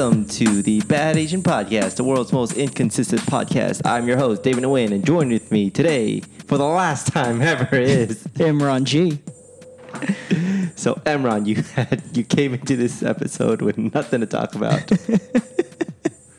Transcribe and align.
welcome 0.00 0.24
to 0.24 0.62
the 0.62 0.80
Bad 0.82 1.18
Asian 1.18 1.42
Podcast, 1.42 1.96
the 1.96 2.04
world's 2.04 2.32
most 2.32 2.54
inconsistent 2.54 3.20
podcast. 3.22 3.82
I'm 3.84 4.08
your 4.08 4.16
host, 4.16 4.42
David 4.42 4.64
Nguyen, 4.64 4.92
and 4.92 5.04
joined 5.04 5.30
with 5.30 5.52
me 5.52 5.68
today, 5.68 6.20
for 6.46 6.56
the 6.56 6.64
last 6.64 7.08
time 7.08 7.42
ever, 7.52 7.76
is 7.76 8.24
Imran 8.36 8.84
G. 8.84 9.18
so 10.74 10.94
Imran. 11.04 11.44
You 11.46 11.56
had 11.56 12.02
you 12.16 12.24
came 12.24 12.54
into 12.54 12.76
this 12.76 13.02
episode 13.02 13.60
with 13.60 13.76
nothing 13.76 14.20
to 14.20 14.26
talk 14.26 14.54
about. 14.54 14.90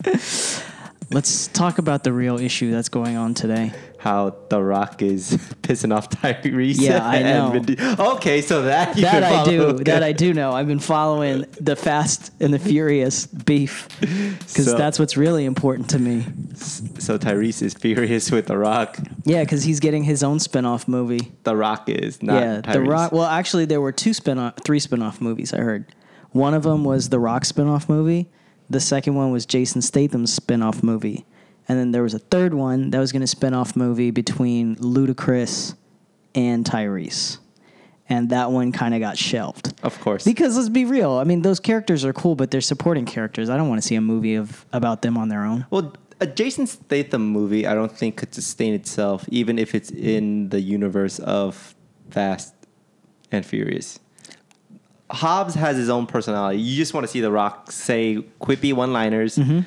Let's 1.11 1.45
talk 1.49 1.77
about 1.77 2.03
the 2.03 2.13
real 2.13 2.39
issue 2.39 2.71
that's 2.71 2.89
going 2.89 3.15
on 3.15 3.35
today. 3.35 3.73
How 4.01 4.35
The 4.49 4.61
Rock 4.61 5.01
is 5.03 5.31
pissing 5.61 5.95
off 5.95 6.09
Tyrese. 6.09 6.79
Yeah, 6.81 7.05
I 7.05 7.17
and 7.17 7.53
know. 7.53 7.59
Vin 7.75 7.99
okay, 7.99 8.41
so 8.41 8.63
that 8.63 8.95
you 8.95 9.03
That 9.03 9.23
I 9.23 9.45
do. 9.45 9.59
follow. 9.61 9.73
That 9.73 10.01
I 10.03 10.11
do 10.23 10.33
know. 10.33 10.51
I've 10.53 10.65
been 10.67 10.79
following 10.79 11.45
the 11.59 11.75
Fast 11.75 12.31
and 12.39 12.51
the 12.51 12.57
Furious 12.59 13.27
beef 13.27 13.87
because 13.99 14.65
So- 14.65 14.77
that's 14.77 14.97
what's 14.97 15.17
really 15.17 15.45
important 15.45 15.89
to 15.91 15.99
me. 15.99 16.25
So 16.55 17.17
Tyrese 17.19 17.61
is 17.61 17.73
furious 17.75 18.31
with 18.31 18.47
The 18.47 18.57
Rock. 18.57 18.97
Yeah, 19.23 19.43
because 19.43 19.63
he's 19.63 19.79
getting 19.79 20.03
his 20.03 20.23
own 20.23 20.39
spin-off 20.39 20.87
movie. 20.87 21.31
The 21.43 21.55
Rock 21.55 21.87
is 21.87 22.23
not 22.23 22.41
yeah, 22.41 22.61
Tyrese. 22.61 22.73
The 22.73 22.81
Rock. 22.81 23.11
Well, 23.11 23.25
actually, 23.25 23.65
there 23.65 23.81
were 23.81 23.91
two 23.91 24.13
spin-off, 24.13 24.55
three 24.65 24.79
spin-off 24.79 25.21
movies. 25.21 25.53
I 25.53 25.57
heard. 25.59 25.93
One 26.31 26.53
of 26.55 26.63
them 26.63 26.83
was 26.83 27.09
the 27.09 27.19
Rock 27.19 27.45
spin-off 27.45 27.87
movie. 27.87 28.29
The 28.69 28.79
second 28.79 29.15
one 29.15 29.31
was 29.31 29.45
Jason 29.45 29.81
Statham's 29.81 30.33
spin-off 30.33 30.81
movie, 30.81 31.25
and 31.71 31.79
then 31.79 31.91
there 31.93 32.03
was 32.03 32.13
a 32.13 32.19
third 32.19 32.53
one 32.53 32.89
that 32.89 32.99
was 32.99 33.13
going 33.13 33.21
to 33.21 33.27
spin-off 33.27 33.77
movie 33.77 34.11
between 34.11 34.75
Ludacris 34.75 35.73
and 36.35 36.65
Tyrese, 36.65 37.37
and 38.09 38.29
that 38.31 38.51
one 38.51 38.73
kind 38.73 38.93
of 38.93 38.99
got 38.99 39.17
shelved. 39.17 39.73
Of 39.81 39.97
course. 40.01 40.25
Because 40.25 40.57
let's 40.57 40.67
be 40.67 40.83
real. 40.83 41.13
I 41.13 41.23
mean, 41.23 41.43
those 41.43 41.61
characters 41.61 42.03
are 42.03 42.11
cool, 42.11 42.35
but 42.35 42.51
they're 42.51 42.59
supporting 42.59 43.05
characters. 43.05 43.49
I 43.49 43.55
don't 43.55 43.69
want 43.69 43.81
to 43.81 43.87
see 43.87 43.95
a 43.95 44.01
movie 44.01 44.35
of 44.35 44.65
about 44.73 45.01
them 45.01 45.17
on 45.17 45.29
their 45.29 45.45
own. 45.45 45.65
Well, 45.69 45.93
a 46.19 46.27
Jason 46.27 46.67
Statham 46.67 47.25
movie, 47.25 47.65
I 47.65 47.73
don't 47.73 47.91
think 47.91 48.17
could 48.17 48.33
sustain 48.33 48.73
itself, 48.73 49.23
even 49.29 49.57
if 49.57 49.73
it's 49.73 49.91
in 49.91 50.49
the 50.49 50.59
universe 50.59 51.19
of 51.19 51.73
Fast 52.09 52.53
and 53.31 53.45
Furious. 53.45 53.97
Hobbs 55.09 55.53
has 55.53 55.77
his 55.77 55.87
own 55.89 56.05
personality. 56.05 56.59
You 56.59 56.75
just 56.75 56.93
want 56.93 57.05
to 57.05 57.07
see 57.07 57.21
The 57.21 57.31
Rock 57.31 57.71
say 57.71 58.25
quippy 58.41 58.73
one-liners, 58.73 59.37
Mm-hmm. 59.37 59.61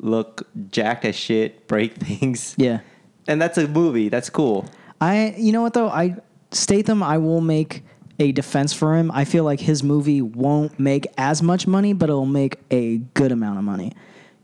Look 0.00 0.46
jacked 0.70 1.04
as 1.04 1.14
shit, 1.14 1.66
break 1.68 1.94
things, 2.06 2.54
Yeah. 2.58 2.80
and 3.28 3.40
that's 3.40 3.58
a 3.58 3.68
movie. 3.68 4.08
That's 4.08 4.30
cool. 4.30 4.66
I 5.00 5.34
you 5.38 5.52
know 5.52 5.62
what 5.62 5.74
though 5.74 5.88
I 5.88 6.16
Statham 6.50 7.02
I 7.02 7.18
will 7.18 7.40
make 7.40 7.82
a 8.18 8.32
defense 8.32 8.72
for 8.72 8.96
him. 8.96 9.10
I 9.14 9.24
feel 9.24 9.44
like 9.44 9.60
his 9.60 9.82
movie 9.82 10.20
won't 10.20 10.78
make 10.78 11.06
as 11.16 11.42
much 11.42 11.66
money, 11.66 11.92
but 11.94 12.10
it'll 12.10 12.26
make 12.26 12.56
a 12.70 12.98
good 13.14 13.32
amount 13.32 13.58
of 13.58 13.64
money. 13.64 13.92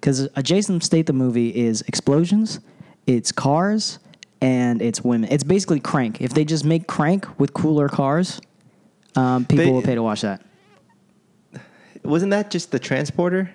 Because 0.00 0.28
a 0.36 0.42
Jason 0.42 0.80
Statham 0.80 1.16
movie 1.16 1.54
is 1.54 1.82
explosions, 1.82 2.60
it's 3.06 3.32
cars, 3.32 3.98
and 4.40 4.80
it's 4.80 5.02
women. 5.04 5.28
It's 5.30 5.44
basically 5.44 5.80
Crank. 5.80 6.20
If 6.22 6.32
they 6.32 6.44
just 6.44 6.64
make 6.64 6.86
Crank 6.86 7.26
with 7.38 7.52
cooler 7.52 7.88
cars, 7.88 8.40
um, 9.14 9.44
people 9.44 9.64
They- 9.66 9.70
will 9.72 9.82
pay 9.82 9.94
to 9.94 10.02
watch 10.02 10.20
that. 10.22 10.42
Wasn't 12.04 12.30
that 12.30 12.50
just 12.50 12.70
the 12.70 12.78
transporter? 12.78 13.50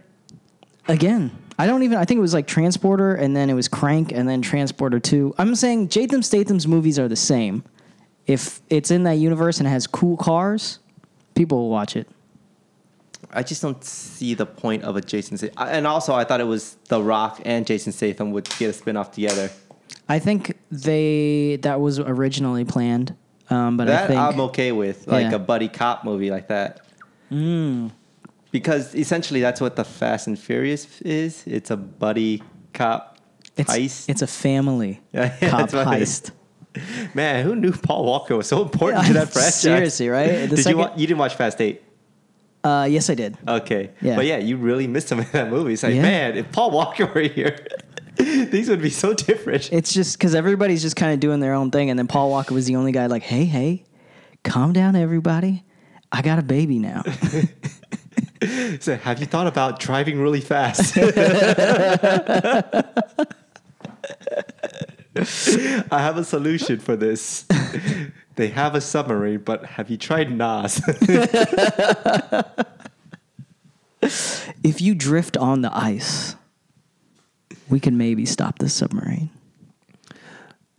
Again, 0.88 1.32
I 1.60 1.68
don't 1.68 1.84
even. 1.84 1.98
I 1.98 2.06
think 2.06 2.18
it 2.18 2.22
was 2.22 2.34
like 2.34 2.48
Transporter, 2.48 3.14
and 3.14 3.36
then 3.36 3.50
it 3.50 3.54
was 3.54 3.68
Crank, 3.68 4.12
and 4.12 4.28
then 4.28 4.42
Transporter 4.42 5.00
Two. 5.00 5.34
I'm 5.38 5.54
saying 5.56 5.90
Jason 5.90 6.24
Statham's 6.24 6.68
movies 6.68 6.98
are 6.98 7.08
the 7.08 7.16
same. 7.16 7.64
If 8.26 8.62
it's 8.70 8.92
in 8.92 9.04
that 9.04 9.14
universe 9.18 9.60
and 9.60 9.68
it 9.68 9.72
has 9.72 9.88
cool 9.88 10.16
cars, 10.18 10.80
people 11.36 11.58
will 11.60 11.70
watch 11.70 11.96
it. 11.96 12.08
I 13.34 13.44
just 13.44 13.62
don't 13.62 13.84
see 13.84 14.34
the 14.34 14.46
point 14.46 14.84
of 14.84 14.96
a 14.96 15.02
Jason 15.02 15.38
Statham. 15.38 15.56
And 15.68 15.88
also, 15.88 16.14
I 16.14 16.24
thought 16.24 16.40
it 16.42 16.46
was 16.48 16.76
The 16.90 17.02
Rock 17.02 17.42
and 17.46 17.66
Jason 17.66 17.92
Statham 17.94 18.32
would 18.32 18.50
get 18.60 18.70
a 18.70 18.74
spin-off 18.74 19.12
together. 19.12 19.50
I 20.10 20.20
think 20.20 20.58
they 20.72 21.58
that 21.62 21.80
was 21.80 22.00
originally 22.00 22.66
planned, 22.66 23.16
um, 23.50 23.78
but 23.78 23.88
I 23.88 23.92
that 23.92 24.08
think 24.08 24.20
I'm 24.20 24.40
okay 24.42 24.72
with, 24.72 25.08
like 25.08 25.30
Yeah. 25.30 25.36
a 25.36 25.40
buddy 25.40 25.68
cop 25.68 26.04
movie 26.04 26.30
like 26.32 26.48
that. 26.50 26.82
Because 28.52 28.94
essentially, 28.96 29.40
that's 29.42 29.62
what 29.62 29.76
the 29.76 29.84
Fast 29.86 30.28
and 30.28 30.38
Furious 30.38 31.02
is. 31.02 31.44
It's 31.48 31.72
a 31.72 31.78
buddy 31.78 32.44
cop 32.74 33.18
it's 33.58 33.70
heist. 33.74 34.10
it's 34.10 34.22
a 34.22 34.28
family 34.28 35.02
Yeah, 35.14 35.36
yeah, 35.42 35.50
cop 35.50 35.60
that's 35.60 35.74
what 35.74 35.94
it 35.96 36.02
is. 36.02 36.22
heist. 36.76 37.16
Man, 37.16 37.44
who 37.46 37.56
knew 37.56 37.72
Paul 37.74 38.06
Walker 38.06 38.36
was 38.38 38.48
so 38.48 38.62
important 38.62 39.06
to 39.08 39.14
that 39.14 39.30
franchise? 39.34 39.56
seriously, 39.62 40.08
right? 40.10 40.50
Did 40.50 40.58
second- 40.58 40.72
you 40.72 40.78
wa- 40.78 40.92
you 40.96 41.08
didn't 41.08 41.20
watch 41.20 41.36
Fast 41.36 41.60
Eight? 41.62 41.82
Uh, 42.64 42.88
yes, 42.90 43.10
I 43.10 43.16
did. 43.16 43.38
Okay, 43.48 43.90
Yeah. 44.02 44.16
but 44.16 44.26
yeah, 44.26 44.38
you 44.38 44.56
really 44.56 44.86
missed 44.88 45.12
him 45.12 45.20
in 45.20 45.28
that 45.32 45.50
movie. 45.50 45.74
It's 45.74 45.84
like, 45.84 45.96
Yeah. 45.96 46.02
man, 46.04 46.38
if 46.38 46.52
Paul 46.52 46.72
Walker 46.72 47.08
were 47.08 47.22
here, 47.22 47.58
things 48.16 48.70
would 48.70 48.82
be 48.82 48.90
so 48.92 49.14
different. 49.14 49.72
It's 49.74 49.92
just 49.94 50.18
because 50.18 50.36
everybody's 50.36 50.82
just 50.82 50.96
kind 50.96 51.12
of 51.14 51.20
doing 51.20 51.40
their 51.40 51.54
own 51.56 51.72
thing, 51.72 51.90
and 51.90 51.98
then 51.98 52.08
Paul 52.08 52.30
Walker 52.30 52.54
was 52.54 52.68
the 52.68 52.76
only 52.76 52.92
guy 52.92 53.08
like, 53.08 53.24
"Hey, 53.24 53.46
hey, 53.46 53.84
calm 54.44 54.72
down, 54.74 54.96
everybody. 54.96 55.64
I 56.12 56.22
got 56.22 56.38
a 56.40 56.44
baby 56.44 56.78
now." 56.80 57.02
So, 58.80 58.96
have 58.96 59.20
you 59.20 59.28
thought 59.28 59.46
about 59.46 59.80
driving 59.80 60.20
really 60.20 60.42
fast? 60.42 60.98
I 60.98 61.04
have 65.92 66.18
a 66.18 66.24
solution 66.24 66.80
for 66.80 66.96
this. 66.96 67.46
They 68.38 68.48
have 68.48 68.76
a 68.76 68.82
submarine, 68.82 69.40
but 69.40 69.66
have 69.66 69.90
you 69.90 69.98
tried 69.98 70.32
Nas? 70.32 70.82
if 74.64 74.80
you 74.80 74.96
drift 74.96 75.36
on 75.36 75.62
the 75.62 75.70
ice, 75.78 76.38
we 77.70 77.82
can 77.82 77.98
maybe 77.98 78.26
stop 78.26 78.60
this 78.60 78.74
submarine. 78.74 79.30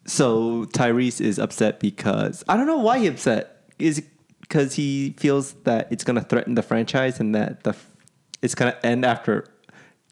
so 0.06 0.64
Tyrese 0.72 1.20
is 1.20 1.38
upset 1.38 1.78
because 1.78 2.42
I 2.48 2.56
don't 2.56 2.66
know 2.66 2.78
why 2.78 3.00
he's 3.00 3.10
upset. 3.10 3.68
Is 3.78 3.98
it 3.98 4.06
because 4.52 4.74
he 4.74 5.14
feels 5.16 5.54
that 5.64 5.90
it's 5.90 6.04
going 6.04 6.16
to 6.16 6.22
threaten 6.22 6.54
the 6.54 6.62
franchise 6.62 7.20
and 7.20 7.34
that 7.34 7.64
the 7.64 7.74
it's 8.42 8.54
going 8.54 8.70
to 8.70 8.86
end 8.86 9.02
after 9.02 9.46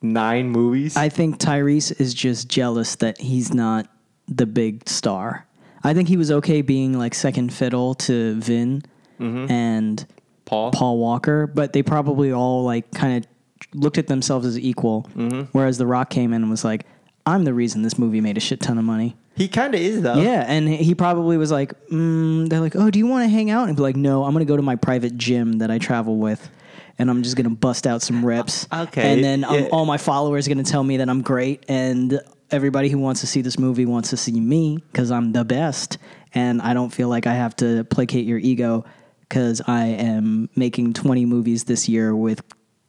nine 0.00 0.48
movies? 0.48 0.96
I 0.96 1.10
think 1.10 1.36
Tyrese 1.36 2.00
is 2.00 2.14
just 2.14 2.48
jealous 2.48 2.96
that 2.96 3.20
he's 3.20 3.52
not 3.52 3.86
the 4.28 4.46
big 4.46 4.88
star. 4.88 5.46
I 5.84 5.92
think 5.92 6.08
he 6.08 6.16
was 6.16 6.30
okay 6.30 6.62
being 6.62 6.98
like 6.98 7.14
second 7.14 7.52
fiddle 7.52 7.94
to 7.96 8.40
Vin 8.40 8.82
mm-hmm. 9.18 9.50
and 9.50 10.06
Paul. 10.46 10.70
Paul 10.70 10.96
Walker, 10.96 11.46
but 11.46 11.74
they 11.74 11.82
probably 11.82 12.32
all 12.32 12.64
like 12.64 12.90
kind 12.92 13.22
of 13.22 13.30
looked 13.74 13.98
at 13.98 14.06
themselves 14.06 14.46
as 14.46 14.58
equal. 14.58 15.06
Mm-hmm. 15.14 15.42
Whereas 15.52 15.76
The 15.76 15.86
Rock 15.86 16.08
came 16.08 16.32
in 16.32 16.40
and 16.40 16.50
was 16.50 16.64
like, 16.64 16.86
"I'm 17.26 17.44
the 17.44 17.54
reason 17.54 17.82
this 17.82 17.98
movie 17.98 18.20
made 18.20 18.36
a 18.36 18.40
shit 18.40 18.60
ton 18.60 18.78
of 18.78 18.84
money." 18.84 19.16
He 19.36 19.48
kind 19.48 19.74
of 19.74 19.80
is 19.80 20.02
though. 20.02 20.16
Yeah, 20.20 20.44
and 20.46 20.68
he 20.68 20.94
probably 20.94 21.36
was 21.36 21.50
like, 21.50 21.72
mm, 21.88 22.48
"They're 22.48 22.60
like, 22.60 22.76
oh, 22.76 22.90
do 22.90 22.98
you 22.98 23.06
want 23.06 23.24
to 23.24 23.28
hang 23.28 23.50
out?" 23.50 23.68
And 23.68 23.76
be 23.76 23.82
like, 23.82 23.96
"No, 23.96 24.24
I'm 24.24 24.32
gonna 24.32 24.44
go 24.44 24.56
to 24.56 24.62
my 24.62 24.76
private 24.76 25.16
gym 25.16 25.58
that 25.58 25.70
I 25.70 25.78
travel 25.78 26.16
with." 26.16 26.50
And 26.98 27.08
I'm 27.08 27.22
just 27.22 27.36
gonna 27.36 27.48
bust 27.48 27.86
out 27.86 28.02
some 28.02 28.24
reps. 28.26 28.66
Okay, 28.70 29.14
And 29.14 29.24
then 29.24 29.44
um, 29.44 29.54
yeah. 29.54 29.68
all 29.72 29.86
my 29.86 29.96
followers 29.96 30.46
are 30.46 30.50
gonna 30.50 30.64
tell 30.64 30.84
me 30.84 30.98
that 30.98 31.08
I'm 31.08 31.22
great, 31.22 31.64
and 31.68 32.20
everybody 32.50 32.88
who 32.90 32.98
wants 32.98 33.20
to 33.22 33.26
see 33.26 33.40
this 33.40 33.58
movie 33.58 33.86
wants 33.86 34.10
to 34.10 34.16
see 34.18 34.38
me 34.38 34.78
because 34.92 35.10
I'm 35.10 35.32
the 35.32 35.44
best, 35.44 35.96
and 36.34 36.60
I 36.60 36.74
don't 36.74 36.90
feel 36.90 37.08
like 37.08 37.26
I 37.26 37.34
have 37.34 37.56
to 37.56 37.84
placate 37.84 38.26
your 38.26 38.38
ego 38.38 38.84
because 39.20 39.62
I 39.66 39.86
am 39.86 40.50
making 40.56 40.92
20 40.92 41.24
movies 41.24 41.64
this 41.64 41.88
year 41.88 42.14
with 42.14 42.42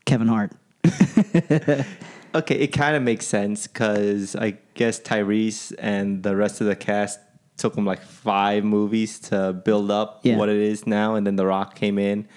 Kevin 0.06 0.28
Hart. 0.28 0.51
Okay, 2.33 2.56
it 2.56 2.68
kind 2.68 2.95
of 2.95 3.04
makes 3.04 3.25
sense 3.25 3.68
because 3.68 4.36
I 4.36 4.57
guess 4.74 5.00
Tyrese 5.00 5.74
and 5.80 6.24
the 6.24 6.36
rest 6.36 6.62
of 6.62 6.68
the 6.68 6.75
cast 6.75 7.19
took 7.57 7.75
him 7.75 7.86
like 7.86 8.01
five 8.01 8.63
movies 8.63 9.19
to 9.19 9.54
build 9.54 9.92
up 9.92 10.22
Yeah. 10.24 10.38
what 10.38 10.48
it 10.50 10.56
is 10.57 10.88
now, 10.88 11.16
and 11.16 11.28
then 11.28 11.36
The 11.36 11.45
Rock 11.45 11.75
came 11.75 12.00
in, 12.00 12.28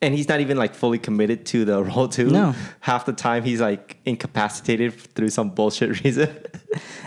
and 0.00 0.14
he's 0.14 0.28
not 0.28 0.40
even 0.40 0.56
like 0.56 0.74
fully 0.74 0.98
committed 0.98 1.44
to 1.46 1.64
the 1.64 1.82
role 1.90 2.06
too. 2.08 2.30
No. 2.30 2.54
half 2.80 3.06
the 3.06 3.12
time 3.12 3.42
he's 3.42 3.60
like 3.60 3.96
incapacitated 4.06 4.94
through 4.94 5.30
some 5.30 5.50
bullshit 5.50 6.00
reason. 6.04 6.30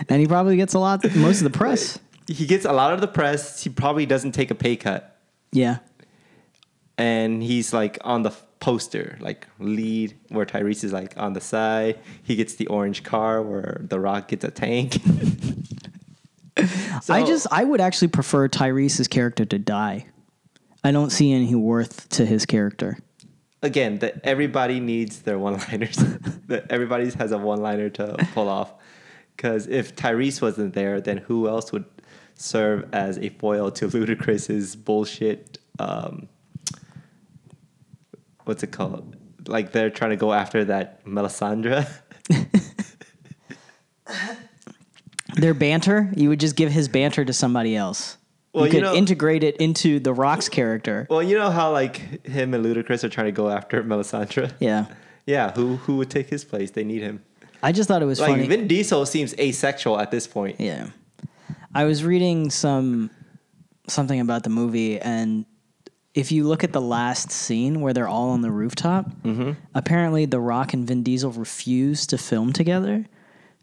And 0.08 0.20
he 0.20 0.26
probably 0.26 0.56
gets 0.56 0.74
a 0.74 0.78
lot, 0.78 1.02
most 1.16 1.38
of 1.38 1.50
the 1.50 1.58
press. 1.58 1.98
he 2.28 2.46
gets 2.46 2.66
a 2.66 2.72
lot 2.72 2.92
of 2.92 3.00
the 3.00 3.08
press. 3.08 3.62
He 3.62 3.70
probably 3.70 4.04
doesn't 4.06 4.32
take 4.32 4.50
a 4.50 4.54
pay 4.54 4.76
cut, 4.76 5.16
Yeah. 5.50 5.78
and 6.98 7.42
he's 7.42 7.72
like 7.72 7.96
on 8.02 8.22
the 8.22 8.32
poster, 8.60 9.16
like 9.20 9.46
lead, 9.58 10.14
where 10.28 10.46
Tyrese 10.46 10.84
is 10.84 10.92
like 10.92 11.14
on 11.16 11.32
the 11.32 11.40
side. 11.40 11.98
He 12.22 12.36
gets 12.36 12.54
the 12.54 12.66
orange 12.68 13.02
car, 13.02 13.42
where 13.42 13.80
The 13.82 13.98
Rock 13.98 14.28
gets 14.28 14.44
a 14.44 14.50
tank. 14.50 14.98
So- 17.02 17.14
I 17.14 17.24
just 17.24 17.46
I 17.50 17.64
would 17.64 17.80
actually 17.80 18.08
prefer 18.08 18.46
Tyrese's 18.48 19.08
character 19.08 19.46
to 19.46 19.58
die. 19.58 20.06
I 20.84 20.90
don't 20.92 21.10
see 21.10 21.32
any 21.32 21.54
worth 21.54 22.08
to 22.10 22.26
his 22.26 22.44
character. 22.44 22.98
again 23.62 23.98
that 24.00 24.20
everybody 24.24 24.78
needs 24.80 25.22
their 25.22 25.38
one-liners. 25.38 25.96
that 26.48 26.66
everybody 26.70 27.10
has 27.12 27.32
a 27.32 27.38
one-liner 27.38 27.88
to 27.90 28.16
pull 28.34 28.48
off. 28.48 28.74
Because 29.36 29.68
if 29.68 29.96
Tyrese 29.96 30.42
wasn't 30.42 30.74
there, 30.74 31.00
then 31.00 31.16
who 31.18 31.48
else 31.48 31.72
would 31.72 31.86
serve 32.34 32.88
as 32.92 33.16
a 33.18 33.30
foil 33.30 33.70
to 33.72 33.88
Ludacris's 33.88 34.76
bullshit? 34.76 35.58
Um, 35.78 36.28
what's 38.44 38.62
it 38.62 38.72
called? 38.72 39.16
like 39.46 39.72
they're 39.72 39.88
trying 39.90 40.10
to 40.10 40.16
go 40.16 40.32
after 40.34 40.64
that 40.66 41.04
Melisandre. 41.06 41.88
Their 45.36 45.54
banter, 45.54 46.12
you 46.16 46.28
would 46.28 46.40
just 46.40 46.56
give 46.56 46.70
his 46.72 46.88
banter 46.88 47.24
to 47.24 47.32
somebody 47.32 47.76
else. 47.76 48.18
Well, 48.52 48.66
you 48.66 48.72
you 48.72 48.78
could 48.80 48.82
know- 48.84 48.94
integrate 48.94 49.44
it 49.44 49.56
into 49.58 50.00
The 50.00 50.12
Rock's 50.12 50.48
character. 50.48 51.06
well, 51.08 51.22
you 51.22 51.38
know 51.38 51.50
how 51.50 51.70
like 51.72 52.26
him 52.26 52.52
and 52.52 52.64
Ludacris 52.64 53.04
are 53.04 53.08
trying 53.08 53.26
to 53.26 53.32
go 53.32 53.48
after 53.48 53.82
Melisandre. 53.82 54.52
Yeah. 54.60 54.86
Yeah, 55.26 55.52
who 55.52 55.76
who 55.76 55.96
would 55.98 56.10
take 56.10 56.28
his 56.28 56.44
place? 56.44 56.72
They 56.72 56.82
need 56.82 57.02
him. 57.02 57.22
I 57.62 57.70
just 57.72 57.86
thought 57.88 58.02
it 58.02 58.06
was 58.06 58.18
Like 58.20 58.30
funny. 58.30 58.46
Vin 58.48 58.66
Diesel 58.66 59.06
seems 59.06 59.34
asexual 59.38 60.00
at 60.00 60.10
this 60.10 60.26
point. 60.26 60.58
Yeah. 60.58 60.88
I 61.74 61.84
was 61.84 62.02
reading 62.04 62.50
some 62.50 63.10
something 63.86 64.18
about 64.18 64.42
the 64.42 64.50
movie 64.50 64.98
and 64.98 65.44
if 66.14 66.32
you 66.32 66.44
look 66.44 66.64
at 66.64 66.72
the 66.72 66.80
last 66.80 67.30
scene 67.30 67.80
where 67.80 67.92
they're 67.92 68.08
all 68.08 68.30
on 68.30 68.40
the 68.42 68.50
rooftop, 68.50 69.06
Mm-hmm. 69.22 69.52
apparently 69.74 70.26
The 70.26 70.40
Rock 70.40 70.74
and 70.74 70.86
Vin 70.86 71.02
Diesel 71.02 71.30
refuse 71.32 72.06
to 72.08 72.18
film 72.18 72.52
together. 72.52 73.06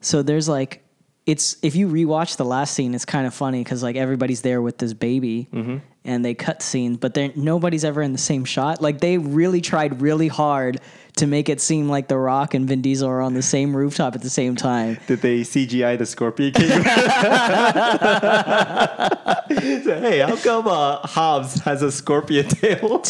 So 0.02 0.22
there's 0.24 0.48
like 0.48 0.84
it's 1.26 1.58
if 1.62 1.76
you 1.76 1.90
rewatch 1.90 2.38
the 2.38 2.46
last 2.46 2.74
scene, 2.74 2.96
it's 2.96 3.04
kind 3.04 3.28
of 3.28 3.34
funny 3.34 3.62
because 3.62 3.84
like 3.84 3.98
everybody's 3.98 4.42
there 4.44 4.62
with 4.62 4.78
this 4.78 4.94
baby 4.94 5.50
Mm-hmm. 5.52 5.78
and 6.06 6.24
they 6.24 6.34
cut 6.34 6.62
scene, 6.62 6.96
but 6.96 7.18
nobody's 7.36 7.84
ever 7.84 8.02
in 8.02 8.14
the 8.14 8.18
same 8.18 8.46
shot. 8.46 8.82
Like 8.82 9.02
they 9.02 9.18
really 9.18 9.60
tried 9.60 10.02
really 10.02 10.30
hard 10.30 10.80
to 11.18 11.28
make 11.28 11.50
it 11.50 11.60
seem 11.62 11.90
like 11.90 12.08
The 12.08 12.18
Rock 12.18 12.54
and 12.54 12.68
Vin 12.68 12.82
Diesel 12.82 13.10
are 13.10 13.22
on 13.22 13.34
the 13.34 13.42
same 13.42 13.76
rooftop 13.76 14.16
at 14.16 14.22
the 14.22 14.30
same 14.30 14.56
time. 14.56 14.98
Did 15.08 15.22
they 15.22 15.42
CGI 15.42 15.98
the 15.98 16.06
Scorpion 16.06 16.54
King? 16.54 16.70
so, 19.84 20.00
hey, 20.02 20.20
how 20.20 20.36
come 20.38 20.68
uh, 20.68 20.98
Hobbs 21.08 21.60
has 21.62 21.82
a 21.82 21.92
scorpion 21.92 22.48
tail 22.48 22.98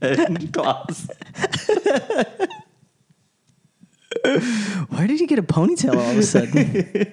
and 0.00 0.52
claws? 0.52 1.08
Why 4.88 5.06
did 5.06 5.20
he 5.20 5.26
get 5.26 5.38
a 5.38 5.42
ponytail 5.42 5.94
all 5.94 6.10
of 6.10 6.18
a 6.18 6.22
sudden? 6.22 7.12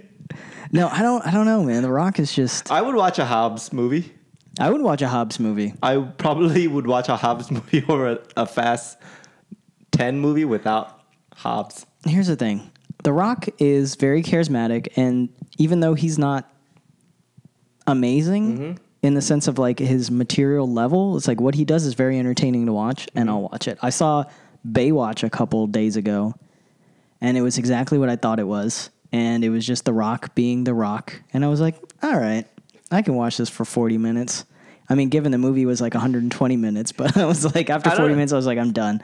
no, 0.71 0.87
I 0.87 1.01
don't. 1.01 1.25
I 1.25 1.31
don't 1.31 1.45
know, 1.45 1.63
man. 1.63 1.83
The 1.83 1.91
Rock 1.91 2.19
is 2.19 2.33
just. 2.33 2.71
I 2.71 2.81
would 2.81 2.95
watch 2.95 3.19
a 3.19 3.25
Hobbs 3.25 3.71
movie. 3.71 4.13
I 4.59 4.69
would 4.69 4.81
watch 4.81 5.01
a 5.01 5.07
Hobbs 5.07 5.39
movie. 5.39 5.73
I 5.83 5.97
probably 5.97 6.67
would 6.75 6.87
watch 6.87 7.09
a 7.09 7.15
Hobbs 7.15 7.51
movie 7.51 7.83
or 7.89 8.09
a, 8.09 8.19
a 8.37 8.45
Fast 8.45 8.97
10 9.91 10.19
movie 10.19 10.45
without 10.45 11.01
Hobbs. 11.35 11.85
Here's 12.05 12.27
the 12.27 12.35
thing: 12.35 12.71
The 13.03 13.13
Rock 13.13 13.47
is 13.59 13.95
very 13.95 14.23
charismatic, 14.23 14.87
and 14.95 15.29
even 15.57 15.79
though 15.79 15.93
he's 15.93 16.17
not 16.17 16.51
amazing 17.87 18.57
mm-hmm. 18.57 18.83
in 19.01 19.13
the 19.13 19.21
sense 19.21 19.47
of 19.47 19.59
like 19.59 19.79
his 19.79 20.11
material 20.11 20.71
level, 20.71 21.17
it's 21.17 21.27
like 21.27 21.41
what 21.41 21.55
he 21.55 21.65
does 21.65 21.85
is 21.85 21.93
very 21.93 22.19
entertaining 22.19 22.65
to 22.67 22.73
watch, 22.73 23.07
and 23.15 23.29
I'll 23.29 23.37
mm-hmm. 23.37 23.53
watch 23.53 23.67
it. 23.67 23.77
I 23.81 23.89
saw 23.89 24.25
Baywatch 24.69 25.23
a 25.23 25.29
couple 25.29 25.67
days 25.67 25.97
ago, 25.97 26.33
and 27.21 27.37
it 27.37 27.41
was 27.41 27.57
exactly 27.57 27.97
what 27.97 28.09
I 28.09 28.15
thought 28.15 28.39
it 28.39 28.47
was, 28.47 28.89
and 29.11 29.43
it 29.43 29.49
was 29.49 29.65
just 29.65 29.85
The 29.85 29.93
Rock 29.93 30.35
being 30.35 30.63
The 30.63 30.73
Rock, 30.73 31.21
and 31.33 31.43
I 31.43 31.47
was 31.47 31.59
like, 31.59 31.75
all 32.03 32.17
right, 32.17 32.47
I 32.91 33.01
can 33.01 33.15
watch 33.15 33.37
this 33.37 33.49
for 33.49 33.65
40 33.65 33.97
minutes. 33.97 34.45
I 34.87 34.95
mean, 34.95 35.09
given 35.09 35.31
the 35.31 35.37
movie 35.37 35.65
was 35.65 35.81
like 35.81 35.93
120 35.93 36.57
minutes, 36.57 36.91
but 36.91 37.17
I 37.21 37.25
was 37.25 37.55
like, 37.55 37.69
after 37.69 37.89
40 37.89 38.13
minutes, 38.13 38.33
I 38.33 38.35
was 38.35 38.45
like, 38.45 38.57
I'm 38.57 38.71
done. 38.71 39.01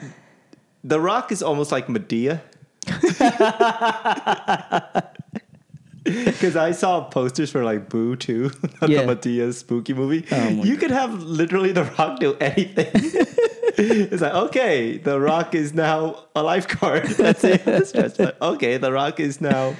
The 0.83 0.99
Rock 0.99 1.31
is 1.31 1.43
almost 1.43 1.71
like 1.71 1.87
Madea. 1.87 2.41
Because 6.25 6.55
I 6.55 6.71
saw 6.71 7.03
posters 7.09 7.51
for 7.51 7.63
like 7.63 7.89
Boo 7.89 8.15
too, 8.15 8.51
Yeah. 8.87 9.03
the 9.05 9.15
Madea 9.15 9.53
spooky 9.53 9.93
movie. 9.93 10.25
Oh 10.31 10.47
you 10.49 10.77
could 10.77 10.91
have 10.91 11.23
literally 11.23 11.71
The 11.71 11.83
Rock 11.97 12.19
do 12.19 12.35
anything. 12.39 12.89
it's 12.93 14.21
like 14.21 14.33
okay, 14.33 14.97
The 14.97 15.19
Rock 15.19 15.55
is 15.55 15.73
now 15.73 16.25
a 16.35 16.43
lifeguard. 16.43 17.05
That's 17.05 17.43
it. 17.43 17.63
Just 17.65 18.19
like, 18.19 18.41
okay, 18.41 18.77
The 18.77 18.91
Rock 18.91 19.19
is 19.19 19.39
now 19.41 19.75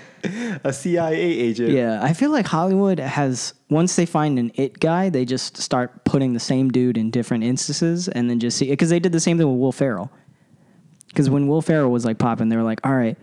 a 0.64 0.72
CIA 0.72 1.20
agent. 1.20 1.70
Yeah, 1.72 2.00
I 2.02 2.14
feel 2.14 2.32
like 2.32 2.46
Hollywood 2.46 3.00
has 3.00 3.54
once 3.70 3.96
they 3.96 4.06
find 4.06 4.38
an 4.40 4.52
it 4.56 4.80
guy, 4.80 5.10
they 5.10 5.26
just 5.26 5.58
start 5.58 6.04
putting 6.06 6.34
the 6.34 6.40
same 6.40 6.70
dude 6.70 6.98
in 6.98 7.10
different 7.12 7.44
instances, 7.44 8.08
and 8.08 8.30
then 8.30 8.40
just 8.40 8.58
see 8.58 8.70
because 8.70 8.90
they 8.90 9.00
did 9.00 9.12
the 9.12 9.20
same 9.20 9.38
thing 9.38 9.48
with 9.50 9.60
Will 9.60 9.72
Ferrell. 9.72 10.12
Because 11.08 11.30
when 11.30 11.48
Will 11.48 11.62
Ferrell 11.62 11.92
was 11.92 12.06
like 12.06 12.18
popping, 12.20 12.50
they 12.50 12.56
were 12.56 12.64
like, 12.64 12.80
"All 12.86 12.96
right, 12.96 13.18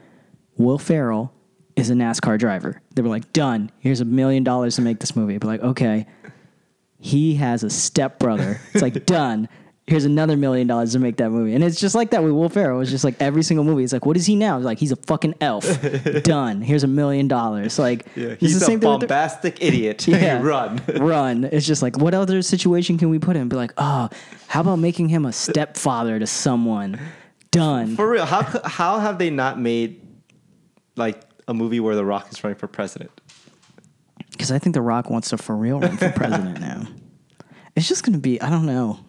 Will 0.58 0.78
Ferrell 0.78 1.32
is 1.78 1.90
a 1.90 1.94
NASCAR 1.94 2.38
driver." 2.38 2.80
They 2.94 3.02
were 3.02 3.08
like, 3.08 3.32
"Done. 3.32 3.70
Here's 3.80 4.00
a 4.00 4.04
million 4.04 4.44
dollars 4.44 4.76
to 4.76 4.82
make 4.82 5.00
this 5.00 5.14
movie." 5.16 5.38
But 5.38 5.48
like, 5.48 5.60
okay, 5.62 6.06
he 6.98 7.34
has 7.36 7.62
a 7.62 7.70
stepbrother. 7.70 8.60
It's 8.74 8.82
like 8.82 9.06
done. 9.06 9.48
Here's 9.86 10.04
another 10.04 10.36
million 10.36 10.66
dollars 10.66 10.92
to 10.92 10.98
make 10.98 11.16
that 11.16 11.30
movie, 11.30 11.54
and 11.54 11.64
it's 11.64 11.80
just 11.80 11.94
like 11.94 12.10
that 12.10 12.22
with 12.22 12.32
Will 12.32 12.50
Ferrell. 12.50 12.82
It's 12.82 12.90
just 12.90 13.04
like 13.04 13.14
every 13.20 13.42
single 13.42 13.64
movie. 13.64 13.84
It's 13.84 13.92
like, 13.94 14.04
what 14.04 14.18
is 14.18 14.26
he 14.26 14.36
now? 14.36 14.58
It's 14.58 14.66
like 14.66 14.78
he's 14.78 14.92
a 14.92 14.96
fucking 14.96 15.36
elf. 15.40 15.64
Done. 16.24 16.60
Here's 16.60 16.84
a 16.84 16.86
million 16.86 17.26
dollars. 17.26 17.78
Like 17.78 18.04
Yeah, 18.14 18.34
he's 18.34 18.58
the 18.58 18.64
a 18.64 18.66
same 18.66 18.80
with 18.80 18.82
bombastic 18.82 19.62
idiot. 19.62 20.06
yeah. 20.06 20.42
Run. 20.42 20.82
Run. 20.94 21.44
It's 21.44 21.66
just 21.66 21.80
like, 21.80 21.96
what 21.96 22.12
other 22.12 22.42
situation 22.42 22.98
can 22.98 23.08
we 23.08 23.18
put 23.18 23.34
him? 23.34 23.48
Be 23.48 23.56
like, 23.56 23.72
oh, 23.78 24.10
how 24.48 24.60
about 24.60 24.76
making 24.76 25.08
him 25.08 25.24
a 25.24 25.32
stepfather 25.32 26.18
to 26.18 26.26
someone? 26.26 27.00
Done. 27.50 27.96
For 27.96 28.10
real, 28.10 28.26
how 28.26 28.42
how 28.66 28.98
have 28.98 29.16
they 29.18 29.30
not 29.30 29.58
made 29.58 30.02
like 30.96 31.18
a 31.48 31.54
movie 31.54 31.80
where 31.80 31.96
The 31.96 32.04
Rock 32.04 32.30
is 32.30 32.44
running 32.44 32.58
for 32.58 32.68
president? 32.68 33.10
Because 34.30 34.52
I 34.52 34.58
think 34.58 34.74
The 34.74 34.82
Rock 34.82 35.10
wants 35.10 35.30
to 35.30 35.38
for 35.38 35.56
real 35.56 35.80
run 35.80 35.96
for 35.96 36.10
president 36.12 36.60
now. 36.60 36.86
It's 37.74 37.88
just 37.88 38.04
going 38.04 38.12
to 38.12 38.20
be, 38.20 38.40
I 38.40 38.50
don't 38.50 38.66
know. 38.66 39.00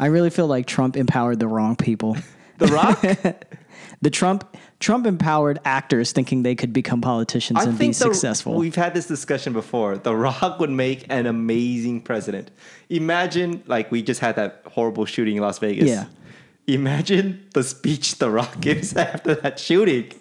I 0.00 0.06
really 0.06 0.30
feel 0.30 0.46
like 0.46 0.66
Trump 0.66 0.96
empowered 0.96 1.38
the 1.38 1.48
wrong 1.48 1.76
people. 1.76 2.16
The 2.56 2.68
Rock? 2.68 3.04
The 4.00 4.10
Trump 4.10 4.56
Trump 4.80 5.06
empowered 5.06 5.58
actors 5.64 6.12
thinking 6.12 6.42
they 6.42 6.54
could 6.54 6.74
become 6.74 7.00
politicians 7.00 7.60
I 7.60 7.64
and 7.64 7.78
be 7.78 7.88
the, 7.88 7.94
successful. 7.94 8.54
We've 8.54 8.74
had 8.74 8.92
this 8.92 9.06
discussion 9.06 9.54
before. 9.54 9.96
The 9.96 10.14
Rock 10.14 10.60
would 10.60 10.70
make 10.70 11.06
an 11.08 11.26
amazing 11.26 12.02
president. 12.02 12.50
Imagine, 12.90 13.62
like, 13.66 13.90
we 13.90 14.02
just 14.02 14.20
had 14.20 14.36
that 14.36 14.60
horrible 14.66 15.06
shooting 15.06 15.36
in 15.36 15.42
Las 15.42 15.58
Vegas. 15.58 15.88
Yeah. 15.88 16.04
Imagine 16.66 17.46
the 17.54 17.62
speech 17.62 18.18
The 18.18 18.30
Rock 18.30 18.60
gives 18.60 18.94
after 18.94 19.36
that 19.36 19.58
shooting. 19.58 20.12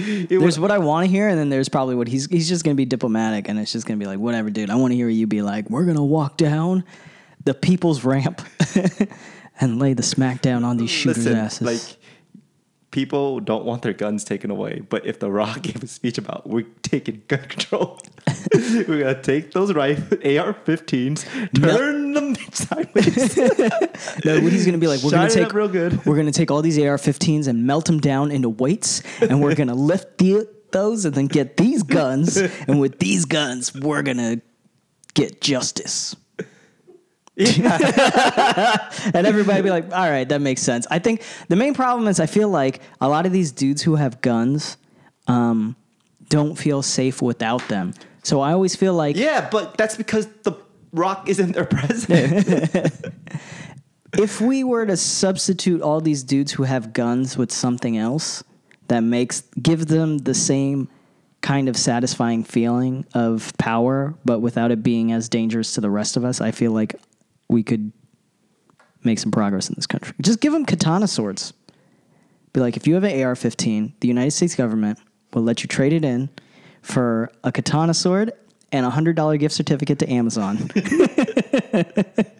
There's 0.00 0.42
was 0.42 0.58
what 0.58 0.70
I 0.70 0.78
want 0.78 1.06
to 1.06 1.10
hear, 1.10 1.28
and 1.28 1.38
then 1.38 1.48
there's 1.48 1.68
probably 1.68 1.94
what 1.94 2.08
he's 2.08 2.26
he's 2.26 2.48
just 2.48 2.64
gonna 2.64 2.74
be 2.74 2.84
diplomatic, 2.84 3.48
and 3.48 3.58
it's 3.58 3.72
just 3.72 3.86
gonna 3.86 3.98
be 3.98 4.06
like, 4.06 4.18
whatever, 4.18 4.50
dude. 4.50 4.70
I 4.70 4.76
want 4.76 4.92
to 4.92 4.96
hear 4.96 5.08
you 5.08 5.26
be 5.26 5.42
like, 5.42 5.68
we're 5.70 5.84
gonna 5.84 6.04
walk 6.04 6.36
down 6.36 6.84
the 7.44 7.54
people's 7.54 8.04
ramp 8.04 8.42
and 9.60 9.78
lay 9.78 9.94
the 9.94 10.02
smackdown 10.02 10.64
on 10.64 10.76
these 10.76 10.90
shooters' 10.90 11.24
listen, 11.24 11.38
asses. 11.38 11.62
like 11.62 11.96
people 12.90 13.40
don't 13.40 13.64
want 13.64 13.82
their 13.82 13.92
guns 13.92 14.24
taken 14.24 14.50
away. 14.50 14.82
But 14.88 15.06
if 15.06 15.18
The 15.18 15.30
Rock 15.30 15.62
gave 15.62 15.82
a 15.82 15.86
speech 15.86 16.18
about 16.18 16.48
we're 16.48 16.66
taking 16.82 17.22
gun 17.28 17.40
control, 17.40 17.98
we're 18.54 19.00
gonna 19.00 19.22
take 19.22 19.52
those 19.52 19.72
rifle 19.72 20.18
AR-15s, 20.18 21.60
turn 21.60 22.12
them 22.12 22.34
sideways. 22.52 23.36
no, 24.24 24.40
he's 24.40 24.66
gonna 24.66 24.78
be 24.78 24.88
like, 24.88 25.02
we're 25.02 25.10
Shine 25.10 25.28
gonna 25.28 25.44
take 25.44 25.52
real 25.54 25.68
good. 25.68 26.04
we're 26.04 26.16
gonna 26.16 26.32
take 26.32 26.50
all 26.50 26.62
these 26.62 26.78
AR-15s 26.78 27.48
and 27.48 27.66
melt 27.66 27.86
them 27.86 28.00
down 28.00 28.30
into 28.30 28.48
weights, 28.48 29.02
and 29.20 29.40
we're 29.42 29.54
gonna 29.54 29.74
lift 29.74 30.18
the, 30.18 30.48
those 30.72 31.04
and 31.04 31.14
then 31.14 31.26
get 31.26 31.56
these 31.56 31.82
guns, 31.82 32.36
and 32.36 32.80
with 32.80 32.98
these 32.98 33.24
guns, 33.24 33.74
we're 33.74 34.02
gonna 34.02 34.40
get 35.14 35.40
justice. 35.40 36.16
and 39.14 39.26
everybody 39.26 39.62
be 39.62 39.70
like, 39.70 39.84
all 39.92 40.10
right, 40.10 40.28
that 40.28 40.40
makes 40.40 40.62
sense. 40.62 40.86
I 40.90 40.98
think 40.98 41.22
the 41.48 41.56
main 41.56 41.74
problem 41.74 42.08
is 42.08 42.20
I 42.20 42.26
feel 42.26 42.48
like 42.48 42.80
a 43.00 43.08
lot 43.08 43.26
of 43.26 43.32
these 43.32 43.52
dudes 43.52 43.82
who 43.82 43.96
have 43.96 44.20
guns 44.20 44.76
um, 45.26 45.76
don't 46.28 46.56
feel 46.56 46.82
safe 46.82 47.22
without 47.22 47.66
them. 47.68 47.94
So 48.22 48.40
I 48.40 48.52
always 48.52 48.76
feel 48.76 48.94
like 48.94 49.16
Yeah, 49.16 49.48
but 49.50 49.76
that's 49.76 49.96
because 49.96 50.26
The 50.42 50.52
Rock 50.92 51.28
isn't 51.28 51.52
their 51.52 51.64
president. 51.76 53.00
if 54.18 54.40
we 54.40 54.64
were 54.64 54.84
to 54.86 54.96
substitute 54.96 55.80
all 55.82 56.00
these 56.00 56.22
dudes 56.22 56.52
who 56.52 56.64
have 56.64 56.92
guns 56.92 57.38
with 57.38 57.52
something 57.52 57.96
else 57.96 58.42
that 58.88 59.00
makes 59.00 59.42
give 59.62 59.86
them 59.86 60.18
the 60.18 60.34
same 60.34 60.88
kind 61.42 61.68
of 61.68 61.76
satisfying 61.76 62.44
feeling 62.44 63.06
of 63.14 63.56
power, 63.56 64.14
but 64.24 64.40
without 64.40 64.70
it 64.70 64.82
being 64.82 65.12
as 65.12 65.28
dangerous 65.28 65.72
to 65.74 65.80
the 65.80 65.88
rest 65.90 66.16
of 66.16 66.24
us, 66.24 66.40
I 66.40 66.50
feel 66.50 66.72
like 66.72 66.96
we 67.50 67.62
could 67.62 67.92
make 69.02 69.18
some 69.18 69.32
progress 69.32 69.68
in 69.68 69.74
this 69.74 69.86
country. 69.86 70.14
Just 70.20 70.40
give 70.40 70.52
them 70.52 70.64
katana 70.64 71.08
swords. 71.08 71.52
Be 72.52 72.60
like, 72.60 72.76
if 72.76 72.86
you 72.86 72.94
have 72.94 73.04
an 73.04 73.22
AR-15, 73.22 73.92
the 74.00 74.08
United 74.08 74.30
States 74.32 74.54
government 74.54 74.98
will 75.32 75.42
let 75.42 75.62
you 75.62 75.68
trade 75.68 75.92
it 75.92 76.04
in 76.04 76.30
for 76.82 77.30
a 77.44 77.52
katana 77.52 77.94
sword 77.94 78.32
and 78.72 78.86
a 78.86 78.90
hundred 78.90 79.16
dollar 79.16 79.36
gift 79.36 79.54
certificate 79.54 79.98
to 79.98 80.10
Amazon. 80.10 80.70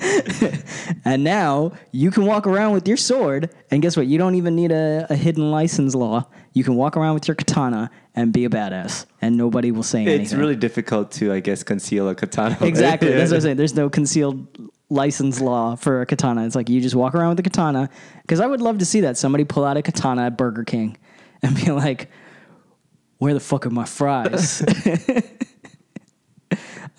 and 1.04 1.22
now 1.22 1.72
you 1.92 2.10
can 2.10 2.24
walk 2.24 2.46
around 2.46 2.72
with 2.72 2.88
your 2.88 2.96
sword, 2.96 3.50
and 3.70 3.82
guess 3.82 3.96
what? 3.96 4.06
You 4.06 4.18
don't 4.18 4.34
even 4.34 4.56
need 4.56 4.72
a, 4.72 5.06
a 5.10 5.16
hidden 5.16 5.50
license 5.50 5.94
law. 5.94 6.26
You 6.52 6.64
can 6.64 6.74
walk 6.74 6.96
around 6.96 7.14
with 7.14 7.28
your 7.28 7.34
katana 7.34 7.90
and 8.14 8.32
be 8.32 8.44
a 8.44 8.48
badass, 8.48 9.06
and 9.20 9.36
nobody 9.36 9.70
will 9.70 9.82
say 9.82 10.02
anything. 10.02 10.22
it's 10.22 10.32
really 10.32 10.56
difficult 10.56 11.12
to, 11.12 11.32
I 11.32 11.40
guess, 11.40 11.62
conceal 11.62 12.08
a 12.08 12.14
katana. 12.14 12.56
exactly. 12.66 13.10
Yeah. 13.10 13.16
That's 13.18 13.30
what 13.30 13.36
I'm 13.36 13.42
saying. 13.42 13.56
There's 13.56 13.74
no 13.74 13.90
concealed 13.90 14.70
license 14.88 15.40
law 15.40 15.76
for 15.76 16.00
a 16.00 16.06
katana. 16.06 16.44
It's 16.46 16.56
like 16.56 16.68
you 16.68 16.80
just 16.80 16.94
walk 16.94 17.14
around 17.14 17.30
with 17.30 17.40
a 17.40 17.42
katana. 17.44 17.88
Because 18.22 18.40
I 18.40 18.46
would 18.46 18.60
love 18.60 18.78
to 18.78 18.84
see 18.84 19.00
that 19.02 19.16
somebody 19.16 19.44
pull 19.44 19.64
out 19.64 19.76
a 19.76 19.82
katana 19.82 20.26
at 20.26 20.36
Burger 20.36 20.64
King 20.64 20.96
and 21.42 21.54
be 21.54 21.70
like, 21.70 22.10
"Where 23.18 23.34
the 23.34 23.40
fuck 23.40 23.66
are 23.66 23.70
my 23.70 23.84
fries?" 23.84 24.62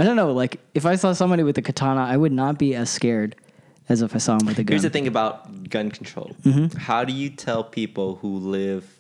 I 0.02 0.04
don't 0.04 0.16
know. 0.16 0.34
Like 0.34 0.60
if 0.74 0.86
I 0.86 0.96
saw 0.96 1.14
somebody 1.14 1.44
with 1.44 1.58
a 1.58 1.62
katana, 1.62 2.02
I 2.02 2.18
would 2.18 2.32
not 2.32 2.58
be 2.58 2.76
as 2.76 2.90
scared 2.90 3.36
as 3.88 4.02
if 4.02 4.16
I 4.16 4.18
saw 4.18 4.38
him 4.38 4.46
with 4.46 4.60
a 4.60 4.64
gun. 4.64 4.74
Here's 4.74 4.84
the 4.84 4.90
thing 4.90 5.08
about 5.08 5.70
gun 5.70 5.92
control. 5.92 6.36
Mm-hmm. 6.44 6.78
How 6.78 7.04
do 7.04 7.14
you 7.14 7.30
tell 7.30 7.64
people 7.64 8.16
who 8.16 8.38
live 8.38 9.00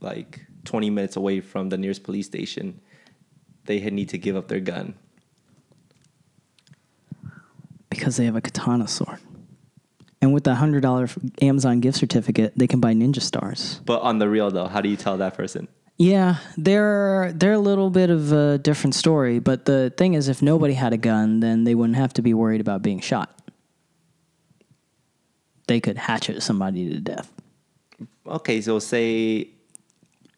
like 0.00 0.40
20 0.64 0.90
minutes 0.90 1.16
away 1.16 1.40
from 1.40 1.68
the 1.68 1.78
nearest 1.78 2.02
police 2.02 2.26
station 2.26 2.80
they 3.64 3.80
need 3.90 4.08
to 4.10 4.18
give 4.18 4.36
up 4.36 4.48
their 4.48 4.60
gun? 4.60 4.94
because 7.96 8.16
they 8.16 8.24
have 8.24 8.36
a 8.36 8.40
katana 8.40 8.86
sword. 8.86 9.18
And 10.20 10.32
with 10.32 10.44
the 10.44 10.54
hundred 10.54 10.82
dollar 10.82 11.08
Amazon 11.42 11.80
gift 11.80 11.98
certificate, 11.98 12.52
they 12.56 12.66
can 12.66 12.80
buy 12.80 12.94
ninja 12.94 13.20
stars. 13.20 13.80
But 13.84 14.02
on 14.02 14.18
the 14.18 14.28
real 14.28 14.50
though, 14.50 14.66
how 14.66 14.80
do 14.80 14.88
you 14.88 14.96
tell 14.96 15.16
that 15.18 15.34
person? 15.34 15.68
Yeah, 15.98 16.36
they're 16.58 17.32
they're 17.34 17.54
a 17.54 17.58
little 17.58 17.88
bit 17.88 18.10
of 18.10 18.30
a 18.32 18.58
different 18.58 18.94
story, 18.94 19.38
but 19.38 19.64
the 19.64 19.92
thing 19.96 20.12
is, 20.14 20.28
if 20.28 20.42
nobody 20.42 20.74
had 20.74 20.92
a 20.92 20.98
gun, 20.98 21.40
then 21.40 21.64
they 21.64 21.74
wouldn't 21.74 21.96
have 21.96 22.12
to 22.14 22.22
be 22.22 22.34
worried 22.34 22.60
about 22.60 22.82
being 22.82 23.00
shot. 23.00 23.32
They 25.66 25.80
could 25.80 25.96
hatchet 25.96 26.42
somebody 26.42 26.90
to 26.90 27.00
death. 27.00 27.32
Okay, 28.26 28.60
so 28.60 28.78
say 28.78 29.48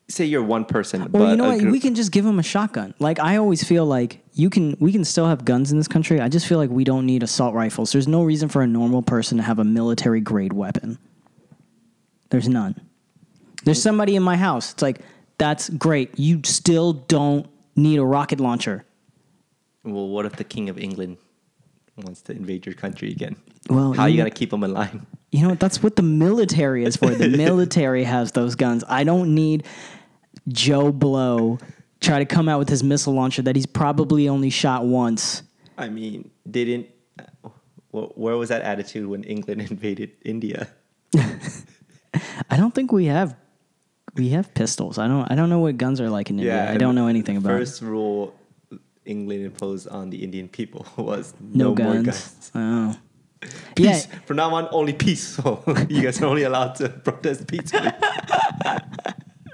say 0.08 0.24
you're 0.24 0.42
one 0.44 0.64
person, 0.64 1.00
Well, 1.00 1.24
but 1.24 1.30
you 1.30 1.36
know 1.36 1.48
what? 1.48 1.58
group- 1.58 1.72
We 1.72 1.80
can 1.80 1.94
just 1.94 2.12
give 2.12 2.24
them 2.24 2.38
a 2.38 2.42
shotgun. 2.42 2.94
Like 3.00 3.18
I 3.18 3.36
always 3.36 3.64
feel 3.64 3.84
like 3.84 4.22
you 4.34 4.50
can. 4.50 4.76
We 4.78 4.92
can 4.92 5.04
still 5.04 5.26
have 5.26 5.44
guns 5.44 5.72
in 5.72 5.78
this 5.78 5.88
country. 5.88 6.20
I 6.20 6.28
just 6.28 6.46
feel 6.46 6.58
like 6.58 6.70
we 6.70 6.84
don't 6.84 7.04
need 7.04 7.24
assault 7.24 7.54
rifles. 7.54 7.90
There's 7.90 8.06
no 8.08 8.22
reason 8.22 8.48
for 8.48 8.62
a 8.62 8.66
normal 8.66 9.02
person 9.02 9.38
to 9.38 9.42
have 9.42 9.58
a 9.58 9.64
military 9.64 10.20
grade 10.20 10.52
weapon. 10.52 10.98
There's 12.30 12.48
none. 12.48 12.80
There's 13.64 13.82
somebody 13.82 14.14
in 14.14 14.22
my 14.22 14.36
house. 14.36 14.72
It's 14.72 14.82
like 14.82 15.00
that's 15.38 15.68
great. 15.70 16.18
You 16.18 16.40
still 16.44 16.92
don't 16.92 17.46
need 17.76 17.98
a 17.98 18.04
rocket 18.04 18.40
launcher. 18.40 18.84
Well, 19.84 20.08
what 20.08 20.26
if 20.26 20.36
the 20.36 20.44
king 20.44 20.68
of 20.68 20.78
England 20.78 21.16
wants 21.96 22.20
to 22.22 22.32
invade 22.32 22.66
your 22.66 22.74
country 22.74 23.10
again? 23.10 23.36
Well, 23.70 23.92
how 23.92 24.02
are 24.02 24.08
you 24.08 24.16
you- 24.16 24.20
gonna 24.20 24.30
keep 24.30 24.52
him 24.52 24.64
in 24.64 24.72
line? 24.72 25.06
You 25.30 25.46
know? 25.48 25.54
That's 25.54 25.82
what 25.82 25.96
the 25.96 26.02
military 26.02 26.84
is 26.84 26.96
for. 26.96 27.10
The 27.10 27.28
military 27.46 28.04
has 28.04 28.32
those 28.32 28.54
guns. 28.54 28.82
I 28.88 29.04
don't 29.04 29.34
need 29.34 29.66
Joe 30.48 30.90
Blow 30.92 31.58
try 32.00 32.18
to 32.18 32.24
come 32.24 32.48
out 32.48 32.58
with 32.58 32.68
his 32.68 32.82
missile 32.82 33.12
launcher 33.12 33.42
that 33.42 33.54
he's 33.56 33.66
probably 33.66 34.28
only 34.28 34.50
shot 34.50 34.84
once. 34.86 35.42
I 35.76 35.88
mean, 35.88 36.30
didn't 36.50 36.86
uh, 37.18 37.50
where 37.90 38.36
was 38.36 38.48
that 38.48 38.62
attitude 38.62 39.06
when 39.06 39.22
England 39.24 39.60
invaded 39.70 40.12
India? 40.24 40.68
I 42.50 42.56
don't 42.56 42.74
think 42.74 42.90
we 42.92 43.06
have 43.06 43.36
we 44.18 44.30
have 44.30 44.52
pistols. 44.52 44.98
I 44.98 45.06
don't 45.08 45.30
I 45.30 45.34
don't 45.34 45.48
know 45.48 45.60
what 45.60 45.78
guns 45.78 46.00
are 46.00 46.10
like 46.10 46.28
in 46.28 46.38
India. 46.38 46.70
I 46.70 46.76
don't 46.76 46.94
know 46.94 47.06
anything 47.06 47.36
about 47.36 47.52
it. 47.54 47.58
First 47.58 47.80
rule 47.82 48.34
England 49.06 49.44
imposed 49.44 49.88
on 49.88 50.10
the 50.10 50.22
Indian 50.22 50.48
people 50.48 50.84
was 50.96 51.32
no, 51.40 51.68
no, 51.68 51.74
guns. 51.74 51.94
more 51.94 52.02
guns. 52.02 52.50
Oh. 52.54 52.96
Peace. 53.76 54.08
Yeah, 54.10 54.18
From 54.26 54.36
now 54.36 54.52
on, 54.52 54.68
only 54.72 54.92
peace. 54.92 55.36
So 55.42 55.62
you 55.88 56.02
guys 56.02 56.20
are 56.20 56.26
only 56.26 56.42
allowed 56.42 56.74
to 56.76 56.88
protest 56.88 57.46
peacefully. 57.46 57.92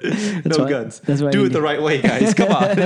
no 0.03 0.57
why- 0.59 0.71
guns. 0.71 1.01
Do 1.01 1.45
it 1.45 1.53
the 1.53 1.61
right 1.63 1.83
way, 1.83 2.01
guys. 2.01 2.33
Come 2.33 2.51
on. 2.51 2.77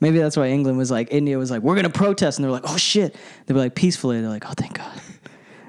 maybe 0.00 0.18
that's 0.18 0.36
why 0.36 0.48
England 0.48 0.78
was 0.78 0.90
like 0.92 1.08
India 1.10 1.36
was 1.38 1.50
like 1.50 1.62
we're 1.62 1.74
going 1.74 1.84
to 1.84 1.90
protest 1.90 2.38
and 2.38 2.44
they're 2.44 2.52
like 2.52 2.62
oh 2.66 2.76
shit. 2.76 3.16
They 3.46 3.54
were 3.54 3.60
like 3.60 3.74
peacefully. 3.74 4.20
They're 4.20 4.30
like 4.30 4.44
oh 4.48 4.52
thank 4.56 4.78
God. 4.78 5.00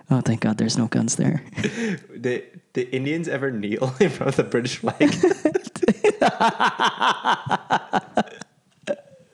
Oh 0.09 0.21
thank 0.21 0.41
God 0.41 0.57
there's 0.57 0.77
no 0.77 0.87
guns 0.87 1.15
there. 1.15 1.43
the 1.55 2.43
the 2.73 2.89
Indians 2.95 3.27
ever 3.27 3.51
kneel 3.51 3.95
in 3.99 4.09
front 4.09 4.29
of 4.29 4.35
the 4.35 4.43
British 4.43 4.77
flag? 4.77 5.13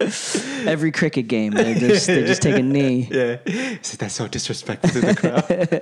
Every 0.65 0.91
cricket 0.91 1.27
game 1.27 1.53
they 1.53 1.73
just 1.75 2.07
they 2.07 2.25
just 2.25 2.41
take 2.41 2.55
a 2.55 2.61
knee. 2.61 3.07
yeah. 3.11 3.37
It's 3.45 3.93
like, 3.93 3.99
That's 3.99 4.15
so 4.15 4.27
disrespectful 4.27 4.89
to 4.91 5.01
the 5.01 5.15
crowd. 5.15 5.81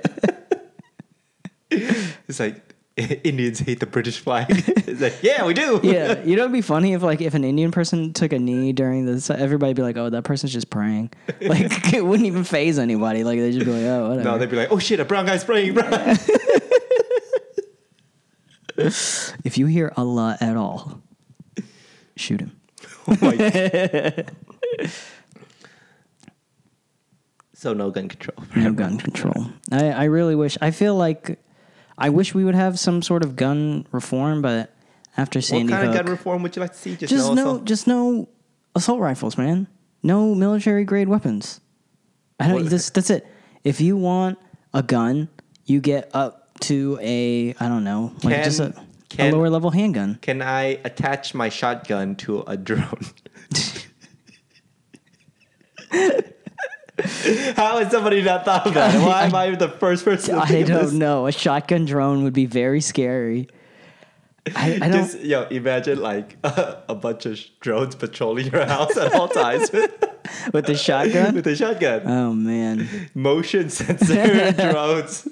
it's 2.28 2.40
like 2.40 2.67
Indians 3.24 3.60
hate 3.60 3.80
the 3.80 3.86
British 3.86 4.18
flag. 4.18 4.46
It's 4.88 5.02
like, 5.02 5.22
yeah, 5.22 5.44
we 5.44 5.52
do. 5.52 5.80
yeah, 5.82 6.22
you 6.24 6.34
know 6.34 6.42
it'd 6.42 6.52
be 6.52 6.62
funny 6.62 6.94
if 6.94 7.02
like 7.02 7.20
if 7.20 7.34
an 7.34 7.44
Indian 7.44 7.70
person 7.70 8.12
took 8.14 8.32
a 8.32 8.38
knee 8.38 8.72
during 8.72 9.04
this, 9.04 9.28
everybody'd 9.28 9.76
be 9.76 9.82
like, 9.82 9.98
"Oh, 9.98 10.08
that 10.08 10.24
person's 10.24 10.52
just 10.52 10.70
praying." 10.70 11.10
Like 11.42 11.92
it 11.92 12.04
wouldn't 12.04 12.26
even 12.26 12.42
phase 12.42 12.78
anybody. 12.78 13.22
Like 13.22 13.38
they'd 13.38 13.52
just 13.52 13.66
be 13.66 13.72
like, 13.72 13.82
"Oh, 13.82 14.08
whatever." 14.08 14.24
No, 14.24 14.38
they'd 14.38 14.50
be 14.50 14.56
like, 14.56 14.72
oh 14.72 14.78
shit, 14.78 14.98
a 14.98 15.04
brown 15.04 15.26
guy's 15.26 15.44
praying. 15.44 15.74
Brown. 15.74 16.16
if 19.44 19.58
you 19.58 19.66
hear 19.66 19.92
Allah 19.96 20.38
at 20.40 20.56
all, 20.56 21.02
shoot 22.16 22.40
him. 22.40 22.58
oh 23.08 24.12
so 27.52 27.74
no 27.74 27.90
gun 27.90 28.08
control. 28.08 28.46
No 28.56 28.72
gun 28.72 28.98
control. 28.98 29.46
I, 29.70 29.90
I 29.90 30.04
really 30.04 30.34
wish. 30.34 30.56
I 30.62 30.70
feel 30.70 30.94
like 30.94 31.38
I 31.98 32.08
wish 32.10 32.32
we 32.34 32.44
would 32.44 32.54
have 32.54 32.78
some 32.78 33.02
sort 33.02 33.24
of 33.24 33.34
gun 33.36 33.86
reform, 33.92 34.40
but 34.40 34.72
after 35.16 35.38
What 35.40 35.44
Sandy 35.44 35.72
kind 35.72 35.86
Hook, 35.88 35.96
of 35.98 36.04
gun 36.06 36.10
reform 36.12 36.42
would 36.44 36.54
you 36.56 36.60
like 36.62 36.72
to 36.72 36.78
see? 36.78 36.94
Just, 36.96 37.10
just 37.12 37.32
no, 37.34 37.42
assault? 37.42 37.64
just 37.64 37.86
no 37.88 38.28
assault 38.76 39.00
rifles, 39.00 39.36
man. 39.36 39.66
No 40.02 40.34
military 40.34 40.84
grade 40.84 41.08
weapons. 41.08 41.60
I 42.38 42.46
don't. 42.48 42.62
What- 42.62 42.70
That's 42.70 43.10
it. 43.10 43.26
If 43.64 43.80
you 43.80 43.96
want 43.96 44.38
a 44.72 44.82
gun, 44.82 45.28
you 45.66 45.80
get 45.80 46.10
up 46.14 46.48
to 46.60 46.98
a 47.02 47.54
I 47.58 47.68
don't 47.68 47.82
know, 47.84 48.12
like 48.22 48.34
Can- 48.36 48.44
just 48.44 48.60
a, 48.60 48.74
a 49.18 49.32
lower 49.32 49.50
level 49.50 49.70
handgun. 49.70 50.18
Can 50.22 50.40
I 50.40 50.78
attach 50.84 51.34
my 51.34 51.48
shotgun 51.48 52.14
to 52.16 52.42
a 52.46 52.56
drone? 52.56 53.00
How 57.56 57.78
has 57.78 57.92
somebody 57.92 58.22
not 58.22 58.44
thought 58.44 58.66
of 58.66 58.74
that? 58.74 59.00
Why 59.06 59.24
am 59.24 59.34
I 59.34 59.54
the 59.54 59.68
first 59.68 60.04
person? 60.04 60.34
To 60.34 60.40
I 60.40 60.46
think 60.46 60.68
of 60.68 60.82
don't 60.82 60.98
know. 60.98 61.26
A 61.26 61.32
shotgun 61.32 61.84
drone 61.84 62.24
would 62.24 62.32
be 62.32 62.46
very 62.46 62.80
scary. 62.80 63.48
I, 64.56 64.78
I. 64.82 64.90
Just 64.90 65.20
yo, 65.20 65.44
imagine 65.44 66.00
like 66.00 66.36
a 66.44 66.94
bunch 66.94 67.26
of 67.26 67.38
drones 67.60 67.94
patrolling 67.94 68.46
your 68.46 68.64
house 68.64 68.96
at 68.96 69.14
all 69.14 69.28
times 69.28 69.70
with, 70.52 70.66
the 70.66 70.74
shotgun. 70.74 71.34
with 71.34 71.46
a 71.46 71.54
shotgun. 71.54 72.02
oh 72.06 72.32
man. 72.32 72.88
Motion 73.14 73.70
sensor 73.70 74.52
drones. 74.52 75.28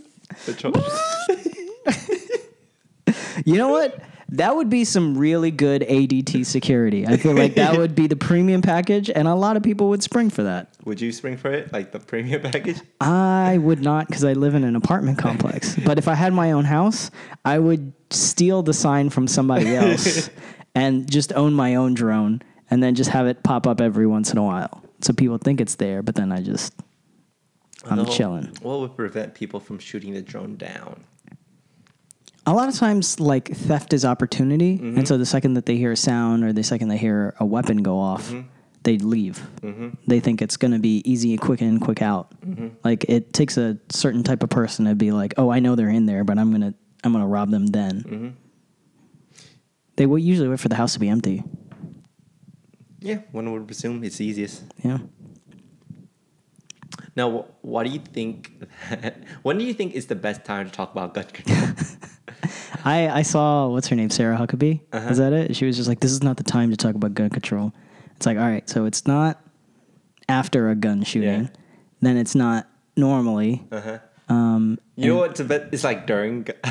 You 3.45 3.57
know 3.57 3.69
what? 3.69 3.99
That 4.31 4.57
would 4.57 4.69
be 4.69 4.85
some 4.85 5.17
really 5.17 5.51
good 5.51 5.83
ADT 5.83 6.47
security. 6.47 7.07
I 7.07 7.17
feel 7.17 7.35
like 7.35 7.55
that 7.55 7.77
would 7.79 7.95
be 7.95 8.09
the 8.09 8.17
premium 8.17 8.61
package, 8.61 9.09
and 9.09 9.29
a 9.29 9.35
lot 9.35 9.57
of 9.57 9.63
people 9.63 9.89
would 9.91 10.03
spring 10.03 10.31
for 10.31 10.43
that. 10.43 10.76
Would 10.87 11.01
you 11.01 11.11
spring 11.11 11.37
for 11.37 11.51
it, 11.51 11.73
like 11.73 11.91
the 11.91 11.99
premium 11.99 12.43
package? 12.53 12.81
I 13.01 13.59
would 13.59 13.83
not 13.83 14.07
because 14.07 14.23
I 14.23 14.35
live 14.35 14.55
in 14.55 14.63
an 14.63 14.77
apartment 14.77 15.19
complex. 15.19 15.77
But 15.85 15.99
if 15.99 16.09
I 16.09 16.15
had 16.15 16.33
my 16.33 16.53
own 16.53 16.65
house, 16.65 17.11
I 17.45 17.59
would 17.59 17.93
steal 18.11 18.63
the 18.63 18.73
sign 18.73 19.11
from 19.11 19.27
somebody 19.27 19.75
else 19.77 20.31
and 20.75 21.11
just 21.11 21.33
own 21.33 21.55
my 21.55 21.75
own 21.75 21.95
drone 21.95 22.41
and 22.71 22.83
then 22.83 22.95
just 22.95 23.11
have 23.11 23.27
it 23.27 23.43
pop 23.43 23.67
up 23.67 23.81
every 23.81 24.07
once 24.07 24.31
in 24.31 24.39
a 24.39 24.45
while. 24.45 24.83
So 25.01 25.13
people 25.13 25.39
think 25.39 25.61
it's 25.61 25.75
there, 25.75 26.03
but 26.03 26.15
then 26.15 26.31
I 26.31 26.41
just, 26.41 26.73
I'm 27.85 28.07
chilling. 28.07 28.53
What 28.63 28.79
would 28.81 28.97
prevent 28.97 29.35
people 29.35 29.59
from 29.59 29.81
shooting 29.81 30.15
the 30.15 30.23
drone 30.23 30.57
down? 30.57 31.05
A 32.47 32.55
lot 32.55 32.69
of 32.69 32.77
times, 32.77 33.19
like 33.19 33.49
theft 33.49 33.93
is 33.93 34.05
opportunity, 34.05 34.75
and 34.75 34.81
mm-hmm. 34.81 35.05
so 35.05 35.19
the 35.19 35.27
second 35.27 35.55
that 35.55 35.67
they 35.67 35.77
hear 35.77 35.91
a 35.91 35.97
sound 35.97 36.45
or 36.45 36.53
the 36.53 36.63
second 36.63 36.89
they 36.89 36.97
hear 36.97 37.35
a 37.41 37.45
weapon 37.45 37.83
go 37.83 37.99
off, 37.99 38.29
mm-hmm. 38.29 38.49
They 38.87 38.99
leave. 38.99 39.45
Mm-hmm. 39.63 39.89
They 40.07 40.21
think 40.21 40.41
it's 40.41 40.57
going 40.57 40.71
to 40.71 40.79
be 40.79 41.03
easy, 41.05 41.37
quick 41.37 41.61
in, 41.61 41.81
quick 41.81 42.01
out. 42.01 42.41
Mm-hmm. 42.41 42.69
Like 42.85 43.05
it 43.09 43.33
takes 43.33 43.59
a 43.59 43.77
certain 43.91 44.23
type 44.23 44.45
of 44.45 44.49
person 44.49 44.85
to 44.85 44.95
be 44.95 45.11
like, 45.11 45.35
"Oh, 45.37 45.51
I 45.51 45.59
know 45.59 45.75
they're 45.75 45.91
in 45.91 46.07
there, 46.07 46.23
but 46.23 46.39
I'm 46.39 46.53
gonna, 46.53 46.73
I'm 47.03 47.13
gonna 47.13 47.27
rob 47.27 47.51
them." 47.51 47.67
Then 47.67 48.03
mm-hmm. 48.03 48.29
they 49.97 50.07
will 50.07 50.19
usually 50.19 50.49
wait 50.49 50.61
for 50.61 50.69
the 50.69 50.77
house 50.77 50.95
to 50.95 51.01
be 51.01 51.09
empty. 51.09 51.43
Yeah, 53.01 53.19
one 53.33 53.53
would 53.53 53.67
presume 53.67 54.05
it's 54.05 54.21
easiest. 54.21 54.63
Yeah. 54.83 54.99
Now, 57.17 57.47
what 57.63 57.87
do 57.87 57.91
you 57.91 57.99
think? 57.99 58.53
when 59.43 59.59
do 59.59 59.65
you 59.65 59.75
think 59.75 59.95
is 59.95 60.07
the 60.07 60.15
best 60.15 60.45
time 60.45 60.67
to 60.67 60.73
talk 60.73 60.93
about 60.93 61.13
gun 61.13 61.25
control? 61.25 61.75
I, 62.85 63.09
I 63.09 63.23
saw 63.23 63.67
what's 63.67 63.89
her 63.89 63.97
name 63.97 64.11
Sarah 64.11 64.37
Huckabee. 64.37 64.81
Uh-huh. 64.93 65.09
Is 65.09 65.19
that 65.19 65.33
it? 65.33 65.57
She 65.57 65.67
was 65.67 65.77
just 65.77 65.89
like, 65.89 65.99
"This 65.99 66.13
is 66.13 66.23
not 66.23 66.37
the 66.37 66.45
time 66.45 66.71
to 66.71 66.77
talk 66.77 66.95
about 66.95 67.15
gun 67.15 67.31
control." 67.31 67.73
It's 68.17 68.27
like, 68.27 68.37
all 68.39 68.45
right, 68.45 68.69
so 68.69 68.85
it's 68.87 69.07
not 69.07 69.41
after 70.29 70.71
a 70.71 70.75
gun 70.75 71.03
shooting, 71.05 71.43
Yeah. 71.45 71.49
then 72.01 72.17
it's 72.17 72.35
not 72.35 72.67
normally, 72.97 73.65
uh-huh. 73.71 73.99
Um, 74.29 74.79
You 74.97 75.11
know 75.11 75.17
what? 75.19 75.37
Tibet 75.37 75.69
is 75.73 75.85
like 75.85 76.07
during 76.07 76.43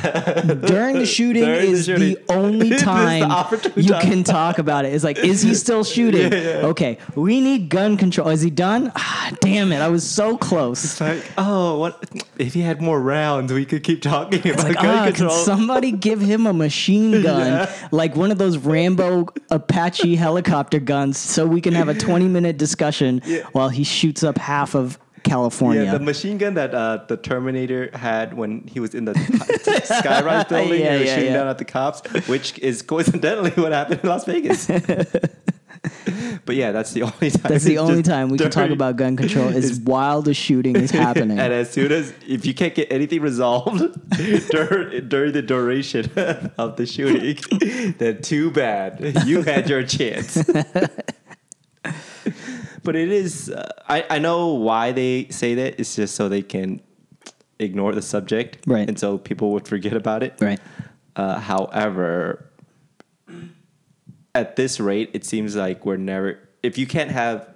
during 0.66 0.98
the 1.00 1.06
shooting 1.06 1.46
During 1.46 1.72
is 1.72 1.86
the, 1.86 1.94
shooting. 1.98 2.18
only 2.30 2.70
This 2.70 2.80
is 2.80 2.86
the 2.86 2.92
time 2.92 3.62
you 3.78 3.90
time. 3.90 4.02
can 4.02 4.24
talk 4.26 4.58
about 4.58 4.84
it. 4.84 4.94
It's 4.94 5.04
like, 5.06 5.20
is 5.20 5.42
he 5.42 5.54
still 5.56 5.84
shooting? 5.96 6.34
Okay, 6.34 6.98
we 7.16 7.40
need 7.40 7.70
gun 7.70 7.96
control. 7.98 8.28
Is 8.30 8.42
he 8.42 8.50
done? 8.50 8.92
Ah, 8.96 9.32
damn 9.42 9.72
it! 9.72 9.80
I 9.80 9.88
was 9.88 10.04
so 10.04 10.38
close. 10.38 10.84
It's 10.84 11.00
like, 11.00 11.24
oh, 11.38 11.80
what 11.80 12.04
if 12.38 12.54
he 12.54 12.62
had 12.62 12.82
more 12.82 13.00
rounds? 13.00 13.54
We 13.54 13.64
could 13.66 13.84
keep 13.84 14.02
talking 14.02 14.40
about 14.52 14.64
Like, 14.66 14.76
gun 14.76 14.86
ah, 14.88 15.06
control. 15.06 15.30
somebody 15.30 15.92
give 15.94 16.20
him 16.20 16.46
a 16.48 16.54
machine 16.54 17.22
gun, 17.22 17.46
Yeah. 17.48 17.88
like 17.92 18.16
one 18.18 18.32
of 18.32 18.38
those 18.38 18.58
Rambo 18.58 19.28
Apache 19.52 20.16
helicopter 20.18 20.80
guns, 20.80 21.18
so 21.18 21.46
we 21.46 21.62
can 21.62 21.74
have 21.74 21.88
a 21.88 21.94
20 21.94 22.28
minute 22.28 22.58
discussion 22.58 23.22
Yeah. 23.26 23.44
while 23.54 23.70
he 23.70 23.84
shoots 23.86 24.24
up 24.24 24.38
half 24.38 24.76
of 24.76 25.00
California. 25.25 25.84
yeah, 25.84 25.91
the 25.94 26.00
machine 26.00 26.38
gun 26.38 26.53
that 26.53 26.74
uh, 26.74 27.03
the 27.08 27.17
Terminator 27.17 27.89
had 27.94 28.34
when 28.36 28.62
he 28.67 28.79
was 28.79 28.96
in 28.96 29.05
the 29.05 29.13
skyrise 29.13 30.48
building 30.48 30.79
Yeah, 30.82 30.91
and 30.91 31.00
was 31.01 31.08
yeah, 31.10 31.15
shooting 31.15 31.32
yeah. 31.32 31.38
down 31.38 31.48
at 31.48 31.58
the 31.58 31.65
cops, 31.65 32.01
which 32.27 32.58
is 32.60 32.82
coincidentally 32.82 33.51
what 33.51 33.72
happened 33.72 34.01
in 34.03 34.10
Las 34.10 34.25
Vegas. 34.25 34.67
but 36.46 36.55
yeah, 36.55 36.72
that's 36.72 36.94
the 36.94 37.03
only 37.03 37.29
time. 37.32 37.41
That's 37.51 37.63
the 37.63 37.77
only 37.79 38.03
time 38.03 38.29
we 38.29 38.38
can 38.38 38.50
talk 38.51 38.70
about 38.70 38.96
gun 38.96 39.15
control 39.15 39.50
is 39.50 39.79
while 39.82 40.22
the 40.22 40.34
shooting 40.34 40.75
is 40.75 40.91
happening. 41.05 41.39
And 41.39 41.51
as 41.53 41.70
soon 41.72 41.91
as 41.91 42.13
if 42.27 42.46
you 42.46 42.53
can't 42.53 42.74
get 42.75 42.91
anything 42.91 43.22
resolved 43.22 43.84
during, 44.51 45.08
during 45.10 45.32
the 45.34 45.41
duration 45.41 46.05
of 46.58 46.77
the 46.77 46.86
shooting, 46.86 47.38
then 47.98 48.22
too 48.22 48.51
bad. 48.51 49.24
You 49.25 49.41
had 49.41 49.70
your 49.70 49.84
chance. 49.84 50.38
But 52.86 52.96
it 52.96 53.12
is. 53.12 53.50
Uh, 53.50 53.70
I 53.89 54.06
I 54.10 54.20
know 54.20 54.54
why 54.54 54.92
they 54.94 55.27
say 55.30 55.56
that. 55.56 55.80
It's 55.80 55.96
just 55.96 56.15
so 56.15 56.30
they 56.30 56.42
can 56.42 56.80
ignore 57.60 57.94
the 57.96 58.01
subject, 58.01 58.60
Right. 58.68 58.88
And 58.88 59.00
so 59.00 59.18
people 59.18 59.51
would 59.54 59.68
forget 59.68 59.94
about 59.94 60.24
it, 60.24 60.34
right. 60.42 60.60
Uh, 61.15 61.39
however, 61.39 62.50
at 64.34 64.56
this 64.56 64.80
rate, 64.80 65.10
it 65.13 65.25
seems 65.25 65.56
like 65.56 65.86
we're 65.86 65.98
never. 65.98 66.39
If 66.63 66.77
you 66.77 66.86
can't 66.88 67.12
have, 67.12 67.48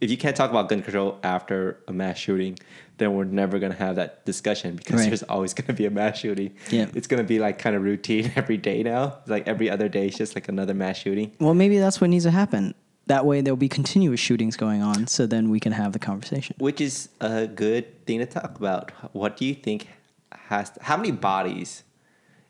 if 0.00 0.10
you 0.10 0.16
can't 0.16 0.36
talk 0.36 0.50
about 0.50 0.68
gun 0.68 0.82
control 0.82 1.18
after 1.22 1.80
a 1.88 1.92
mass 1.92 2.18
shooting, 2.18 2.58
then 2.98 3.14
we're 3.14 3.24
never 3.24 3.58
gonna 3.58 3.74
have 3.74 3.96
that 3.96 4.26
discussion 4.26 4.76
because 4.76 5.00
Right. 5.00 5.06
there's 5.08 5.22
always 5.22 5.54
gonna 5.54 5.72
be 5.72 5.86
a 5.86 5.90
mass 5.90 6.18
shooting. 6.18 6.52
Yeah. 6.70 6.86
it's 6.94 7.06
gonna 7.06 7.24
be 7.24 7.38
like 7.38 7.58
kind 7.58 7.74
of 7.74 7.82
routine 7.82 8.30
every 8.36 8.58
day 8.58 8.82
now. 8.82 9.18
Like 9.26 9.48
every 9.48 9.70
other 9.70 9.88
day, 9.88 10.08
it's 10.08 10.18
just 10.18 10.34
like 10.34 10.48
another 10.48 10.74
mass 10.74 10.98
shooting. 10.98 11.32
Well, 11.40 11.54
maybe 11.54 11.78
that's 11.78 12.00
what 12.00 12.10
needs 12.10 12.24
to 12.24 12.30
happen. 12.30 12.74
That 13.10 13.26
way, 13.26 13.40
there'll 13.40 13.56
be 13.56 13.68
continuous 13.68 14.20
shootings 14.20 14.56
going 14.56 14.82
on, 14.82 15.08
so 15.08 15.26
then 15.26 15.50
we 15.50 15.58
can 15.58 15.72
have 15.72 15.92
the 15.92 15.98
conversation. 15.98 16.54
Which 16.60 16.80
is 16.80 17.08
a 17.20 17.48
good 17.48 18.06
thing 18.06 18.20
to 18.20 18.26
talk 18.26 18.56
about. 18.56 18.92
What 19.12 19.36
do 19.36 19.46
you 19.46 19.54
think 19.54 19.88
has 20.30 20.70
how 20.80 20.96
many 20.96 21.10
bodies 21.10 21.82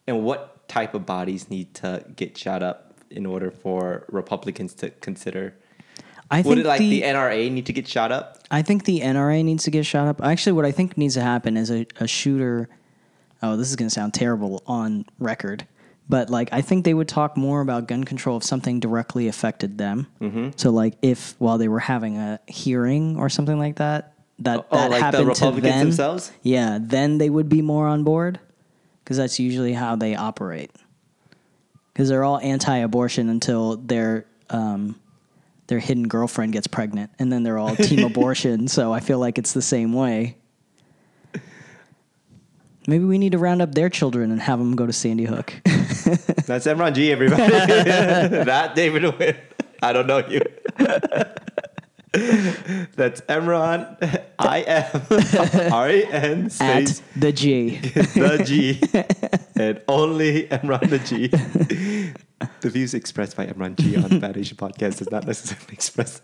and 0.07 0.23
what 0.23 0.69
type 0.69 0.93
of 0.93 1.07
bodies 1.07 1.49
need 1.49 1.73
to 1.77 2.05
get 2.15 2.37
shot 2.37 2.63
up 2.63 2.93
in 3.09 3.25
order 3.25 3.51
for 3.51 4.05
Republicans 4.11 4.75
to 4.75 4.91
consider? 4.91 5.55
I 6.31 6.43
Would 6.43 6.57
think 6.57 6.59
it 6.59 6.69
like 6.69 6.81
the, 6.81 7.01
the, 7.01 7.03
NRA 7.07 7.51
need 7.51 7.65
to 7.65 7.73
get 7.73 7.89
shot 7.89 8.13
up? 8.13 8.41
I 8.51 8.61
think 8.61 8.85
the 8.85 9.01
NRA 9.01 9.43
needs 9.43 9.65
to 9.65 9.71
get 9.71 9.87
shot 9.87 10.09
up. 10.09 10.23
Actually, 10.23 10.53
what 10.53 10.67
I 10.67 10.73
think 10.73 10.99
needs 10.99 11.15
to 11.15 11.23
happen 11.23 11.57
is 11.57 11.71
a, 11.71 11.87
a 12.01 12.07
shooter. 12.07 12.69
Oh, 13.43 13.57
this 13.57 13.71
is 13.71 13.77
going 13.77 13.89
to 13.89 13.95
sound 13.95 14.13
terrible 14.13 14.63
on 14.67 15.07
record, 15.19 15.67
but 16.11 16.29
like 16.29 16.49
I 16.53 16.61
think 16.61 16.85
they 16.85 16.93
would 16.93 17.07
talk 17.07 17.37
more 17.37 17.61
about 17.61 17.87
gun 17.87 18.03
control 18.03 18.37
if 18.37 18.43
something 18.43 18.81
directly 18.81 19.29
affected 19.29 19.79
them. 19.79 20.09
Mm-hmm. 20.21 20.51
So, 20.57 20.71
like 20.71 20.95
if 21.03 21.37
while 21.39 21.57
they 21.57 21.69
were 21.69 21.79
having 21.79 22.19
a 22.19 22.41
hearing 22.49 23.17
or 23.17 23.29
something 23.29 23.59
like 23.59 23.77
that, 23.77 24.15
that 24.41 24.67
Oh, 24.73 24.77
that 24.77 24.91
like 24.91 24.99
the 24.99 25.05
happened 25.05 25.29
Republicans 25.29 25.63
to 25.63 25.71
them, 25.71 25.87
themselves? 25.87 26.33
Yeah, 26.43 26.79
then 26.81 27.19
they 27.19 27.31
would 27.31 27.49
be 27.49 27.63
more 27.63 27.87
on 27.87 28.03
board 28.03 28.41
because 29.05 29.19
that's 29.19 29.39
usually 29.39 29.73
how 29.73 29.95
they 29.95 30.17
operate. 30.17 30.73
Because 31.93 32.09
they're 32.09 32.25
all 32.25 32.39
anti-abortion 32.39 33.29
until 33.29 33.77
their 33.77 34.27
um, 34.49 34.99
their 35.69 35.79
hidden 35.79 36.09
girlfriend 36.09 36.53
gets 36.53 36.67
pregnant, 36.67 37.13
and 37.21 37.33
then 37.33 37.45
they're 37.45 37.59
all 37.59 37.77
team 37.77 38.05
abortion. 38.05 38.67
So 38.67 38.93
I 38.93 38.99
feel 38.99 39.21
like 39.21 39.39
it's 39.39 39.53
the 39.53 39.63
same 39.63 39.93
way. 39.93 40.39
Maybe 42.87 43.05
we 43.05 43.19
need 43.19 43.33
to 43.33 43.39
round 43.39 43.61
up 43.63 43.75
their 43.75 43.89
children 43.89 44.31
and 44.31 44.41
have 44.41 44.59
them 44.59 44.75
go 44.75 44.87
to 44.87 44.93
Sandy 44.93 45.25
Hook. 45.25 45.53
That's 45.65 46.67
Imran 46.67 46.95
G, 46.95 47.13
everybody. 47.13 47.43
Not 48.45 48.75
David 48.75 49.03
Nguyen. 49.03 49.37
I 49.83 49.93
don't 49.93 50.07
know 50.07 50.19
you. 50.27 50.41
That's 52.97 53.21
Imran. 53.23 53.97
I 54.39 54.59
am 54.67 55.73
R 55.73 55.89
A 55.89 56.05
N 56.07 56.51
at 56.61 57.03
the 57.17 57.33
G. 57.33 57.77
the 57.77 58.43
G 58.45 58.81
and 59.57 59.81
only 59.87 60.49
Imran 60.49 60.91
the 60.91 60.99
G. 60.99 61.29
The 62.61 62.71
views 62.71 62.95
expressed 62.95 63.37
by 63.37 63.47
Imran 63.47 63.77
G 63.77 63.97
on 63.97 64.09
the 64.09 64.19
Bad 64.19 64.37
Asian 64.37 64.57
podcast 64.57 64.99
does 64.99 65.11
not 65.11 65.27
necessarily 65.27 65.73
express 65.73 66.21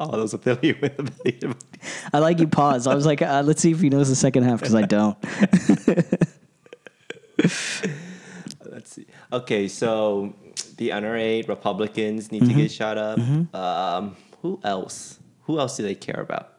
all 0.00 0.10
those 0.10 0.34
affiliated 0.34 0.80
with 0.80 0.96
the 0.96 1.02
Bad 1.04 1.20
Asian 1.26 1.54
podcast. 1.54 2.10
I 2.12 2.18
like 2.18 2.40
you 2.40 2.48
pause. 2.48 2.86
I 2.86 2.94
was 2.94 3.06
like, 3.06 3.22
uh, 3.22 3.42
let's 3.44 3.60
see 3.60 3.70
if 3.70 3.80
he 3.80 3.90
knows 3.90 4.08
the 4.08 4.16
second 4.16 4.44
half 4.44 4.60
because 4.60 4.74
I 4.74 4.82
don't. 4.82 5.16
Let's 8.70 8.92
see. 8.92 9.06
Okay, 9.32 9.68
so 9.68 10.34
the 10.76 10.90
NRA 10.90 11.46
Republicans 11.48 12.32
need 12.32 12.46
to 12.46 12.54
get 12.54 12.70
shot 12.70 12.96
up. 12.98 13.18
Um, 13.54 14.16
who 14.42 14.60
else? 14.64 15.18
Who 15.42 15.58
else 15.58 15.76
do 15.76 15.82
they 15.82 15.94
care 15.94 16.20
about? 16.20 16.52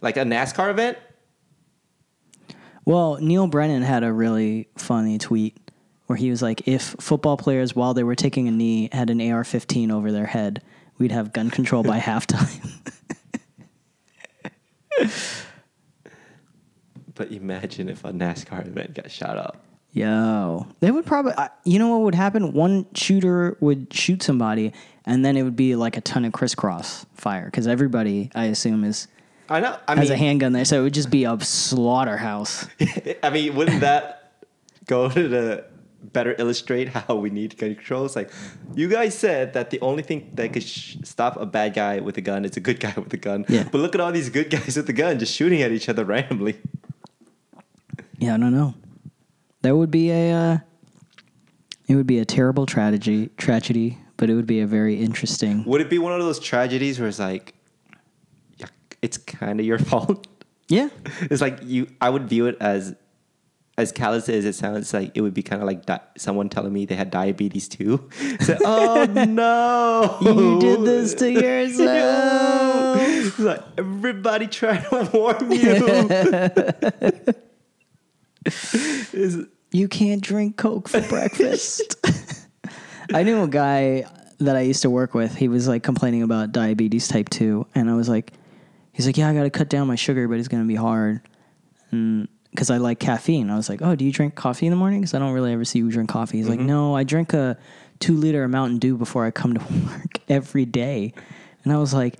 Like 0.00 0.16
a 0.16 0.22
NASCAR 0.22 0.70
event? 0.70 0.96
Well, 2.84 3.18
Neal 3.20 3.46
Brennan 3.46 3.82
had 3.82 4.04
a 4.04 4.12
really 4.12 4.68
funny 4.76 5.18
tweet 5.18 5.58
where 6.06 6.16
he 6.16 6.30
was 6.30 6.40
like, 6.40 6.66
if 6.66 6.96
football 6.98 7.36
players, 7.36 7.76
while 7.76 7.92
they 7.92 8.02
were 8.02 8.14
taking 8.14 8.48
a 8.48 8.50
knee, 8.50 8.88
had 8.92 9.10
an 9.10 9.20
AR 9.20 9.44
15 9.44 9.90
over 9.90 10.10
their 10.10 10.26
head, 10.26 10.62
we'd 10.98 11.12
have 11.12 11.32
gun 11.32 11.50
control 11.50 11.82
by 11.82 11.98
halftime. 12.08 12.60
But 17.14 17.32
imagine 17.32 17.88
if 17.88 18.04
a 18.04 18.12
NASCAR 18.12 18.66
event 18.66 18.94
got 18.94 19.10
shot 19.10 19.36
up. 19.36 19.56
Yo, 19.92 20.66
they 20.80 20.90
would 20.90 21.06
probably, 21.06 21.32
I- 21.36 21.48
you 21.64 21.78
know 21.78 21.88
what 21.88 22.02
would 22.02 22.14
happen? 22.14 22.52
One 22.52 22.86
shooter 22.94 23.56
would 23.60 23.92
shoot 23.92 24.22
somebody, 24.22 24.72
and 25.06 25.24
then 25.24 25.36
it 25.36 25.42
would 25.42 25.56
be 25.56 25.74
like 25.74 25.96
a 25.96 26.00
ton 26.00 26.24
of 26.24 26.32
crisscross 26.32 27.06
fire 27.14 27.46
because 27.46 27.66
everybody, 27.66 28.30
I 28.34 28.44
assume, 28.46 28.84
is 28.84 29.08
I 29.48 29.60
know. 29.60 29.76
I 29.88 29.94
mean 29.94 29.98
has 30.02 30.10
a 30.10 30.16
handgun 30.16 30.52
there, 30.52 30.64
so 30.66 30.78
it 30.80 30.82
would 30.84 30.94
just 30.94 31.10
be 31.10 31.24
a 31.24 31.40
slaughterhouse. 31.40 32.66
I 33.22 33.30
mean, 33.30 33.54
wouldn't 33.56 33.80
that 33.80 34.34
go 34.86 35.08
to 35.08 35.28
the 35.28 35.64
better 36.02 36.34
illustrate 36.38 36.88
how 36.96 37.16
we 37.16 37.30
need 37.30 37.56
gun 37.58 37.74
control? 37.74 38.04
It's 38.04 38.16
like 38.16 38.30
you 38.74 38.88
guys 38.88 39.16
said 39.16 39.52
that 39.54 39.70
the 39.70 39.80
only 39.80 40.02
thing 40.02 40.30
that 40.34 40.52
could 40.52 40.62
sh- 40.62 40.96
stop 41.04 41.36
a 41.36 41.46
bad 41.46 41.74
guy 41.74 42.00
with 42.00 42.16
a 42.18 42.20
gun 42.20 42.44
is 42.44 42.56
a 42.56 42.60
good 42.60 42.80
guy 42.86 42.94
with 42.96 43.12
a 43.12 43.16
gun. 43.16 43.44
Yeah. 43.48 43.64
But 43.70 43.78
look 43.78 43.94
at 43.94 44.00
all 44.00 44.12
these 44.12 44.30
good 44.30 44.50
guys 44.56 44.76
with 44.76 44.88
a 44.88 44.92
gun 44.92 45.18
just 45.18 45.34
shooting 45.34 45.62
at 45.62 45.72
each 45.72 45.88
other 45.88 46.04
randomly. 46.04 46.58
Yeah, 48.18 48.34
I 48.34 48.38
don't 48.38 48.52
know. 48.52 48.74
That 49.62 49.76
would 49.76 49.90
be 49.90 50.10
a, 50.10 50.32
uh, 50.32 50.58
it 51.88 51.94
would 51.96 52.06
be 52.06 52.18
a 52.18 52.24
terrible 52.24 52.66
tragedy, 52.66 53.30
tragedy, 53.36 53.98
but 54.16 54.28
it 54.30 54.34
would 54.34 54.46
be 54.46 54.60
a 54.60 54.66
very 54.66 55.00
interesting. 55.00 55.64
Would 55.64 55.80
it 55.80 55.88
be 55.90 55.98
one 55.98 56.12
of 56.12 56.20
those 56.20 56.38
tragedies 56.38 56.98
where 56.98 57.08
it's 57.08 57.18
like, 57.18 57.54
it's 59.00 59.16
kind 59.16 59.60
of 59.60 59.66
your 59.66 59.78
fault? 59.78 60.26
Yeah, 60.68 60.88
It's 61.22 61.40
like 61.40 61.60
you. 61.62 61.86
I 62.00 62.10
would 62.10 62.28
view 62.28 62.46
it 62.46 62.56
as, 62.60 62.94
as 63.78 63.92
callous 63.92 64.28
as 64.28 64.44
it 64.44 64.54
sounds. 64.54 64.92
Like 64.92 65.12
it 65.14 65.22
would 65.22 65.32
be 65.32 65.42
kind 65.42 65.62
of 65.62 65.66
like 65.66 65.86
di- 65.86 66.00
someone 66.18 66.50
telling 66.50 66.70
me 66.72 66.84
they 66.84 66.96
had 66.96 67.10
diabetes 67.10 67.68
too. 67.68 68.10
So, 68.40 68.58
oh 68.64 69.04
no, 69.06 70.18
you 70.20 70.60
did 70.60 70.84
this 70.84 71.14
to 71.14 71.30
yourself. 71.40 73.38
Like 73.38 73.62
everybody 73.78 74.46
trying 74.46 74.82
to 74.82 75.10
warn 75.14 75.50
you. 75.50 77.34
You 79.70 79.86
can't 79.86 80.22
drink 80.22 80.56
Coke 80.56 80.88
for 80.88 81.02
breakfast. 81.02 81.94
I 83.12 83.22
knew 83.22 83.42
a 83.42 83.48
guy 83.48 84.06
that 84.38 84.56
I 84.56 84.62
used 84.62 84.80
to 84.80 84.88
work 84.88 85.12
with. 85.12 85.36
He 85.36 85.48
was 85.48 85.68
like 85.68 85.82
complaining 85.82 86.22
about 86.22 86.52
diabetes 86.52 87.06
type 87.06 87.28
2. 87.28 87.66
And 87.74 87.90
I 87.90 87.94
was 87.94 88.08
like, 88.08 88.32
he's 88.92 89.04
like, 89.04 89.18
yeah, 89.18 89.28
I 89.28 89.34
got 89.34 89.42
to 89.42 89.50
cut 89.50 89.68
down 89.68 89.86
my 89.86 89.94
sugar, 89.94 90.26
but 90.26 90.38
it's 90.38 90.48
going 90.48 90.62
to 90.62 90.66
be 90.66 90.74
hard. 90.74 91.20
And 91.90 92.28
because 92.50 92.70
I 92.70 92.78
like 92.78 92.98
caffeine. 92.98 93.50
I 93.50 93.56
was 93.56 93.68
like, 93.68 93.82
oh, 93.82 93.94
do 93.94 94.04
you 94.04 94.12
drink 94.12 94.34
coffee 94.34 94.66
in 94.66 94.70
the 94.70 94.76
morning? 94.76 95.00
Because 95.00 95.14
I 95.14 95.18
don't 95.18 95.32
really 95.32 95.52
ever 95.52 95.64
see 95.64 95.78
you 95.78 95.90
drink 95.90 96.08
coffee. 96.08 96.38
He's 96.38 96.48
like, 96.48 96.58
mm-hmm. 96.58 96.68
no, 96.68 96.96
I 96.96 97.04
drink 97.04 97.32
a 97.32 97.56
two 98.00 98.16
liter 98.16 98.44
of 98.44 98.50
Mountain 98.50 98.78
Dew 98.78 98.96
before 98.96 99.24
I 99.24 99.30
come 99.30 99.54
to 99.54 99.60
work 99.86 100.18
every 100.28 100.64
day. 100.64 101.12
And 101.64 101.72
I 101.72 101.78
was 101.78 101.92
like, 101.92 102.18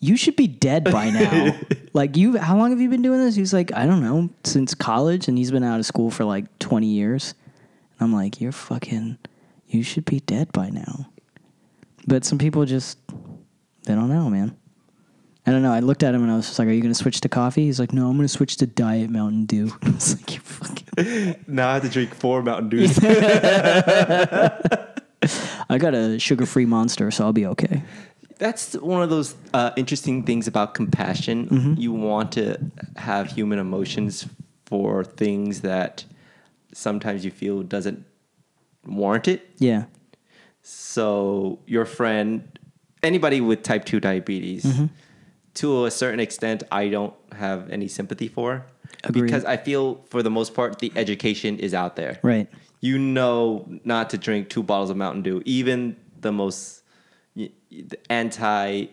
you 0.00 0.16
should 0.16 0.36
be 0.36 0.46
dead 0.46 0.84
by 0.84 1.10
now. 1.10 1.58
like 1.94 2.16
you 2.16 2.36
how 2.36 2.56
long 2.56 2.70
have 2.70 2.80
you 2.80 2.90
been 2.90 3.02
doing 3.02 3.20
this? 3.20 3.34
He's 3.34 3.54
like, 3.54 3.72
I 3.72 3.86
don't 3.86 4.02
know, 4.02 4.28
since 4.44 4.74
college 4.74 5.28
and 5.28 5.38
he's 5.38 5.50
been 5.50 5.64
out 5.64 5.80
of 5.80 5.86
school 5.86 6.10
for 6.10 6.24
like 6.24 6.58
20 6.58 6.86
years. 6.86 7.34
And 7.98 8.06
I'm 8.06 8.12
like, 8.12 8.40
you're 8.40 8.52
fucking 8.52 9.18
you 9.68 9.82
should 9.82 10.04
be 10.04 10.20
dead 10.20 10.52
by 10.52 10.68
now. 10.68 11.08
But 12.06 12.24
some 12.24 12.38
people 12.38 12.66
just 12.66 12.98
they 13.84 13.94
don't 13.94 14.10
know, 14.10 14.28
man. 14.28 14.56
I 15.46 15.50
don't 15.50 15.62
know. 15.62 15.72
I 15.72 15.80
looked 15.80 16.02
at 16.02 16.14
him 16.14 16.22
and 16.22 16.32
I 16.32 16.36
was 16.36 16.46
just 16.46 16.58
like, 16.58 16.68
"Are 16.68 16.72
you 16.72 16.80
going 16.80 16.92
to 16.92 16.98
switch 16.98 17.20
to 17.22 17.28
coffee?" 17.28 17.64
He's 17.66 17.78
like, 17.78 17.92
"No, 17.92 18.08
I'm 18.08 18.16
going 18.16 18.26
to 18.26 18.32
switch 18.32 18.56
to 18.58 18.66
Diet 18.66 19.10
Mountain 19.10 19.44
Dew." 19.46 19.70
I 19.82 19.90
was 19.90 20.14
like, 20.20 20.34
"You 20.34 20.40
fucking." 20.40 20.84
Now 21.48 21.70
I 21.70 21.74
have 21.74 21.82
to 21.82 21.88
drink 21.88 22.14
four 22.14 22.42
Mountain 22.42 22.68
Dews. 22.70 22.98
I 25.68 25.78
got 25.78 25.94
a 25.94 26.18
sugar-free 26.18 26.66
monster, 26.66 27.10
so 27.10 27.24
I'll 27.24 27.32
be 27.32 27.46
okay. 27.46 27.82
That's 28.38 28.74
one 28.74 29.02
of 29.02 29.10
those 29.10 29.34
uh, 29.54 29.70
interesting 29.76 30.22
things 30.24 30.46
about 30.46 30.74
compassion. 30.74 31.48
Mm-hmm. 31.48 31.74
You 31.80 31.92
want 31.92 32.32
to 32.32 32.58
have 32.96 33.30
human 33.30 33.58
emotions 33.58 34.26
for 34.66 35.04
things 35.04 35.62
that 35.62 36.04
sometimes 36.72 37.24
you 37.24 37.30
feel 37.30 37.62
doesn't 37.62 38.04
warrant 38.86 39.28
it. 39.28 39.48
Yeah. 39.58 39.84
So 40.62 41.58
your 41.66 41.84
friend, 41.86 42.58
anybody 43.02 43.40
with 43.40 43.62
type 43.62 43.84
two 43.84 44.00
diabetes, 44.00 44.64
Mm-hmm. 44.64 44.86
To 45.54 45.86
a 45.86 45.90
certain 45.90 46.20
extent, 46.20 46.62
I 46.72 46.88
don't 46.88 47.14
have 47.32 47.70
any 47.70 47.88
sympathy 47.88 48.28
for 48.28 48.66
Agreed. 49.04 49.22
because 49.22 49.44
I 49.44 49.56
feel 49.56 50.04
for 50.10 50.22
the 50.22 50.30
most 50.30 50.54
part 50.54 50.78
the 50.80 50.92
education 50.96 51.58
is 51.58 51.74
out 51.74 51.96
there. 51.96 52.18
Right. 52.22 52.48
You 52.80 52.98
know 52.98 53.66
not 53.84 54.10
to 54.10 54.18
drink 54.18 54.48
two 54.50 54.62
bottles 54.62 54.90
of 54.90 54.96
Mountain 54.96 55.22
Dew, 55.22 55.42
even 55.44 55.96
the 56.20 56.32
most 56.32 56.82
y- 57.34 57.50
y- 57.70 57.84
the 57.88 57.98
anti. 58.12 58.86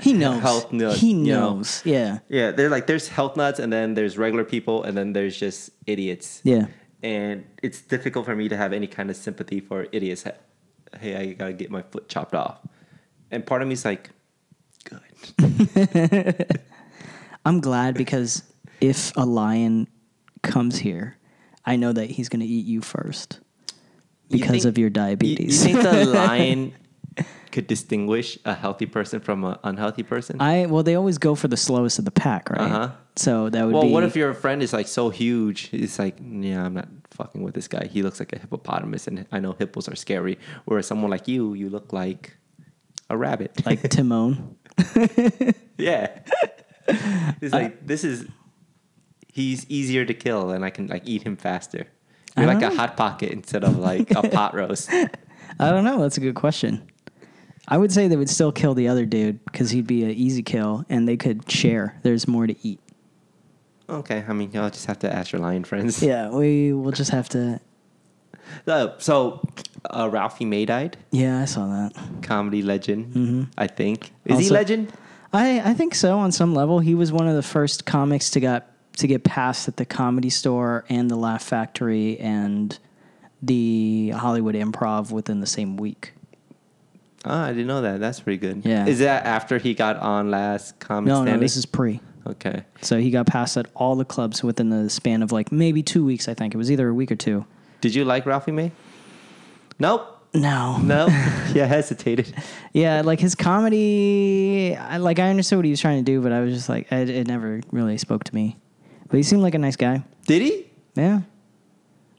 He 0.00 0.12
knows. 0.14 0.40
Health 0.40 0.72
nut, 0.72 0.96
he 0.96 1.08
you 1.10 1.14
know. 1.14 1.54
knows. 1.56 1.82
Yeah. 1.84 2.20
Yeah, 2.28 2.50
they're 2.52 2.70
like 2.70 2.86
there's 2.86 3.08
health 3.08 3.36
nuts, 3.36 3.58
and 3.58 3.70
then 3.72 3.94
there's 3.94 4.16
regular 4.16 4.44
people, 4.44 4.84
and 4.84 4.96
then 4.96 5.12
there's 5.12 5.36
just 5.36 5.70
idiots 5.86 6.40
Yeah. 6.44 6.66
and 7.02 7.44
it's 7.62 7.82
difficult 7.82 8.24
for 8.24 8.34
me 8.34 8.48
to 8.48 8.56
have 8.56 8.72
any 8.72 8.86
kind 8.86 9.10
of 9.10 9.16
sympathy 9.16 9.60
for 9.60 9.86
idiots. 9.92 10.24
Hey, 10.98 11.16
I 11.16 11.32
gotta 11.34 11.52
get 11.52 11.70
my 11.70 11.82
foot 11.82 12.08
chopped 12.08 12.34
off, 12.34 12.60
and 13.30 13.44
part 13.44 13.60
of 13.62 13.68
me 13.68 13.74
is 13.74 13.84
like. 13.84 14.10
I'm 17.44 17.60
glad 17.60 17.94
because 17.94 18.42
if 18.80 19.12
a 19.16 19.24
lion 19.24 19.88
comes 20.42 20.78
here, 20.78 21.16
I 21.64 21.76
know 21.76 21.92
that 21.92 22.10
he's 22.10 22.28
going 22.28 22.40
to 22.40 22.46
eat 22.46 22.66
you 22.66 22.80
first 22.80 23.40
You 24.28 24.38
because 24.38 24.62
think- 24.62 24.64
of 24.64 24.78
your 24.78 24.86
You, 24.88 24.88
you 24.88 24.90
diabetes. 24.90 25.62
think 25.64 25.82
the 25.82 26.04
lion 26.06 26.74
could 27.52 27.66
distinguish 27.68 28.36
a 28.44 28.52
healthy 28.54 28.86
person 28.86 29.20
from 29.20 29.44
an 29.44 29.56
unhealthy 29.62 30.02
person? 30.02 30.40
I 30.40 30.66
well, 30.66 30.82
they 30.82 30.96
always 30.96 31.18
go 31.18 31.34
for 31.36 31.46
the 31.48 31.56
slowest 31.56 31.98
of 32.00 32.04
the 32.04 32.10
pack, 32.10 32.50
right? 32.50 32.60
Uh-huh. 32.60 32.90
So 33.16 33.48
that 33.50 33.64
would 33.64 33.72
well, 33.72 33.82
be. 33.84 33.92
what 33.92 34.02
if 34.02 34.16
your 34.16 34.34
friend 34.34 34.60
is 34.60 34.72
like 34.72 34.88
so 34.88 35.08
huge? 35.10 35.70
It's 35.72 36.00
like, 36.00 36.16
yeah, 36.20 36.64
I'm 36.64 36.74
not 36.74 36.88
fucking 37.12 37.42
with 37.44 37.54
this 37.54 37.68
guy. 37.68 37.86
He 37.86 38.02
looks 38.02 38.18
like 38.18 38.32
a 38.32 38.38
hippopotamus, 38.40 39.06
and 39.06 39.24
I 39.30 39.38
know 39.38 39.52
hippos 39.52 39.88
are 39.88 39.94
scary. 39.94 40.36
Whereas 40.64 40.88
someone 40.88 41.12
like 41.12 41.28
you, 41.28 41.54
you 41.54 41.70
look 41.70 41.92
like 41.92 42.36
a 43.08 43.16
rabbit. 43.16 43.64
like 43.64 43.88
Timon? 43.88 44.56
Yeah. 45.78 46.18
It's 47.40 47.52
like 47.54 47.86
this 47.86 48.04
is 48.04 48.26
he's 49.32 49.64
easier 49.70 50.04
to 50.04 50.12
kill 50.12 50.50
and 50.50 50.64
I 50.64 50.70
can 50.70 50.86
like 50.86 51.02
eat 51.06 51.22
him 51.22 51.36
faster. 51.36 51.86
You're 52.36 52.46
like 52.46 52.62
a 52.62 52.70
Oh. 52.70 52.76
hot 52.76 52.96
pocket 52.96 53.30
instead 53.32 53.64
of 53.64 53.78
like 53.78 54.10
a 54.10 54.22
pot 54.28 54.54
roast. 54.60 54.90
I 54.92 55.08
don't 55.70 55.84
know. 55.84 56.00
That's 56.02 56.18
a 56.18 56.20
good 56.20 56.34
question. 56.34 56.86
I 57.68 57.78
would 57.78 57.90
say 57.90 58.06
they 58.08 58.16
would 58.16 58.28
still 58.28 58.52
kill 58.52 58.74
the 58.74 58.88
other 58.88 59.06
dude 59.06 59.42
because 59.46 59.70
he'd 59.70 59.86
be 59.86 60.04
an 60.04 60.10
easy 60.10 60.42
kill, 60.42 60.84
and 60.90 61.08
they 61.08 61.16
could 61.16 61.50
share. 61.50 61.98
There's 62.02 62.28
more 62.28 62.46
to 62.46 62.54
eat. 62.62 62.80
Okay, 63.88 64.22
I 64.28 64.32
mean 64.34 64.50
you'll 64.52 64.68
just 64.68 64.84
have 64.86 64.98
to 65.00 65.10
ask 65.12 65.32
your 65.32 65.40
lion 65.40 65.64
friends. 65.64 66.02
Yeah, 66.02 66.28
we 66.28 66.74
will 66.74 66.92
just 66.92 67.10
have 67.12 67.30
to. 67.30 67.60
Uh, 68.66 68.88
so 68.98 69.40
uh, 69.90 70.08
Ralphie 70.10 70.44
May 70.44 70.64
died, 70.64 70.96
Yeah, 71.10 71.40
I 71.40 71.44
saw 71.44 71.66
that. 71.66 71.92
comedy 72.22 72.62
legend. 72.62 73.48
I 73.58 73.66
think 73.66 74.12
is 74.24 74.38
he 74.38 74.44
Also- 74.44 74.54
legend? 74.54 74.92
I, 75.32 75.70
I 75.70 75.74
think 75.74 75.94
so 75.96 76.18
on 76.18 76.30
some 76.30 76.54
level. 76.54 76.78
He 76.78 76.94
was 76.94 77.10
one 77.12 77.26
of 77.26 77.34
the 77.34 77.42
first 77.42 77.84
comics 77.86 78.30
to 78.30 78.40
got 78.40 78.66
to 78.98 79.08
get 79.08 79.24
passed 79.24 79.66
at 79.66 79.76
the 79.76 79.84
comedy 79.84 80.30
store 80.30 80.84
and 80.88 81.10
the 81.10 81.16
Laugh 81.16 81.42
Factory 81.42 82.16
and 82.20 82.78
the 83.42 84.10
Hollywood 84.10 84.54
Improv 84.54 85.10
within 85.10 85.40
the 85.40 85.46
same 85.46 85.76
week. 85.76 86.12
Oh, 87.24 87.34
I 87.36 87.48
didn't 87.48 87.66
know 87.66 87.82
that. 87.82 87.98
That's 88.00 88.20
pretty 88.20 88.36
good. 88.38 88.62
Yeah. 88.64 88.86
Is 88.86 89.00
that 89.00 89.24
after 89.26 89.58
he 89.58 89.74
got 89.74 89.96
on 89.96 90.30
last 90.30 90.78
comic 90.78 91.08
No, 91.08 91.16
standing? 91.16 91.34
no, 91.34 91.40
this 91.40 91.56
is 91.56 91.66
pre. 91.66 92.00
okay. 92.26 92.62
So 92.82 92.98
he 93.00 93.10
got 93.10 93.26
passed 93.26 93.56
at 93.56 93.66
all 93.74 93.96
the 93.96 94.04
clubs 94.04 94.44
within 94.44 94.68
the 94.70 94.88
span 94.88 95.22
of 95.22 95.32
like 95.32 95.50
maybe 95.50 95.82
two 95.82 96.04
weeks. 96.04 96.28
I 96.28 96.34
think 96.34 96.54
it 96.54 96.58
was 96.58 96.70
either 96.70 96.88
a 96.88 96.94
week 96.94 97.10
or 97.10 97.16
two. 97.16 97.44
Did 97.80 97.94
you 97.94 98.04
like 98.04 98.24
Ralphie 98.24 98.52
May? 98.52 98.70
Nope. 99.78 100.10
No, 100.36 100.78
No. 100.78 101.06
yeah, 101.54 101.66
hesitated. 101.66 102.34
yeah, 102.72 103.02
like 103.02 103.20
his 103.20 103.36
comedy. 103.36 104.76
I 104.76 104.96
like 104.96 105.18
I 105.20 105.28
understood 105.30 105.58
what 105.58 105.64
he 105.64 105.70
was 105.70 105.80
trying 105.80 106.04
to 106.04 106.10
do, 106.10 106.20
but 106.20 106.32
I 106.32 106.40
was 106.40 106.52
just 106.52 106.68
like, 106.68 106.90
it, 106.90 107.08
it 107.08 107.26
never 107.28 107.60
really 107.70 107.98
spoke 107.98 108.24
to 108.24 108.34
me. 108.34 108.56
But 109.08 109.16
he 109.18 109.22
seemed 109.22 109.42
like 109.42 109.54
a 109.54 109.58
nice 109.58 109.76
guy. 109.76 110.02
Did 110.26 110.42
he? 110.42 110.66
Yeah. 110.96 111.20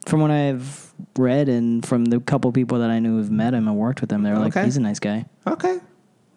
From 0.06 0.22
what 0.22 0.32
I've 0.32 0.94
read 1.18 1.50
and 1.50 1.86
from 1.86 2.06
the 2.06 2.20
couple 2.22 2.52
people 2.54 2.80
that 2.80 2.89
I 2.89 3.00
knew 3.00 3.18
who've 3.18 3.32
met 3.32 3.54
him 3.54 3.68
and 3.68 3.76
worked 3.76 4.00
with 4.02 4.12
him, 4.12 4.24
they're 4.24 4.38
like, 4.39 4.56
Okay. 4.56 4.63
he's 4.63 4.78
a 4.78 4.82
nice 4.82 5.00
guy. 5.00 5.26
Okay. 5.46 5.80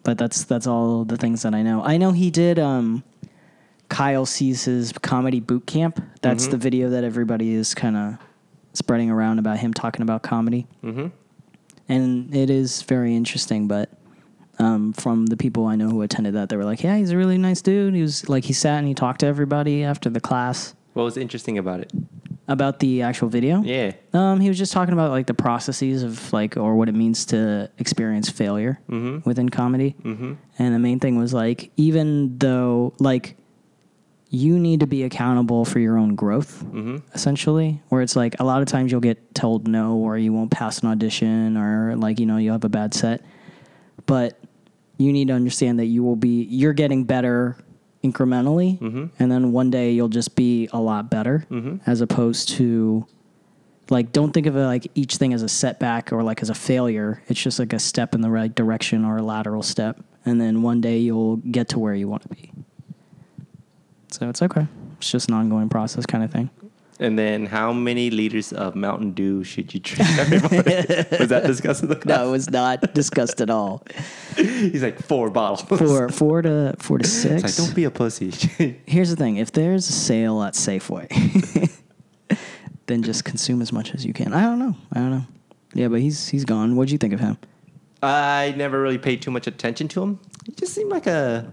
But 0.03 0.17
that's 0.17 0.43
that's 0.45 0.67
all 0.67 1.05
the 1.05 1.17
things 1.17 1.43
that 1.43 1.53
I 1.53 1.61
know. 1.61 1.81
I 1.83 1.95
know 1.97 2.11
he 2.11 2.29
did 2.31 2.59
um 2.59 3.03
Kyle 3.87 4.25
Cease's 4.25 4.91
comedy 5.01 5.39
boot 5.39 5.65
camp. 5.65 6.03
That's 6.21 6.43
Mm-hmm. 6.43 6.51
the 6.51 6.57
video 6.57 6.89
that 6.89 7.03
everybody 7.05 7.53
is 7.53 7.73
kind 7.73 7.95
of 7.95 8.15
spreading 8.79 9.11
around 9.11 9.37
about 9.39 9.57
him 9.59 9.73
talking 9.73 10.01
about 10.01 10.23
comedy. 10.23 10.65
Mm-hmm. 10.83 11.07
And 11.87 12.33
it 12.35 12.49
is 12.49 12.81
very 12.83 13.15
interesting, 13.15 13.67
but 13.67 13.89
um, 14.59 14.93
from 14.93 15.27
the 15.27 15.37
people 15.37 15.65
I 15.67 15.75
know 15.75 15.89
who 15.89 16.01
attended 16.01 16.33
that, 16.35 16.49
they 16.49 16.57
were 16.57 16.65
like, 16.65 16.83
"Yeah, 16.83 16.97
he's 16.97 17.11
a 17.11 17.17
really 17.17 17.37
nice 17.37 17.61
dude." 17.61 17.93
He 17.95 18.01
was 18.01 18.27
like, 18.29 18.43
he 18.45 18.53
sat 18.53 18.77
and 18.79 18.87
he 18.87 18.93
talked 18.93 19.21
to 19.21 19.25
everybody 19.27 19.83
after 19.83 20.09
the 20.09 20.19
class 20.19 20.75
What 20.93 21.03
was 21.03 21.17
interesting 21.17 21.57
about 21.57 21.79
it? 21.81 21.91
about 22.47 22.79
the 22.79 23.03
actual 23.03 23.29
video. 23.29 23.61
Yeah. 23.61 23.91
Um, 24.11 24.39
he 24.39 24.47
was 24.49 24.57
just 24.57 24.73
talking 24.73 24.93
about 24.93 25.11
like 25.11 25.27
the 25.27 25.35
processes 25.35 26.01
of 26.01 26.33
like 26.33 26.57
or 26.57 26.75
what 26.75 26.89
it 26.89 26.95
means 26.95 27.25
to 27.27 27.69
experience 27.77 28.27
failure 28.27 28.79
Mhm. 28.89 29.23
within 29.23 29.49
comedy. 29.49 29.95
Mm-hmm. 30.03 30.33
And 30.57 30.73
the 30.75 30.79
main 30.79 30.99
thing 30.99 31.15
was 31.19 31.31
like 31.31 31.69
even 31.77 32.39
though 32.39 32.93
like 32.99 33.35
you 34.31 34.59
need 34.59 34.79
to 34.81 34.87
be 34.87 35.01
accountable 35.03 35.65
for 35.65 35.79
your 35.79 35.97
own 35.97 36.15
growth 36.15 36.63
Mm-hmm. 36.65 36.97
essentially 37.15 37.81
where 37.89 38.01
it's 38.01 38.15
like 38.15 38.39
a 38.39 38.43
lot 38.43 38.61
of 38.61 38.67
times 38.67 38.91
you'll 38.91 39.01
get 39.01 39.33
told 39.33 39.67
no 39.67 39.95
or 39.97 40.17
you 40.17 40.31
won't 40.33 40.51
pass 40.51 40.79
an 40.79 40.87
audition 40.89 41.57
or 41.57 41.95
like 41.95 42.19
you 42.19 42.25
know 42.25 42.37
you'll 42.37 42.53
have 42.53 42.63
a 42.63 42.69
bad 42.69 42.93
set 42.93 43.21
but 44.05 44.39
you 44.97 45.11
need 45.13 45.27
to 45.29 45.33
understand 45.33 45.79
that 45.79 45.85
you 45.85 46.03
will 46.03 46.15
be 46.15 46.43
you're 46.43 46.73
getting 46.73 47.03
better 47.05 47.57
incrementally 48.03 48.79
Mhm. 48.79 49.09
and 49.19 49.31
then 49.31 49.51
one 49.51 49.69
day 49.71 49.91
you'll 49.91 50.07
just 50.09 50.35
be 50.35 50.69
a 50.71 50.79
lot 50.79 51.09
better 51.09 51.45
Mhm. 51.49 51.81
as 51.85 51.99
opposed 52.01 52.49
to 52.49 53.05
like 53.89 54.11
don't 54.11 54.31
think 54.33 54.45
of 54.45 54.55
it 54.55 54.63
like 54.65 54.89
each 54.95 55.15
thing 55.17 55.33
as 55.33 55.41
a 55.41 55.49
setback 55.49 56.13
or 56.13 56.21
like 56.23 56.41
as 56.41 56.49
a 56.49 56.53
failure 56.53 57.21
it's 57.27 57.41
just 57.41 57.59
like 57.59 57.73
a 57.73 57.79
step 57.79 58.13
in 58.15 58.21
the 58.21 58.29
right 58.29 58.53
direction 58.55 59.03
or 59.03 59.17
a 59.17 59.23
lateral 59.23 59.63
step 59.63 59.99
and 60.25 60.39
then 60.39 60.61
one 60.61 60.79
day 60.79 60.97
you'll 60.99 61.37
get 61.37 61.67
to 61.69 61.79
where 61.79 61.95
you 61.95 62.07
want 62.07 62.21
to 62.21 62.29
be 62.29 62.51
so 64.11 64.29
it's 64.29 64.41
okay 64.41 64.67
it's 64.97 65.09
just 65.11 65.29
an 65.29 65.35
ongoing 65.35 65.69
process 65.69 66.05
kind 66.05 66.23
of 66.23 66.31
thing 66.31 66.49
And 67.01 67.17
then, 67.17 67.45
how 67.45 67.71
many 67.71 68.09
liters 68.09 68.51
of 68.51 68.75
Mountain 68.75 69.13
Dew 69.13 69.41
should 69.45 69.73
you 69.73 69.79
drink 69.79 70.09
every 70.19 70.39
morning? 70.51 70.83
was 71.17 71.29
that 71.29 71.43
discussed 71.47 71.81
in 71.83 71.87
the 71.89 71.95
class? 71.95 72.17
no 72.17 72.27
it 72.27 72.31
was 72.31 72.49
not 72.49 72.93
discussed 72.93 73.39
at 73.41 73.49
all 73.49 73.83
He's 74.35 74.83
like 74.83 74.99
four 75.01 75.29
bottles. 75.29 75.61
four 75.61 76.09
four 76.09 76.41
to 76.41 76.75
four 76.79 76.97
to 76.97 77.07
six 77.07 77.43
like, 77.43 77.55
don't 77.55 77.73
be 77.75 77.85
a 77.85 77.91
pussy. 77.91 78.31
here's 78.85 79.09
the 79.09 79.15
thing 79.15 79.37
if 79.37 79.51
there's 79.53 79.87
a 79.87 79.93
sale 79.93 80.43
at 80.43 80.55
safeway 80.55 81.07
then 82.87 83.03
just 83.03 83.23
consume 83.23 83.61
as 83.61 83.71
much 83.71 83.93
as 83.93 84.03
you 84.05 84.13
can 84.13 84.33
i 84.33 84.41
don't 84.41 84.59
know 84.59 84.75
i 84.93 84.97
don't 84.99 85.11
know 85.11 85.25
yeah 85.75 85.87
but 85.87 86.01
he's 86.01 86.27
he's 86.27 86.43
gone 86.43 86.75
what'd 86.75 86.91
you 86.91 86.97
think 86.97 87.13
of 87.13 87.19
him 87.19 87.37
I 88.01 88.53
never 88.55 88.81
really 88.81 88.97
paid 88.97 89.21
too 89.21 89.29
much 89.29 89.45
attention 89.45 89.89
to 89.89 90.01
him. 90.01 90.19
He 90.45 90.53
just 90.53 90.73
seemed 90.73 90.89
like 90.89 91.05
a. 91.05 91.51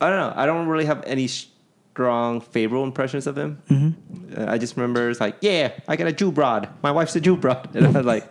I 0.00 0.10
don't 0.10 0.18
know. 0.18 0.32
I 0.36 0.46
don't 0.46 0.66
really 0.68 0.84
have 0.86 1.02
any 1.06 1.26
strong 1.28 2.40
favorable 2.42 2.84
impressions 2.84 3.26
of 3.26 3.38
him. 3.38 3.62
Mm-hmm. 3.70 4.40
Uh, 4.42 4.52
I 4.52 4.58
just 4.58 4.76
remember 4.76 5.08
it's 5.08 5.20
like, 5.20 5.36
yeah, 5.40 5.72
I 5.88 5.96
got 5.96 6.06
a 6.06 6.12
Jew 6.12 6.30
broad. 6.30 6.68
My 6.82 6.90
wife's 6.92 7.16
a 7.16 7.20
Jew 7.20 7.36
broad. 7.36 7.70
And 7.74 7.86
I 7.86 7.90
was 7.90 8.04
like, 8.04 8.24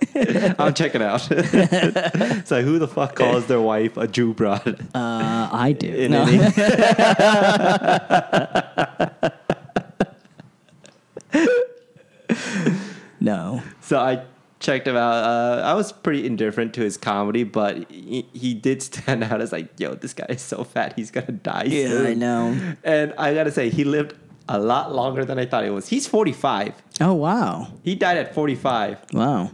I'll 0.60 0.72
check 0.72 0.94
it 0.94 1.02
out. 1.02 1.28
it's 1.32 2.52
like, 2.52 2.64
who 2.64 2.78
the 2.78 2.88
fuck 2.88 3.16
calls 3.16 3.48
their 3.48 3.62
wife 3.62 3.98
a 3.98 4.08
Jew 4.08 4.34
broad? 4.36 4.80
uh 4.94 5.50
i 5.52 5.72
do 5.78 5.88
In 5.88 6.12
No. 6.12 6.22
any- 6.24 6.38
no 13.20 13.62
So 13.82 14.00
I 14.00 14.24
checked 14.66 14.88
him 14.88 14.96
out. 14.96 15.24
Uh, 15.24 15.62
I 15.64 15.74
was 15.76 15.92
pretty 15.92 16.26
indifferent 16.26 16.74
to 16.76 16.82
his 16.82 16.98
comedy, 16.98 17.44
but 17.44 17.90
he, 17.92 18.28
he 18.34 18.54
did 18.54 18.82
stand 18.82 19.24
out 19.30 19.42
as 19.42 19.52
like, 19.52 19.70
yo, 19.80 19.96
this 19.96 20.14
guy 20.14 20.26
is 20.30 20.42
so 20.42 20.64
fat, 20.64 20.94
he's 20.96 21.12
gonna 21.12 21.32
die. 21.32 21.66
yeah 21.68 21.88
soon. 21.90 22.08
i 22.08 22.14
know 22.14 22.76
And 22.84 23.14
I 23.18 23.34
gotta 23.34 23.52
say, 23.52 23.70
he 23.70 23.84
lived 23.84 24.16
a 24.50 24.60
lot 24.60 24.94
longer 24.94 25.24
than 25.26 25.40
I 25.40 25.46
thought 25.46 25.64
he 25.64 25.70
was. 25.70 25.88
He's 25.90 26.08
45. 26.08 26.74
oh 27.02 27.14
wow 27.14 27.68
He 27.84 27.96
died 27.96 28.18
at 28.18 28.34
45. 28.34 29.14
wow 29.14 29.52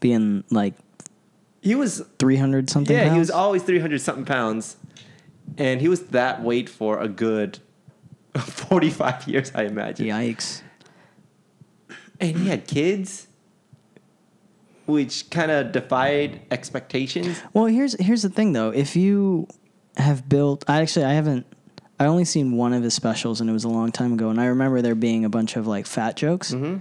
being 0.00 0.44
like 0.50 0.74
he 1.60 1.74
was 1.74 2.02
three 2.18 2.36
hundred 2.36 2.70
something. 2.70 2.96
yeah, 2.96 3.12
he 3.12 3.18
was 3.18 3.30
always 3.30 3.62
three 3.64 3.80
hundred 3.80 4.00
something 4.00 4.24
pounds, 4.24 4.76
and 5.56 5.80
he 5.80 5.88
was 5.88 6.02
that 6.10 6.40
weight 6.42 6.68
for 6.68 7.00
a 7.00 7.08
good 7.08 7.58
forty 8.38 8.90
five 8.90 9.26
years, 9.26 9.50
I 9.54 9.64
imagine. 9.64 10.06
Yikes! 10.06 10.62
And 12.20 12.36
he 12.36 12.48
had 12.48 12.66
kids, 12.66 13.27
which 14.88 15.30
kind 15.30 15.50
of 15.50 15.70
defied 15.70 16.40
expectations. 16.50 17.40
Well, 17.52 17.66
here's 17.66 17.94
here's 18.00 18.22
the 18.22 18.28
thing 18.30 18.52
though. 18.54 18.70
If 18.70 18.96
you 18.96 19.46
have 19.96 20.28
built, 20.28 20.64
I 20.68 20.80
actually 20.82 21.04
I 21.04 21.12
haven't. 21.12 21.46
I 22.00 22.06
only 22.06 22.24
seen 22.24 22.56
one 22.56 22.72
of 22.72 22.82
his 22.82 22.94
specials, 22.94 23.40
and 23.40 23.50
it 23.50 23.52
was 23.52 23.64
a 23.64 23.68
long 23.68 23.90
time 23.92 24.12
ago. 24.12 24.30
And 24.30 24.40
I 24.40 24.46
remember 24.46 24.82
there 24.82 24.94
being 24.94 25.24
a 25.24 25.28
bunch 25.28 25.56
of 25.56 25.66
like 25.66 25.86
fat 25.86 26.16
jokes. 26.16 26.52
Mm-hmm. 26.52 26.78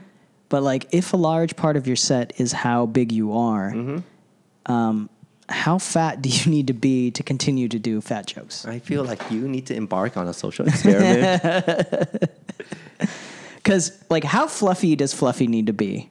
But 0.50 0.63
like, 0.63 0.88
if 0.91 1.12
a 1.13 1.17
large 1.17 1.56
part 1.56 1.76
of 1.76 1.88
your 1.88 1.96
set 1.96 2.39
is 2.39 2.52
how 2.54 2.86
big 2.86 3.12
you 3.12 3.34
are, 3.34 3.72
Mm-hmm. 3.72 4.72
um, 4.72 5.10
how 5.50 5.78
fat 5.78 6.22
do 6.22 6.30
you 6.30 6.52
need 6.52 6.67
to 6.67 6.74
be 6.74 7.10
to 7.12 7.24
continue 7.24 7.67
to 7.70 7.80
do 7.80 8.00
fat 8.02 8.28
jokes? 8.28 8.65
I 8.65 8.80
feel 8.80 9.04
like 9.04 9.32
you 9.32 9.48
need 9.48 9.65
to 9.67 9.76
embark 9.76 10.17
on 10.17 10.28
a 10.28 10.34
social 10.34 10.67
experiment. 10.67 11.41
Because 13.56 13.91
like, 14.10 14.24
how 14.24 14.48
fluffy 14.48 14.96
does 14.96 15.13
Fluffy 15.13 15.48
need 15.48 15.67
to 15.67 15.74
be? 15.74 16.10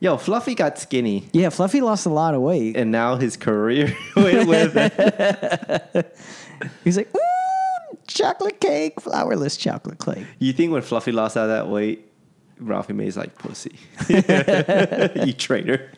Yo, 0.00 0.16
Fluffy 0.16 0.54
got 0.54 0.78
skinny, 0.78 1.28
Yeah, 1.32 1.48
Fluffy 1.50 1.80
lost 1.80 2.06
a 2.06 2.08
lot 2.10 2.32
of 2.34 2.40
weight. 2.40 2.76
and 2.76 2.92
now 2.92 3.16
his 3.16 3.36
career 3.36 3.96
went 4.16 4.46
with 4.48 4.72
it. 4.76 6.16
He's 6.84 6.96
like, 6.96 7.08
ooh, 7.16 7.98
chocolate 8.06 8.60
cake, 8.60 8.96
flourless 8.96 9.58
chocolate 9.58 9.98
cake. 9.98 10.24
You 10.38 10.52
think 10.52 10.70
when 10.72 10.82
Fluffy 10.82 11.10
lost 11.10 11.36
all 11.36 11.48
that 11.48 11.68
weight, 11.68 12.04
Ralphie 12.60 12.92
May's 12.92 13.16
like 13.16 13.36
pussy. 13.38 13.76
you 14.08 15.32
traitor. 15.32 15.90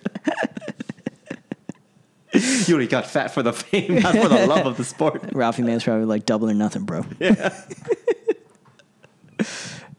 you 2.67 2.75
only 2.75 2.87
got 2.87 3.07
fat 3.07 3.29
for 3.35 3.43
the 3.43 3.53
fame, 3.53 3.97
not 3.97 4.15
for 4.15 4.29
the 4.29 4.47
love 4.47 4.67
of 4.67 4.77
the 4.79 4.85
sport. 4.85 5.23
Ralphie 5.33 5.63
May's 5.63 5.85
probably 5.85 6.07
like 6.07 6.25
double 6.25 6.49
or 6.49 6.55
nothing, 6.55 6.85
bro. 6.85 7.05
Yeah. 7.19 7.55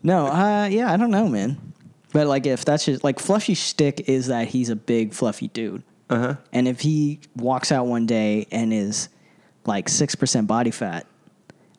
no, 0.03 0.25
uh, 0.27 0.65
yeah, 0.71 0.91
I 0.91 0.97
don't 0.97 1.11
know, 1.11 1.27
man. 1.27 1.70
But 2.13 2.27
like, 2.27 2.45
if 2.45 2.65
that's 2.65 2.85
just 2.85 3.03
like 3.03 3.19
Fluffy's 3.19 3.59
Stick 3.59 4.09
is 4.09 4.27
that 4.27 4.47
he's 4.49 4.69
a 4.69 4.75
big 4.75 5.13
fluffy 5.13 5.47
dude, 5.49 5.83
Uh 6.09 6.17
huh. 6.19 6.35
and 6.51 6.67
if 6.67 6.81
he 6.81 7.19
walks 7.35 7.71
out 7.71 7.87
one 7.87 8.05
day 8.05 8.47
and 8.51 8.73
is 8.73 9.09
like 9.65 9.87
six 9.89 10.15
percent 10.15 10.47
body 10.47 10.71
fat, 10.71 11.05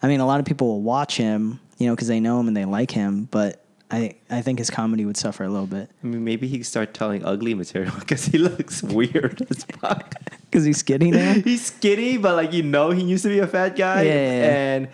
I 0.03 0.09
mean, 0.09 0.21
a 0.21 0.27
lot 0.27 0.41
of 0.41 0.47
people 0.47 0.69
will 0.69 0.83
watch 0.83 1.17
him, 1.17 1.61
you 1.79 1.87
know, 1.87 1.95
because 1.95 2.09
they 2.09 2.21
know 2.21 2.41
him 2.41 2.49
and 2.49 2.57
they 2.57 2.65
like 2.65 2.91
him. 2.91 3.25
But 3.31 3.63
I, 3.91 4.15
I 4.31 4.41
think 4.41 4.59
his 4.59 4.71
comedy 4.71 5.05
would 5.05 5.19
suffer 5.19 5.45
a 5.45 5.51
little 5.51 5.67
bit 5.67 5.91
I 6.03 6.07
mean, 6.07 6.25
maybe 6.25 6.49
he 6.49 6.57
could 6.57 6.67
start 6.67 6.95
telling 6.95 7.25
ugly 7.27 7.53
material 7.55 7.93
because 7.99 8.25
he 8.25 8.39
looks 8.39 8.83
weird 8.83 9.47
as 9.51 9.65
fuck. 9.81 10.15
because 10.51 10.65
he's 10.65 10.79
skinny 10.79 11.11
now. 11.11 11.35
He's 11.45 11.67
skinny, 11.67 12.17
but 12.17 12.35
like 12.37 12.55
you 12.55 12.63
know, 12.63 12.91
he 12.91 13.03
used 13.03 13.25
to 13.25 13.29
be 13.29 13.41
a 13.41 13.47
fat 13.47 13.77
guy. 13.77 14.03
Yeah, 14.05 14.15
yeah, 14.15 14.21
yeah. 14.41 14.75
And 14.77 14.89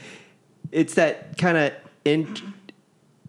it's 0.72 0.94
that 0.94 1.38
kind 1.38 1.56
of 1.56 1.72
in, 2.04 2.34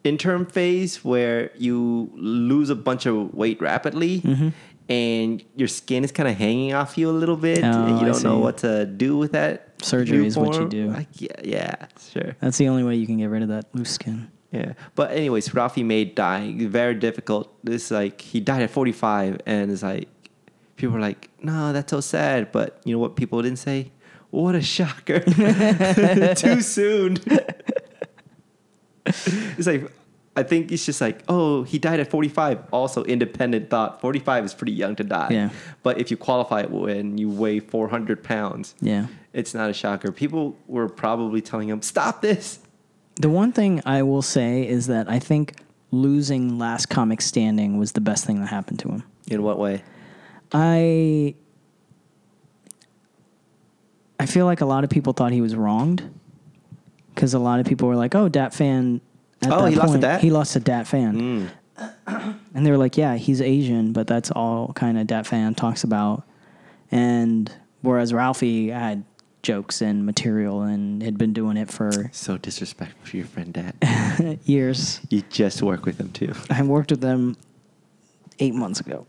interim 0.03 0.45
phase 0.45 1.03
where 1.03 1.51
you 1.57 2.11
lose 2.15 2.69
a 2.69 2.75
bunch 2.75 3.05
of 3.05 3.33
weight 3.33 3.61
rapidly. 3.61 4.21
Mm-hmm. 4.21 4.49
And 4.89 5.43
your 5.55 5.67
skin 5.67 6.03
is 6.03 6.11
kind 6.11 6.27
of 6.27 6.35
hanging 6.35 6.73
off 6.73 6.97
you 6.97 7.11
a 7.11 7.13
little 7.13 7.35
bit, 7.35 7.63
Oh, 7.63 7.67
and 7.85 7.99
you 7.99 8.07
don't 8.07 8.23
know 8.23 8.39
what 8.39 8.57
to 8.59 8.87
do 8.87 9.17
with 9.17 9.33
that. 9.33 9.69
Surgery 9.83 10.25
is 10.25 10.35
what 10.35 10.55
you 10.55 10.67
do. 10.67 10.87
Like, 10.89 11.21
yeah, 11.21 11.29
yeah, 11.43 11.85
sure. 12.11 12.35
That's 12.39 12.57
the 12.57 12.69
only 12.69 12.83
way 12.83 12.95
you 12.95 13.05
can 13.05 13.17
get 13.17 13.27
rid 13.27 13.43
of 13.43 13.49
that 13.49 13.65
loose 13.75 13.91
skin. 13.91 14.31
Yeah, 14.51 14.73
but 14.95 15.11
anyways, 15.11 15.53
Ralphie 15.53 15.83
May 15.83 16.05
dying 16.05 16.67
very 16.69 16.95
difficult. 16.95 17.53
It's 17.65 17.91
like 17.91 18.19
he 18.19 18.39
died 18.39 18.63
at 18.63 18.71
forty 18.71 18.91
five, 18.91 19.39
and 19.45 19.69
it's 19.71 19.83
like 19.83 20.09
people 20.75 20.97
are 20.97 20.99
like, 20.99 21.29
"No, 21.43 21.71
that's 21.71 21.91
so 21.91 22.01
sad." 22.01 22.51
But 22.51 22.81
you 22.83 22.93
know 22.93 22.99
what? 22.99 23.15
People 23.15 23.43
didn't 23.43 23.59
say, 23.59 23.91
"What 24.31 24.55
a 24.55 24.61
shocker!" 24.63 25.19
Too 26.35 26.61
soon. 26.61 27.17
it's 29.57 29.67
like 29.67 29.91
I 30.35 30.43
think 30.43 30.71
it's 30.71 30.85
just 30.85 31.01
like, 31.01 31.23
"Oh, 31.27 31.63
he 31.63 31.79
died 31.79 31.99
at 31.99 32.09
45. 32.09 32.59
Also, 32.71 33.03
independent 33.03 33.69
thought: 33.69 33.99
forty 33.99 34.19
five 34.19 34.45
is 34.45 34.53
pretty 34.53 34.71
young 34.71 34.95
to 34.97 35.03
die. 35.03 35.27
Yeah. 35.31 35.49
But 35.83 35.99
if 35.99 36.11
you 36.11 36.17
qualify 36.17 36.61
it 36.61 36.71
when 36.71 37.17
you 37.17 37.29
weigh 37.29 37.59
four 37.59 37.89
hundred 37.89 38.23
pounds, 38.23 38.75
Yeah. 38.79 39.07
it's 39.33 39.53
not 39.53 39.69
a 39.69 39.73
shocker. 39.73 40.11
People 40.11 40.55
were 40.67 40.87
probably 40.87 41.41
telling 41.41 41.67
him, 41.67 41.81
"Stop 41.81 42.21
this." 42.21 42.59
The 43.15 43.29
one 43.29 43.51
thing 43.51 43.81
I 43.85 44.03
will 44.03 44.21
say 44.21 44.65
is 44.65 44.87
that 44.87 45.09
I 45.09 45.19
think 45.19 45.55
losing 45.91 46.57
Last 46.57 46.85
Comic 46.85 47.19
Standing 47.21 47.77
was 47.77 47.91
the 47.93 48.01
best 48.01 48.23
thing 48.25 48.39
that 48.39 48.47
happened 48.47 48.79
to 48.79 48.87
him. 48.89 49.03
In 49.27 49.43
what 49.43 49.57
way? 49.59 49.83
I 50.53 51.35
I 54.19 54.25
feel 54.25 54.45
like 54.45 54.61
a 54.61 54.65
lot 54.65 54.83
of 54.83 54.89
people 54.89 55.11
thought 55.13 55.31
he 55.31 55.41
was 55.41 55.55
wronged 55.55 56.03
because 57.19 57.33
a 57.33 57.39
lot 57.39 57.59
of 57.59 57.65
people 57.65 57.89
were 57.89 57.97
like, 57.97 58.15
"Oh, 58.15 58.29
Dat 58.29 58.53
Phan." 58.53 59.01
Oh, 59.45 59.65
he 59.65 59.75
lost 59.75 59.87
to 59.87 59.91
point, 59.91 60.01
Dat? 60.01 60.21
He 60.21 60.29
lost 60.31 60.53
to 60.53 60.59
Dat 60.61 60.87
Phan, 60.87 61.15
Mm. 61.19 61.49
and 62.55 62.65
they 62.65 62.71
were 62.71 62.77
like, 62.77 62.95
"Yeah, 62.97 63.15
he's 63.17 63.41
Asian, 63.41 63.91
but 63.91 64.07
that's 64.07 64.31
all 64.31 64.71
kind 64.73 64.97
of 64.97 65.05
Dat 65.07 65.27
Phan 65.27 65.53
talks 65.55 65.83
about." 65.83 66.23
And 66.91 67.51
whereas 67.81 68.13
Ralphie 68.13 68.69
had 68.69 69.03
jokes 69.43 69.81
and 69.81 70.05
material 70.05 70.61
and 70.63 71.03
had 71.03 71.17
been 71.17 71.33
doing 71.33 71.57
it 71.57 71.69
for 71.69 72.09
So 72.13 72.37
disrespectful 72.37 73.05
to 73.11 73.17
your 73.17 73.27
friend 73.27 73.53
dad. 73.53 74.39
years, 74.45 75.01
you 75.09 75.21
just 75.29 75.61
work 75.61 75.85
with 75.85 75.97
him 75.99 76.11
too. 76.11 76.33
I 76.49 76.61
worked 76.63 76.91
with 76.91 77.01
them 77.01 77.35
eight 78.39 78.53
months 78.55 78.79
ago. 78.79 79.05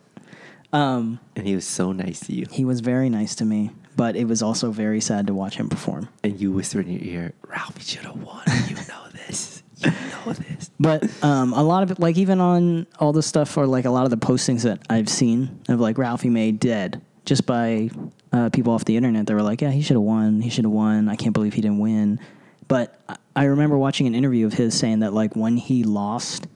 Um, 0.73 1.19
And 1.37 1.47
he 1.47 1.55
was 1.57 1.65
so 1.67 1.91
nice 1.93 2.21
to 2.27 2.33
you. 2.35 2.47
he 2.51 2.65
was 2.65 2.81
very 2.81 3.09
nice 3.11 3.35
to 3.37 3.45
me, 3.45 3.71
but 3.97 4.17
it 4.17 4.25
was 4.27 4.43
also 4.43 4.71
very 4.71 5.01
sad 5.01 5.27
to 5.27 5.35
watch 5.35 5.57
him 5.57 5.69
perform. 5.69 6.09
And 6.23 6.41
you 6.41 6.53
whisper 6.53 6.81
in 6.81 6.91
your 6.91 7.03
ear, 7.03 7.33
Ralphie 7.47 7.83
should 7.83 8.05
have 8.05 8.17
won. 8.23 8.43
You 8.69 8.77
know 8.77 9.05
this. 9.27 9.63
You 9.79 9.91
know 9.91 10.33
this. 10.33 10.71
But 10.81 11.05
um, 11.23 11.53
a 11.53 11.63
lot 11.63 11.83
of 11.83 11.91
it, 11.91 11.99
like 11.99 12.17
even 12.17 12.41
on 12.41 12.87
all 12.99 13.13
the 13.13 13.23
stuff 13.23 13.55
or 13.59 13.67
like 13.67 13.85
a 13.85 13.91
lot 13.91 14.05
of 14.05 14.11
the 14.11 14.17
postings 14.17 14.63
that 14.63 14.81
I've 14.89 15.11
seen 15.11 15.61
of 15.69 15.79
like 15.79 15.99
Ralphie 15.99 16.31
May 16.31 16.53
dead, 16.53 17.03
just 17.27 17.45
by 17.45 17.91
uh, 18.33 18.49
people 18.49 18.73
off 18.73 18.87
the 18.87 18.97
internet, 18.97 19.27
they 19.27 19.35
were 19.35 19.43
like, 19.43 19.61
"Yeah, 19.61 19.71
he 19.71 19.83
should 19.83 19.97
have 19.97 20.03
won. 20.03 20.41
He 20.41 20.49
should 20.49 20.65
have 20.65 20.73
won. 20.73 21.09
I 21.11 21.17
can't 21.17 21.35
believe 21.35 21.53
he 21.53 21.61
didn't 21.61 21.81
win." 21.81 22.19
But 22.67 22.99
I- 23.09 23.17
I 23.37 23.45
remember 23.45 23.77
watching 23.77 24.07
an 24.07 24.15
interview 24.15 24.47
of 24.47 24.55
his 24.55 24.73
saying 24.75 25.01
that 25.01 25.13
like 25.13 25.37
when 25.37 25.57
he 25.59 25.85
lost, 25.85 26.47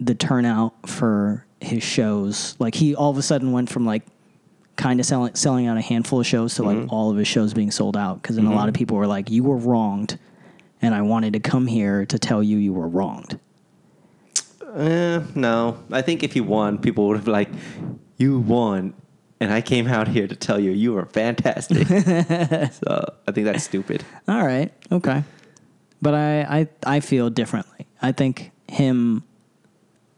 the 0.00 0.14
turnout 0.14 0.88
for 0.88 1.44
his 1.60 1.82
shows, 1.82 2.56
like 2.58 2.74
he 2.74 2.94
all 2.94 3.10
of 3.10 3.18
a 3.18 3.22
sudden 3.22 3.52
went 3.52 3.68
from 3.70 3.84
like 3.84 4.04
kind 4.76 5.00
of 5.00 5.06
selling 5.06 5.34
selling 5.34 5.66
out 5.66 5.76
a 5.76 5.80
handful 5.80 6.20
of 6.20 6.26
shows 6.26 6.54
to 6.56 6.62
like 6.62 6.90
all 6.90 7.10
of 7.10 7.16
his 7.16 7.28
shows 7.28 7.54
being 7.54 7.70
sold 7.70 7.96
out 7.96 8.20
because 8.20 8.36
then 8.36 8.46
a 8.46 8.54
lot 8.54 8.68
of 8.68 8.74
people 8.74 8.96
were 8.96 9.06
like, 9.06 9.30
"You 9.30 9.44
were 9.44 9.56
wronged." 9.56 10.18
And 10.82 10.94
I 10.94 11.00
wanted 11.00 11.32
to 11.32 11.40
come 11.40 11.66
here 11.66 12.04
to 12.04 12.18
tell 12.18 12.42
you 12.42 12.58
you 12.58 12.74
were 12.74 12.88
wronged. 12.88 13.40
Uh, 14.74 15.22
no. 15.34 15.82
I 15.90 16.02
think 16.02 16.22
if 16.22 16.34
he 16.34 16.40
won, 16.42 16.78
people 16.78 17.06
would 17.08 17.16
have 17.16 17.28
like, 17.28 17.48
you 18.18 18.38
won. 18.40 18.92
And 19.40 19.52
I 19.52 19.60
came 19.60 19.86
out 19.86 20.08
here 20.08 20.26
to 20.26 20.36
tell 20.36 20.58
you 20.58 20.70
you 20.70 20.92
were 20.92 21.06
fantastic. 21.06 21.86
so 22.72 23.14
I 23.26 23.32
think 23.32 23.44
that's 23.46 23.64
stupid. 23.64 24.04
All 24.28 24.44
right, 24.44 24.72
okay, 24.90 25.24
but 26.00 26.14
I, 26.14 26.40
I 26.42 26.68
I 26.86 27.00
feel 27.00 27.30
differently. 27.30 27.86
I 28.00 28.12
think 28.12 28.52
him 28.68 29.22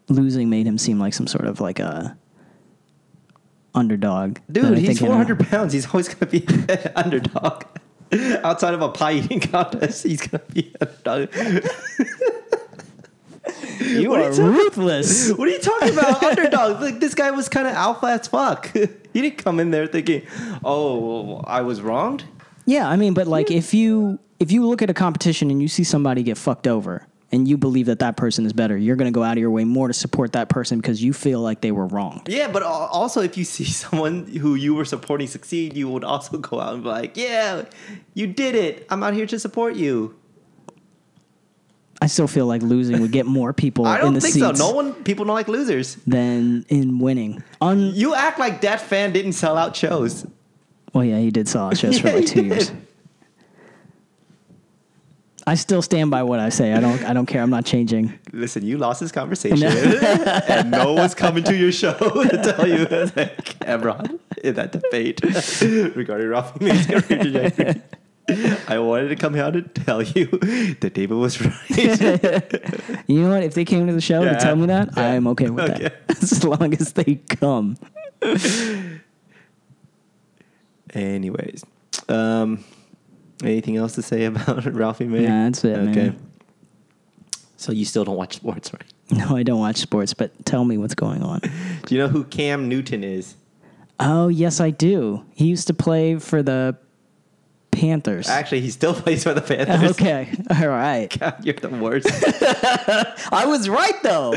losing 0.09 0.49
made 0.49 0.67
him 0.67 0.79
seem 0.79 1.01
like 1.01 1.15
some 1.15 1.27
sort 1.27 1.47
of 1.47 1.61
like 1.61 1.81
a 1.81 2.17
underdog. 3.77 4.39
Dude, 4.51 4.79
he's 4.79 4.87
think 4.89 5.01
in 5.03 5.07
400 5.07 5.41
pounds. 5.49 5.73
He's 5.73 5.87
always 5.87 6.09
going 6.09 6.19
to 6.19 6.27
be 6.27 6.45
an 6.73 6.93
underdog. 6.97 7.65
Outside 8.43 8.73
of 8.75 8.83
a 8.83 8.89
pie 8.89 9.13
eating 9.15 9.41
contest, 9.41 10.05
he's 10.05 10.21
going 10.27 10.43
to 10.47 10.53
be 10.55 10.73
an 10.81 10.89
underdog. 11.07 11.65
You 13.81 14.11
What 14.11 14.21
are 14.21 14.23
are 14.25 14.31
you 14.31 14.37
talking- 14.37 14.45
ruthless. 14.47 15.31
What 15.33 15.47
are 15.49 15.51
you 15.53 15.59
talking 15.61 15.93
about? 15.93 16.23
Underdog. 16.23 16.81
Like 16.81 16.99
this 17.01 17.15
guy 17.15 17.31
was 17.31 17.49
kind 17.49 17.69
of 17.69 17.75
alpha 17.75 18.07
as 18.07 18.27
fuck. 18.27 18.73
he 18.77 18.89
didn't 19.13 19.39
come 19.39 19.61
in 19.61 19.71
there 19.71 19.87
thinking, 19.87 20.23
"Oh, 20.65 21.39
I 21.47 21.61
was 21.63 21.81
wronged." 21.81 22.25
yeah, 22.65 22.89
I 22.89 22.97
mean, 22.97 23.15
but 23.15 23.27
like 23.29 23.51
if 23.51 23.73
you 23.75 24.19
if 24.41 24.51
you 24.51 24.67
look 24.67 24.83
at 24.83 24.91
a 24.91 24.95
competition 24.95 25.51
and 25.51 25.63
you 25.63 25.69
see 25.69 25.85
somebody 25.85 26.23
get 26.25 26.37
fucked 26.39 26.67
over 26.67 27.07
and 27.37 27.47
you 27.47 27.57
believe 27.59 27.87
that 27.87 27.99
that 27.99 28.17
person 28.17 28.47
is 28.47 28.53
better, 28.55 28.77
you're 28.77 28.97
going 28.97 29.13
to 29.13 29.15
go 29.15 29.23
out 29.23 29.33
of 29.37 29.39
your 29.39 29.51
way 29.51 29.65
more 29.65 29.89
to 29.89 29.95
support 29.95 30.33
that 30.33 30.49
person 30.49 30.79
because 30.81 31.03
you 31.03 31.13
feel 31.13 31.41
like 31.41 31.61
they 31.61 31.71
were 31.71 31.87
wrong. 31.87 32.23
Yeah, 32.27 32.49
but 32.51 32.63
also 32.63 33.21
if 33.21 33.37
you 33.37 33.45
see 33.45 33.65
someone 33.85 34.25
who 34.27 34.55
you 34.55 34.75
were 34.75 34.87
supporting 34.87 35.27
succeed, 35.27 35.77
you 35.77 35.89
would 35.91 36.03
also 36.05 36.39
go 36.51 36.59
out 36.61 36.75
and 36.75 36.83
be 36.83 36.89
like, 36.89 37.17
"Yeah, 37.17 37.67
you 38.15 38.27
did 38.27 38.55
it. 38.55 38.87
I'm 38.91 39.03
out 39.03 39.13
here 39.15 39.27
to 39.27 39.39
support 39.39 39.77
you." 39.77 40.17
I 42.01 42.09
still 42.09 42.27
feel 42.29 42.47
like 42.47 42.63
losing 42.63 43.01
would 43.01 43.13
get 43.13 43.27
more 43.27 43.53
people 43.65 43.87
I 43.87 43.97
in 43.97 44.01
don't 44.03 44.15
the 44.15 44.21
think 44.21 44.35
so. 44.35 44.51
No 44.53 44.71
one, 44.73 44.93
people 45.05 45.25
don't 45.25 45.35
like 45.35 45.49
losers. 45.49 45.97
than 46.07 46.65
in 46.69 46.99
winning. 46.99 47.43
Un- 47.61 47.93
You 47.95 48.15
act 48.15 48.39
like 48.39 48.61
Dat 48.61 48.81
Phan 48.81 49.13
didn't 49.13 49.33
sell 49.33 49.57
out 49.57 49.75
shows. 49.77 50.27
Well, 50.93 51.05
yeah, 51.05 51.19
he 51.19 51.31
did 51.31 51.49
sell 51.49 51.67
out 51.69 51.77
shows 51.77 51.99
for 51.99 52.13
like 52.13 52.27
two 52.27 52.45
years. 52.45 52.71
I 55.49 55.55
still 55.55 55.81
stand 55.81 56.11
by 56.11 56.25
what 56.25 56.41
I 56.41 56.49
say. 56.49 56.73
I 56.73 56.81
don't. 56.81 57.05
I 57.05 57.13
don't 57.13 57.27
care. 57.27 57.41
I'm 57.41 57.51
not 57.51 57.65
changing. 57.65 58.13
Listen, 58.33 58.65
you 58.65 58.79
lost 58.79 59.01
this 59.01 59.13
conversation, 59.21 59.63
and 59.63 60.71
no 60.73 60.93
one's 60.93 61.15
coming 61.15 61.45
to 61.45 61.55
your 61.57 61.71
show 61.71 61.95
to 61.99 62.43
tell 62.43 62.67
you, 62.67 62.85
like, 63.15 63.57
Imran, 63.61 64.19
in 64.43 64.55
that 64.55 64.73
debate 64.73 65.21
regarding 65.97 66.31
career 66.33 67.01
trajectory. 67.03 67.83
I 68.67 68.81
wanted 68.81 69.09
to 69.11 69.15
come 69.17 69.37
out 69.37 69.55
and 69.55 69.73
tell 69.73 70.03
you 70.03 70.27
that 70.81 70.91
David 70.95 71.15
was 71.17 71.41
right. 71.41 73.05
You 73.07 73.21
know 73.23 73.29
what? 73.31 73.45
If 73.45 73.55
they 73.55 73.65
came 73.65 73.87
to 73.87 73.93
the 73.93 74.01
show 74.01 74.23
Yeah. 74.25 74.33
to 74.33 74.41
tell 74.41 74.57
me 74.57 74.67
that, 74.67 74.89
Yeah. 74.97 75.03
I 75.05 75.07
am 75.15 75.29
okay 75.29 75.49
with 75.49 75.71
Okay. 75.71 75.83
that. 76.09 76.23
As 76.23 76.43
long 76.43 76.75
as 76.75 76.93
they 76.95 77.15
come. 77.29 77.77
Anyways, 80.93 81.65
um, 82.09 82.65
anything 83.43 83.77
else 83.77 83.95
to 83.95 84.03
say 84.03 84.25
about 84.25 84.65
Ralphie 84.73 85.07
May? 85.07 85.23
Nah, 85.23 85.45
that's 85.45 85.65
it, 85.65 85.77
man. 85.77 85.89
Okay. 85.91 86.17
So 87.57 87.73
you 87.73 87.85
still 87.85 88.05
don't 88.05 88.17
watch 88.17 88.37
sports, 88.37 88.73
right? 88.73 88.83
No, 89.09 89.37
I 89.37 89.45
don't 89.45 89.61
watch 89.61 89.77
sports, 89.77 90.15
but 90.15 90.45
tell 90.45 90.65
me 90.65 90.79
what's 90.79 90.97
going 90.97 91.23
on. 91.23 91.39
Do 91.87 91.95
you 91.95 92.01
know 92.01 92.09
who 92.09 92.25
Cam 92.25 92.69
Newton 92.69 93.05
is? 93.05 93.37
Oh, 94.01 94.27
yes, 94.27 94.61
I 94.61 94.71
do. 94.71 95.25
He 95.33 95.47
used 95.47 95.69
to 95.69 95.75
play 95.75 96.17
for 96.19 96.43
the 96.43 96.77
Panthers. 97.77 98.27
Actually, 98.29 98.63
he 98.63 98.71
still 98.71 98.95
plays 99.03 99.23
for 99.23 99.35
the 99.35 99.43
Panthers. 99.43 99.91
Okay. 99.93 100.33
All 100.51 100.69
right. 100.69 101.09
God, 101.21 101.45
you're 101.45 101.55
the 101.55 101.69
worst. 101.69 102.09
I 103.33 103.45
was 103.47 103.69
right, 103.69 104.03
though. 104.03 104.33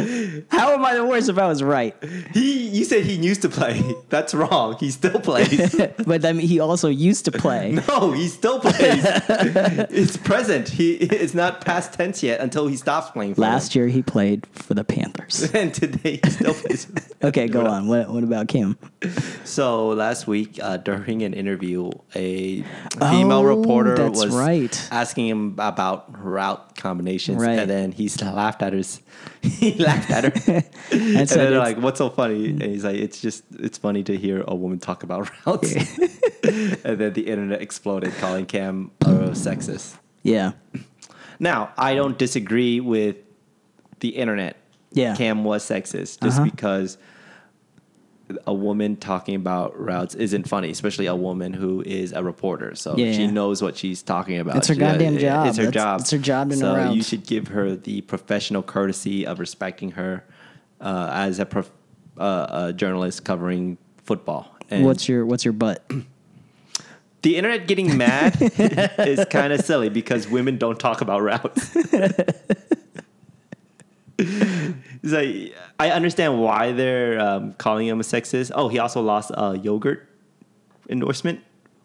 How 0.52 0.73
am 0.73 0.84
I 0.84 0.95
the 0.95 1.06
worst 1.06 1.30
if 1.30 1.38
I 1.38 1.47
was 1.47 1.63
right? 1.63 1.95
he, 2.34 2.67
you 2.67 2.84
said 2.84 3.06
he 3.06 3.13
used 3.13 3.41
to 3.43 3.49
play. 3.49 3.82
That's 4.10 4.34
wrong. 4.34 4.75
He 4.80 4.91
still 4.91 5.19
plays. 5.21 5.73
but 6.06 6.25
I 6.25 6.34
mean, 6.34 6.47
he 6.47 6.60
also 6.60 6.89
used 6.89 7.25
to 7.25 7.32
play. 7.32 7.80
no, 7.88 8.12
he 8.12 8.28
still 8.28 8.60
plays. 8.60 8.75
it's 9.89 10.17
present. 10.17 10.67
He 10.67 10.95
it's 10.95 11.34
not 11.34 11.62
past 11.62 11.93
tense 11.93 12.21
yet 12.21 12.41
until 12.41 12.67
he 12.67 12.75
stops 12.75 13.12
playing. 13.12 13.36
For 13.36 13.41
Last 13.41 13.73
year, 13.75 13.88
he 13.88 14.02
played 14.02 14.47
for 14.52 14.73
the 14.73 14.84
Panthers. 14.84 15.49
and 15.54 15.73
today 15.73 16.19
he 16.23 16.30
still 16.30 16.54
plays. 16.54 16.88
Okay, 17.23 17.47
go 17.47 17.65
on. 17.65 17.88
What, 17.88 18.10
what 18.10 18.23
about 18.23 18.47
Kim? 18.49 18.78
So 19.45 19.89
last 19.89 20.28
week, 20.28 20.60
uh, 20.62 20.78
during 20.78 21.23
an 21.23 21.34
interview, 21.34 21.89
a 22.15 22.63
female 22.99 23.28
Oh, 23.31 23.43
reporter 23.43 24.09
was 24.09 24.27
right. 24.27 24.87
asking 24.91 25.27
him 25.27 25.55
about 25.57 26.05
route 26.21 26.75
combinations, 26.77 27.41
Right. 27.41 27.59
and 27.59 27.69
then 27.69 27.91
he 27.99 28.09
laughed 28.21 28.61
at 28.61 28.73
her. 28.73 28.81
He 29.41 29.73
laughed 29.75 30.09
at 30.11 30.23
her, 30.25 30.63
and, 30.91 31.17
And 31.19 31.29
they're 31.29 31.59
like, 31.59 31.77
"What's 31.77 31.97
so 31.97 32.09
funny?" 32.09 32.49
And 32.49 32.61
he's 32.61 32.83
like, 32.83 32.95
"It's 32.97 33.21
just 33.21 33.43
it's 33.59 33.77
funny 33.77 34.03
to 34.03 34.17
hear 34.17 34.43
a 34.47 34.55
woman 34.55 34.79
talk 34.79 35.03
about 35.03 35.29
routes." 35.45 35.73
and 36.43 36.97
then 36.99 37.13
the 37.13 37.27
internet 37.27 37.61
exploded, 37.61 38.13
calling 38.19 38.45
Cam 38.45 38.91
a 39.01 39.05
sexist. 39.31 39.95
Yeah. 40.23 40.51
Now, 41.39 41.71
I 41.77 41.95
don't 41.95 42.17
disagree 42.17 42.79
with 42.79 43.15
the 44.01 44.09
internet. 44.09 44.57
Yeah. 44.91 45.15
Cam 45.15 45.43
was 45.43 45.63
sexist 45.63 46.21
just 46.21 46.39
Uh-huh. 46.39 46.43
because 46.45 46.97
a 48.45 48.53
woman 48.53 48.95
talking 48.95 49.35
about 49.35 49.79
routes 49.79 50.13
isn't 50.15 50.47
funny, 50.47 50.69
especially 50.69 51.07
a 51.07 51.15
woman 51.15 51.51
who 51.53 51.81
is 51.81 52.11
a 52.13 52.23
reporter. 52.23 52.75
So 52.75 52.95
Yeah, 52.95 53.11
she 53.11 53.23
yeah. 53.23 53.31
knows 53.31 53.61
what 53.61 53.75
she's 53.77 54.03
talking 54.03 54.37
about. 54.37 54.57
It's 54.57 54.67
her 54.67 54.75
She- 54.75 54.79
goddamn 54.79 55.15
uh, 55.15 55.19
job. 55.19 55.47
It's 55.47 55.57
her 55.57 55.63
That's- 55.65 55.83
job. 55.83 55.99
it's 56.01 56.11
her 56.11 56.17
job 56.19 56.49
to 56.51 56.55
know 56.57 56.75
So 56.75 56.91
you 56.93 57.01
should 57.03 57.25
give 57.25 57.47
her 57.49 57.75
the 57.75 58.01
professional 58.01 58.61
courtesy 58.61 59.25
of 59.25 59.39
respecting 59.39 59.91
her 59.91 60.23
uh, 60.79 61.09
as 61.11 61.39
a, 61.39 61.45
prof- 61.45 61.71
uh, 62.17 62.47
a 62.67 62.73
journalist 62.73 63.25
covering 63.25 63.77
football. 64.03 64.55
And 64.69 64.85
What's 64.85 65.09
your 65.09 65.25
What's 65.25 65.43
your 65.43 65.53
butt? 65.53 65.83
the 67.23 67.35
internet 67.35 67.67
getting 67.67 67.97
mad 67.97 68.37
is 68.39 69.25
kind 69.31 69.51
of 69.53 69.61
silly 69.61 69.89
because 69.89 70.27
women 70.27 70.57
don't 70.57 70.79
talk 70.79 71.01
about 71.01 71.21
routes. 71.23 71.75
it's 75.03 75.13
like 75.13 75.55
I 75.79 75.91
understand 75.91 76.41
why 76.41 76.71
they're 76.71 77.19
um, 77.19 77.53
calling 77.53 77.88
him 77.88 77.99
a 77.99 78.03
sexist. 78.03 78.51
Oh, 78.53 78.67
he 78.67 78.79
also 78.79 79.01
lost 79.01 79.31
a 79.33 79.57
yogurt 79.57 80.07
endorsement, 80.89 81.41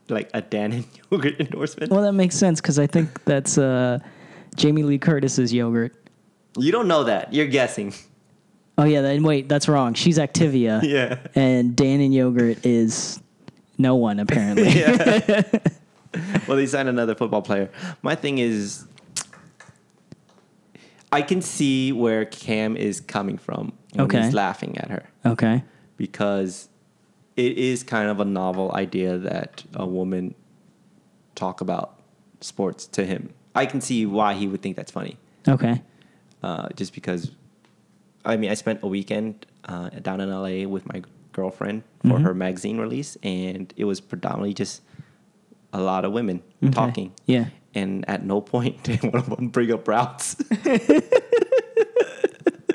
like 0.09 0.31
a 0.35 0.43
Dannon 0.43 0.85
yogurt 1.11 1.41
endorsement. 1.41 1.91
Well, 1.91 2.03
that 2.03 2.13
makes 2.13 2.37
sense 2.37 2.61
because 2.61 2.79
I 2.79 2.87
think 2.87 3.25
that's 3.25 3.59
uh, 3.59 3.99
Jamie 4.57 4.83
Lee 4.83 4.99
Curtis's 4.99 5.53
yogurt. 5.53 5.95
You 6.57 6.73
don't 6.73 6.89
know 6.89 7.05
that. 7.05 7.33
You're 7.33 7.47
guessing. 7.47 7.95
Oh 8.77 8.85
yeah, 8.85 9.03
then 9.03 9.23
wait, 9.23 9.49
that's 9.49 9.69
wrong. 9.69 9.95
She's 9.95 10.19
Activia. 10.19 10.83
Yeah. 10.95 11.19
And 11.35 11.77
Dannon 11.77 12.13
Yogurt 12.13 12.65
is 12.67 13.21
no 13.79 13.95
one 13.97 14.19
apparently. 14.21 14.85
Well, 16.47 16.57
they 16.57 16.67
signed 16.67 16.89
another 16.89 17.15
football 17.15 17.43
player. 17.43 17.71
My 18.03 18.15
thing 18.15 18.39
is, 18.39 18.87
I 21.15 21.23
can 21.23 21.41
see 21.43 21.93
where 21.93 22.25
Cam 22.25 22.77
is 22.77 23.01
coming 23.01 23.39
from 23.39 23.73
when 23.95 24.07
Okay. 24.07 24.23
he's 24.23 24.35
laughing 24.35 24.77
at 24.79 24.91
her. 24.91 25.05
Okay. 25.25 25.63
because 25.97 26.69
it 27.37 27.57
is 27.57 27.85
kind 27.85 28.09
of 28.11 28.19
a 28.19 28.25
novel 28.25 28.73
idea 28.75 29.17
that 29.17 29.63
a 29.75 29.87
woman 29.87 30.35
talk 31.37 31.61
about 31.61 32.01
sports 32.41 32.87
to 32.89 33.05
him. 33.07 33.31
I 33.55 33.65
can 33.67 33.81
see 33.81 34.05
why 34.07 34.35
he 34.35 34.49
would 34.49 34.61
think 34.61 34.75
that's 34.77 34.91
funny. 34.91 35.17
Okay. 35.47 35.81
Uh, 36.43 36.67
just 36.75 36.93
because, 36.95 37.31
I 38.25 38.37
mean, 38.37 38.51
I 38.51 38.55
spent 38.55 38.81
a 38.83 38.89
weekend 38.89 39.47
uh, 39.67 39.89
down 39.91 40.21
in 40.21 40.29
LA 40.31 40.67
with 40.69 40.85
my 40.93 41.01
girlfriend 41.33 41.85
for 42.03 42.19
Mhm. 42.19 42.23
her 42.23 42.35
magazine 42.35 42.79
release, 42.79 43.17
and 43.23 43.73
it 43.77 43.85
was 43.85 44.01
predominantly 44.01 44.53
just 44.55 44.83
a 45.73 45.81
lot 45.81 46.05
of 46.05 46.13
women 46.13 46.43
Okay. 46.63 46.73
talking. 46.73 47.13
Yeah. 47.27 47.47
And 47.75 48.05
at 48.09 48.25
no 48.25 48.41
point 48.41 48.83
did 48.85 49.03
one 49.03 49.17
of 49.17 49.29
them 49.31 49.49
bring 49.49 49.73
up 49.73 49.87
routes. 49.89 50.35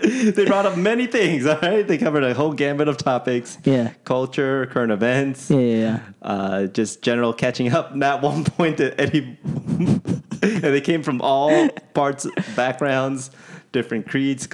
they 0.01 0.45
brought 0.45 0.65
up 0.65 0.77
many 0.77 1.07
things, 1.07 1.45
all 1.47 1.57
right? 1.61 1.87
They 1.87 1.97
covered 1.97 2.23
a 2.23 2.33
whole 2.33 2.53
gambit 2.53 2.87
of 2.87 2.97
topics 2.97 3.57
Yeah. 3.63 3.91
culture, 4.05 4.65
current 4.67 4.91
events, 4.91 5.49
Yeah. 5.49 5.57
Yeah. 5.59 5.75
yeah. 5.77 5.99
uh, 6.21 6.65
just 6.67 7.01
general 7.01 7.33
catching 7.33 7.71
up. 7.73 7.91
And 7.91 8.03
at 8.03 8.21
one 8.21 8.43
point, 8.43 8.77
that 8.77 8.99
Eddie, 8.99 9.37
and 10.41 10.63
they 10.63 10.81
came 10.81 11.03
from 11.03 11.21
all 11.21 11.69
parts, 11.93 12.25
backgrounds, 12.55 13.29
different 13.71 14.07
creeds. 14.07 14.47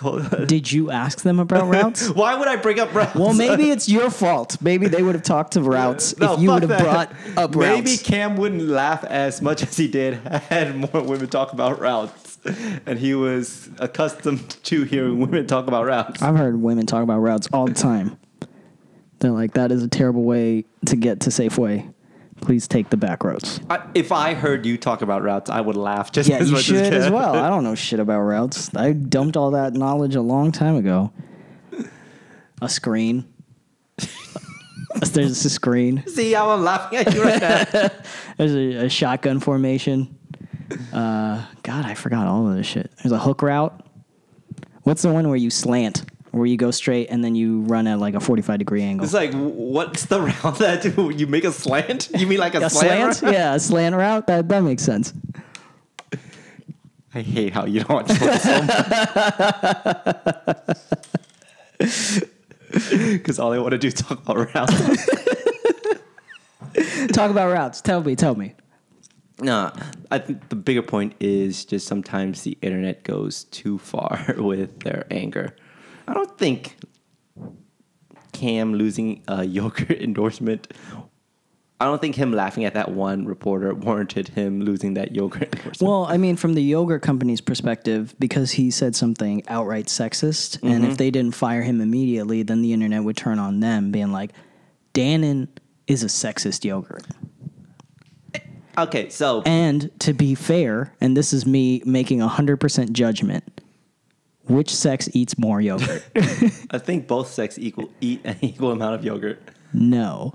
Did 0.45 0.71
you 0.71 0.91
ask 0.91 1.21
them 1.21 1.39
about 1.39 1.67
routes? 1.67 2.09
Why 2.15 2.35
would 2.35 2.47
I 2.47 2.55
bring 2.57 2.79
up 2.79 2.93
routes? 2.93 3.15
Well, 3.15 3.33
maybe 3.33 3.71
it's 3.71 3.87
your 3.87 4.09
fault. 4.09 4.61
Maybe 4.61 4.87
they 4.87 5.03
would 5.03 5.15
have 5.15 5.23
talked 5.23 5.53
to 5.53 5.61
routes 5.61 6.17
No, 6.17 6.33
if 6.33 6.39
you 6.39 6.51
would 6.51 6.63
have 6.63 6.81
brought 6.81 7.11
up 7.37 7.55
Maybe 7.55 7.65
routes. 7.65 7.85
Maybe 7.85 7.97
Cam 7.97 8.35
wouldn't 8.35 8.63
laugh 8.63 9.03
as 9.03 9.41
much 9.41 9.63
as 9.63 9.77
he 9.77 9.87
did 9.87 10.15
had 10.49 10.75
more 10.75 11.01
women 11.03 11.27
talk 11.27 11.53
about 11.53 11.79
routes, 11.79 12.37
and 12.85 12.99
he 12.99 13.15
was 13.15 13.69
accustomed 13.79 14.49
to 14.63 14.83
hearing 14.83 15.19
women 15.19 15.47
talk 15.47 15.67
about 15.67 15.85
routes. 15.85 16.21
I've 16.21 16.35
heard 16.35 16.61
women 16.61 16.85
talk 16.85 17.03
about 17.03 17.19
routes 17.19 17.47
all 17.53 17.65
the 17.65 17.73
time. 17.73 18.17
They're 19.19 19.31
like, 19.31 19.53
that 19.53 19.71
is 19.71 19.81
a 19.81 19.87
terrible 19.87 20.23
way 20.23 20.65
to 20.87 20.95
get 20.95 21.21
to 21.21 21.29
Safeway. 21.29 21.91
Please 22.41 22.67
take 22.67 22.89
the 22.89 22.97
back 22.97 23.23
roads. 23.23 23.59
I, 23.69 23.87
if 23.95 24.11
I 24.11 24.33
heard 24.33 24.65
you 24.65 24.77
talk 24.77 25.01
about 25.01 25.23
routes, 25.23 25.49
I 25.49 25.61
would 25.61 25.77
laugh 25.77 26.11
just 26.11 26.29
Yeah, 26.29 26.37
as 26.37 26.49
you 26.49 26.55
much 26.55 26.65
should 26.65 26.93
as 26.93 27.05
Cam. 27.05 27.13
well. 27.13 27.35
I 27.35 27.49
don't 27.49 27.63
know 27.63 27.75
shit 27.75 27.99
about 27.99 28.21
routes. 28.21 28.69
I 28.75 28.91
dumped 28.93 29.37
all 29.37 29.51
that 29.51 29.73
knowledge 29.73 30.15
a 30.15 30.21
long 30.21 30.51
time 30.51 30.75
ago. 30.75 31.11
A 32.61 32.69
screen. 32.69 33.25
There's 35.13 35.43
a 35.45 35.49
screen. 35.49 36.03
See 36.07 36.33
how 36.33 36.51
I'm 36.51 36.63
laughing 36.63 36.99
at 36.99 37.13
you 37.13 37.23
right 37.23 37.41
now. 37.41 37.89
There's 38.37 38.55
a, 38.55 38.85
a 38.85 38.89
shotgun 38.89 39.39
formation. 39.39 40.17
Uh, 40.93 41.45
God, 41.63 41.85
I 41.85 41.93
forgot 41.95 42.27
all 42.27 42.47
of 42.49 42.55
this 42.55 42.65
shit. 42.67 42.91
There's 43.03 43.11
a 43.11 43.19
hook 43.19 43.41
route. 43.41 43.81
What's 44.83 45.01
the 45.01 45.11
one 45.11 45.27
where 45.27 45.37
you 45.37 45.49
slant, 45.49 46.03
where 46.35 46.45
you 46.45 46.57
go 46.57 46.69
straight 46.69 47.07
and 47.09 47.23
then 47.23 47.33
you 47.33 47.61
run 47.61 47.87
at 47.87 47.97
like 47.97 48.13
a 48.13 48.19
45 48.19 48.59
degree 48.59 48.83
angle? 48.83 49.05
It's 49.05 49.13
like, 49.13 49.31
what's 49.33 50.05
the 50.07 50.21
route 50.43 50.57
that 50.59 50.83
you 51.17 51.27
make 51.27 51.45
a 51.45 51.51
slant? 51.51 52.09
You 52.17 52.27
mean 52.27 52.39
like 52.39 52.55
a, 52.55 52.65
a 52.65 52.69
slant? 52.69 53.15
slant? 53.15 53.33
Yeah, 53.33 53.55
a 53.55 53.59
slant 53.59 53.95
route. 53.95 54.27
That 54.27 54.49
that 54.49 54.59
makes 54.61 54.83
sense. 54.83 55.13
I 57.13 57.21
hate 57.21 57.53
how 57.53 57.65
you 57.65 57.81
don't 57.83 57.89
watch 57.89 58.09
much. 58.19 58.43
Because 62.91 63.39
all 63.39 63.53
I 63.53 63.59
want 63.59 63.71
to 63.71 63.77
do 63.77 63.87
is 63.87 63.93
talk 63.93 64.21
about 64.21 64.53
routes. 64.53 65.07
Talk 67.13 67.31
about 67.31 67.51
routes. 67.53 67.79
Tell 67.81 68.03
me. 68.03 68.15
Tell 68.17 68.35
me. 68.35 68.53
no, 69.39 69.71
I 70.11 70.17
think 70.19 70.49
the 70.49 70.55
bigger 70.57 70.81
point 70.81 71.15
is 71.21 71.63
just 71.63 71.87
sometimes 71.87 72.41
the 72.41 72.57
internet 72.61 73.03
goes 73.03 73.45
too 73.45 73.77
far 73.77 74.35
with 74.37 74.81
their 74.81 75.05
anger. 75.09 75.55
I 76.07 76.13
don't 76.13 76.37
think 76.37 76.77
Cam 78.31 78.73
losing 78.73 79.23
a 79.27 79.43
yogurt 79.57 79.91
endorsement. 80.01 80.71
I 81.79 81.85
don't 81.85 81.99
think 81.99 82.15
him 82.15 82.31
laughing 82.31 82.63
at 82.63 82.73
that 82.75 82.91
one 82.91 83.25
reporter 83.25 83.73
warranted 83.73 84.29
him 84.29 84.61
losing 84.61 84.93
that 84.93 85.13
yogurt 85.13 85.43
endorsement. 85.55 85.81
Well, 85.81 86.05
I 86.05 86.15
mean, 86.17 86.37
from 86.37 86.53
the 86.53 86.61
yogurt 86.63 87.01
company's 87.01 87.41
perspective, 87.41 88.15
because 88.17 88.51
he 88.51 88.71
said 88.71 88.95
something 88.95 89.43
outright 89.49 89.87
sexist, 89.87 90.61
and 90.63 90.83
Mm-hmm. 90.83 90.91
if 90.91 90.97
they 90.97 91.11
didn't 91.11 91.35
fire 91.35 91.63
him 91.63 91.81
immediately, 91.81 92.43
then 92.43 92.61
the 92.61 92.71
internet 92.71 93.03
would 93.03 93.17
turn 93.17 93.39
on 93.39 93.59
them, 93.59 93.91
being 93.91 94.11
like, 94.13 94.31
Dannon 94.93 95.49
is 95.87 96.01
a 96.01 96.07
sexist 96.07 96.63
yogurt. 96.63 97.03
okay, 98.77 99.09
so 99.09 99.41
And 99.45 99.91
to 99.99 100.13
be 100.13 100.33
fair, 100.33 100.93
and 101.01 101.15
this 101.17 101.33
is 101.33 101.45
me 101.45 101.81
making 101.85 102.21
a 102.21 102.27
100% 102.29 102.91
judgment, 102.93 103.54
which 104.47 104.73
sex 104.73 105.09
eats 105.13 105.37
more 105.37 105.61
yogurt? 105.61 106.03
I 106.71 106.77
think 106.77 107.07
both 107.07 107.27
sex 107.27 107.57
equal 107.57 107.89
eat 108.01 108.21
an 108.23 108.37
equal 108.41 108.71
amount 108.71 108.95
of 108.95 109.05
yogurt. 109.05 109.41
no. 109.73 110.33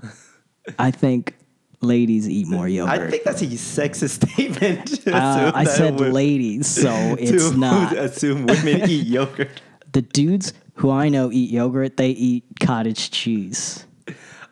I 0.77 0.91
think 0.91 1.35
ladies 1.81 2.29
eat 2.29 2.47
more 2.47 2.67
yogurt. 2.67 3.01
I 3.01 3.09
think 3.09 3.23
that's 3.23 3.41
a 3.41 3.47
sexist 3.47 4.23
statement. 4.31 5.07
Uh, 5.07 5.51
I 5.55 5.63
said 5.63 5.99
ladies, 5.99 6.67
so 6.67 6.89
it's 7.19 7.51
not. 7.51 7.97
assume 7.97 8.45
women 8.45 8.89
eat 8.89 9.07
yogurt. 9.07 9.61
The 9.91 10.03
dudes 10.03 10.53
who 10.75 10.91
I 10.91 11.09
know 11.09 11.31
eat 11.31 11.49
yogurt, 11.49 11.97
they 11.97 12.09
eat 12.09 12.45
cottage 12.59 13.11
cheese. 13.11 13.85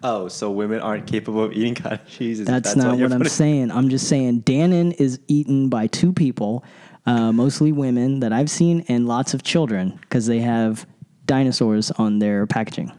Oh, 0.01 0.27
so 0.29 0.49
women 0.49 0.79
aren't 0.79 1.07
capable 1.07 1.43
of 1.43 1.51
eating 1.53 1.75
cottage 1.75 2.07
cheese? 2.07 2.39
Is- 2.39 2.47
That's, 2.47 2.75
not 2.75 2.97
you're 2.97 3.09
what 3.09 3.15
I'm 3.15 3.25
saying. 3.25 3.71
I'm 3.71 3.89
just 3.89 4.07
saying 4.07 4.43
Dannon 4.43 4.93
is 4.99 5.19
eaten 5.27 5.69
by 5.69 5.87
two 5.87 6.13
people, 6.13 6.63
uh, 7.05 7.31
mostly 7.31 7.71
women 7.71 8.19
that 8.19 8.33
I've 8.33 8.49
seen, 8.49 8.85
and 8.87 9.07
lots 9.07 9.33
of 9.33 9.43
children 9.43 9.99
because 10.01 10.25
they 10.27 10.39
have 10.39 10.85
dinosaurs 11.25 11.91
on 11.91 12.19
their 12.19 12.45
packaging. 12.47 12.91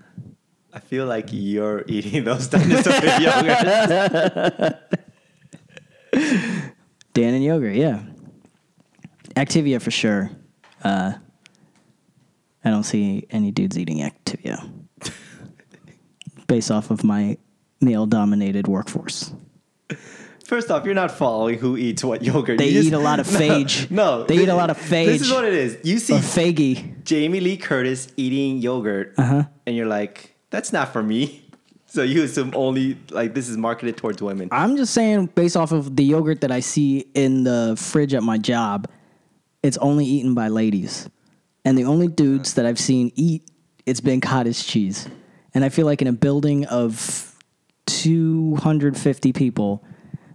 I 0.73 0.79
feel 0.79 1.07
like 1.07 1.29
you're 1.31 1.85
eating 1.89 2.25
those 2.25 2.47
dinosaur 2.47 2.93
yogurts. 2.93 4.79
Dannon 7.15 7.43
yogurt, 7.43 7.75
yeah. 7.75 8.03
Activia 9.37 9.83
for 9.83 9.91
sure. 9.91 10.31
Uh, 10.83 11.15
I 12.65 12.71
don't 12.71 12.85
see 12.85 13.27
any 13.31 13.51
dudes 13.51 13.79
eating 13.79 13.99
Activia 13.99 14.71
based 16.47 16.71
off 16.71 16.91
of 16.91 17.03
my 17.03 17.37
male 17.81 18.07
dominated 18.07 18.69
workforce. 18.69 19.33
First 20.51 20.69
off, 20.73 20.85
you're 20.85 20.97
not 20.97 21.13
following 21.13 21.61
who 21.61 21.77
eats 21.77 22.03
what 22.03 22.23
yogurt. 22.25 22.59
They 22.59 22.71
You 22.71 22.81
eat 22.81 22.93
a 22.93 22.99
lot 22.99 23.21
of 23.21 23.27
Fage. 23.41 23.89
No, 23.89 24.25
They 24.25 24.35
eat 24.43 24.49
a 24.49 24.55
lot 24.57 24.69
of 24.69 24.77
Fage. 24.77 25.07
This 25.07 25.23
is 25.23 25.31
what 25.31 25.45
it 25.45 25.53
is. 25.55 25.79
You 25.85 26.01
see 26.01 26.15
Faggy. 26.15 27.05
Jamie 27.05 27.39
Lee 27.39 27.57
Curtis 27.57 28.09
eating 28.17 28.59
yogurt, 28.59 29.15
Uh-huh. 29.17 29.45
and 29.65 29.77
you're 29.77 29.87
like, 29.87 30.35
"That's 30.51 30.73
not 30.73 30.93
for 30.93 31.05
me." 31.05 31.45
So 31.87 32.03
you 32.03 32.23
assume 32.25 32.53
only 32.57 32.97
like 33.11 33.35
this 33.35 33.49
is 33.49 33.57
marketed 33.57 33.97
towards 33.97 34.21
women. 34.23 34.49
I'm 34.53 34.77
just 34.77 34.93
saying, 34.95 35.27
based 35.35 35.57
off 35.57 35.71
of 35.73 35.97
the 35.97 36.05
yogurt 36.05 36.41
that 36.43 36.53
I 36.53 36.61
see 36.61 37.05
in 37.15 37.43
the 37.45 37.75
fridge 37.77 38.15
at 38.15 38.23
my 38.23 38.39
job, 38.39 38.89
it's 39.65 39.77
only 39.79 40.05
eaten 40.05 40.33
by 40.35 40.47
ladies. 40.49 41.09
And 41.65 41.77
the 41.79 41.85
only 41.85 42.07
dudes 42.07 42.55
that 42.55 42.65
I've 42.65 42.79
seen 42.79 43.11
eat, 43.17 43.43
it's 43.87 44.01
been 44.01 44.21
cottage 44.21 44.65
cheese. 44.65 45.09
And 45.53 45.65
I 45.65 45.69
feel 45.69 45.85
like 45.87 46.01
in 46.01 46.07
a 46.07 46.13
building 46.13 46.65
of 46.67 47.37
250 47.87 49.33
people, 49.33 49.85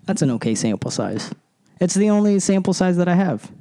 that's 0.06 0.22
an 0.22 0.32
okay 0.32 0.56
sample 0.56 0.92
size. 0.92 1.32
It's 1.80 1.94
the 1.94 2.10
only 2.10 2.40
sample 2.40 2.74
size 2.74 2.98
that 2.98 3.08
I 3.08 3.16
have. 3.16 3.52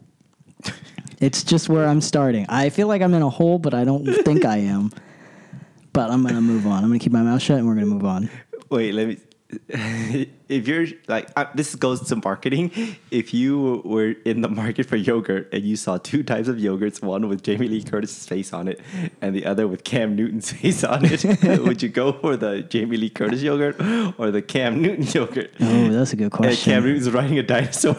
It's 1.20 1.42
just 1.42 1.68
where 1.68 1.86
I'm 1.86 2.00
starting. 2.00 2.46
I 2.48 2.70
feel 2.70 2.86
like 2.86 3.00
I'm 3.00 3.14
in 3.14 3.22
a 3.22 3.30
hole, 3.30 3.58
but 3.58 3.72
I 3.72 3.84
don't 3.84 4.04
think 4.24 4.44
I 4.44 4.58
am. 4.58 4.92
But 5.92 6.10
I'm 6.10 6.22
to 6.34 6.40
move 6.40 6.66
on. 6.66 6.82
I'm 6.84 6.92
to 6.92 6.98
keep 6.98 7.12
my 7.12 7.22
mouth 7.22 7.40
shut 7.40 7.58
and 7.58 7.66
we're 7.66 7.76
to 7.76 7.86
move 7.86 8.04
on. 8.04 8.28
Wait, 8.68 8.92
let 8.92 9.08
me. 9.08 9.18
If 10.46 10.68
you're 10.68 10.86
like 11.08 11.30
uh, 11.36 11.46
this 11.54 11.74
goes 11.74 12.06
to 12.08 12.16
marketing. 12.16 12.70
If 13.10 13.32
you 13.32 13.80
were 13.84 14.10
in 14.26 14.42
the 14.42 14.48
market 14.48 14.84
for 14.86 14.96
yogurt 14.96 15.48
and 15.54 15.64
you 15.64 15.74
saw 15.74 15.96
two 15.96 16.22
types 16.22 16.48
of 16.48 16.56
yogurts, 16.56 17.02
one 17.02 17.28
with 17.28 17.42
Jamie 17.42 17.66
Lee 17.66 17.82
Curtis's 17.82 18.26
face 18.28 18.52
on 18.52 18.68
it 18.68 18.78
and 19.22 19.34
the 19.34 19.46
other 19.46 19.66
with 19.66 19.84
Cam 19.84 20.14
Newton's 20.14 20.52
face 20.60 20.84
on 20.84 21.00
it, 21.06 21.24
would 21.62 21.82
you 21.82 21.88
go 21.88 22.12
for 22.12 22.36
the 22.36 22.60
Jamie 22.62 22.98
Lee 22.98 23.08
Curtis 23.10 23.40
yogurt 23.42 23.76
or 24.18 24.30
the 24.30 24.42
Cam 24.42 24.82
Newton 24.82 25.06
yogurt? 25.06 25.50
Oh, 25.60 25.88
that's 25.88 26.12
a 26.12 26.16
good 26.16 26.24
And 26.24 26.32
question. 26.32 26.72
Cam 26.72 26.84
Newton's 26.84 27.10
riding 27.10 27.38
a 27.38 27.42
dinosaur, 27.42 27.96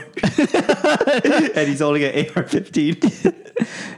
and 1.55 1.67
he's 1.67 1.79
holding 1.79 2.03
an 2.03 2.13
AR-15. 2.27 3.33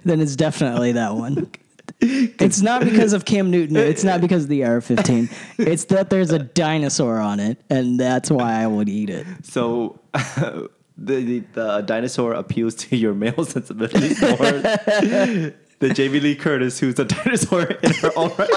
then 0.06 0.22
it's 0.22 0.36
definitely 0.38 0.94
that 0.94 1.16
one. 1.16 1.52
It's 2.00 2.62
not 2.62 2.84
because 2.84 3.14
of 3.14 3.26
Cam 3.26 3.50
Newton. 3.50 3.76
It's 3.76 4.04
not 4.04 4.22
because 4.22 4.44
of 4.44 4.50
the 4.50 4.64
AR-15. 4.64 5.32
It's 5.58 5.86
that 5.86 6.10
there's 6.10 6.32
a 6.32 6.40
dinosaur 6.40 7.18
on 7.18 7.40
it, 7.40 7.60
and 7.70 8.00
that's 8.00 8.30
why 8.30 8.62
I 8.62 8.68
would 8.68 8.88
eat 8.88 9.10
it. 9.10 9.26
So 9.44 10.00
the, 10.14 10.70
the 10.98 11.44
the 11.54 11.82
dinosaur 11.82 12.34
appeals 12.34 12.76
to 12.76 12.96
your 12.96 13.14
male 13.14 13.44
sensibilities 13.46 14.22
more 14.22 14.38
than 15.80 15.94
Jamie 15.94 16.20
Lee 16.20 16.36
Curtis, 16.36 16.80
who's 16.80 17.00
a 17.00 17.06
dinosaur 17.06 17.64
in 17.64 17.94
her 17.94 18.12
own 18.16 18.32
right. 18.38 18.50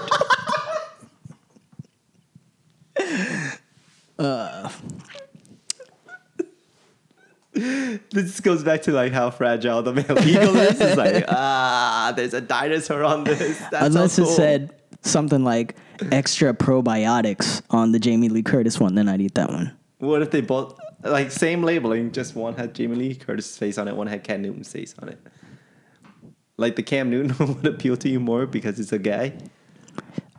Uh, 4.18 4.70
This 8.10 8.40
goes 8.40 8.62
back 8.62 8.82
to 8.82 8.92
like 8.92 9.12
how 9.12 9.30
fragile 9.30 9.82
the 9.82 9.92
male 9.92 10.18
ego 10.26 10.54
is. 10.54 10.80
It's 10.80 10.96
like 10.96 11.24
ah, 11.28 12.12
there's 12.16 12.34
a 12.34 12.40
dinosaur 12.40 13.04
on 13.04 13.24
this. 13.24 13.58
That's 13.70 13.86
Unless 13.86 14.14
so 14.14 14.22
it 14.22 14.26
said 14.26 14.80
something 15.02 15.44
like 15.44 15.76
extra 16.12 16.54
probiotics 16.54 17.62
on 17.70 17.92
the 17.92 17.98
Jamie 17.98 18.28
Lee 18.28 18.42
Curtis 18.42 18.80
one, 18.80 18.94
then 18.94 19.08
I'd 19.08 19.20
eat 19.20 19.34
that 19.34 19.50
one. 19.50 19.76
What 19.98 20.22
if 20.22 20.30
they 20.30 20.40
both 20.40 20.78
like 21.02 21.30
same 21.30 21.62
labeling? 21.62 22.12
Just 22.12 22.34
one 22.34 22.54
had 22.54 22.74
Jamie 22.74 22.96
Lee 22.96 23.14
Curtis' 23.14 23.56
face 23.56 23.78
on 23.78 23.88
it, 23.88 23.96
one 23.96 24.06
had 24.06 24.24
Cam 24.24 24.42
Newton's 24.42 24.72
face 24.72 24.94
on 24.98 25.08
it. 25.08 25.18
Like 26.56 26.76
the 26.76 26.82
Cam 26.82 27.10
Newton 27.10 27.36
would 27.54 27.66
appeal 27.66 27.96
to 27.98 28.08
you 28.08 28.20
more 28.20 28.46
because 28.46 28.78
it's 28.80 28.92
a 28.92 28.98
guy. 28.98 29.34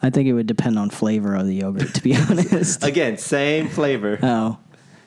I 0.03 0.09
think 0.09 0.27
it 0.27 0.33
would 0.33 0.47
depend 0.47 0.79
on 0.79 0.89
flavor 0.89 1.35
of 1.35 1.45
the 1.45 1.55
yogurt, 1.55 1.93
to 1.93 2.01
be 2.01 2.15
honest. 2.29 2.83
Again, 2.83 3.17
same 3.17 3.69
flavor. 3.69 4.17
oh, 4.23 4.57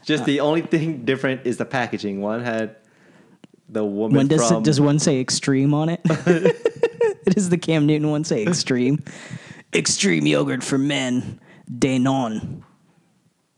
Just 0.05 0.25
the 0.25 0.41
only 0.41 0.63
thing 0.63 1.05
different 1.05 1.47
is 1.47 1.57
the 1.57 1.65
packaging. 1.65 2.21
One 2.21 2.43
had 2.43 2.77
the 3.69 3.85
woman 3.85 4.17
when 4.17 4.29
does 4.29 4.47
from 4.47 4.63
does 4.63 4.81
one 4.81 4.99
say 4.99 5.21
extreme 5.21 5.73
on 5.75 5.89
it? 5.89 6.03
does 7.25 7.49
the 7.49 7.59
Cam 7.59 7.87
Newton 7.87 8.11
one 8.11 8.25
say 8.25 8.45
extreme? 8.45 9.03
extreme 9.73 10.27
yogurt 10.27 10.63
for 10.63 10.79
men, 10.79 11.41
Dannon. 11.71 12.63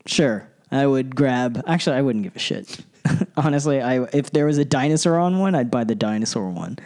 Sure, 0.05 0.47
I 0.71 0.87
would 0.87 1.15
grab. 1.15 1.61
Actually, 1.67 1.97
I 1.97 2.01
wouldn't 2.01 2.23
give 2.23 2.35
a 2.35 2.39
shit. 2.39 2.79
Honestly, 3.37 3.81
I 3.81 4.03
if 4.13 4.31
there 4.31 4.45
was 4.45 4.57
a 4.57 4.65
dinosaur 4.65 5.17
on 5.17 5.39
one, 5.39 5.53
I'd 5.55 5.69
buy 5.69 5.83
the 5.83 5.95
dinosaur 5.95 6.49
one. 6.49 6.79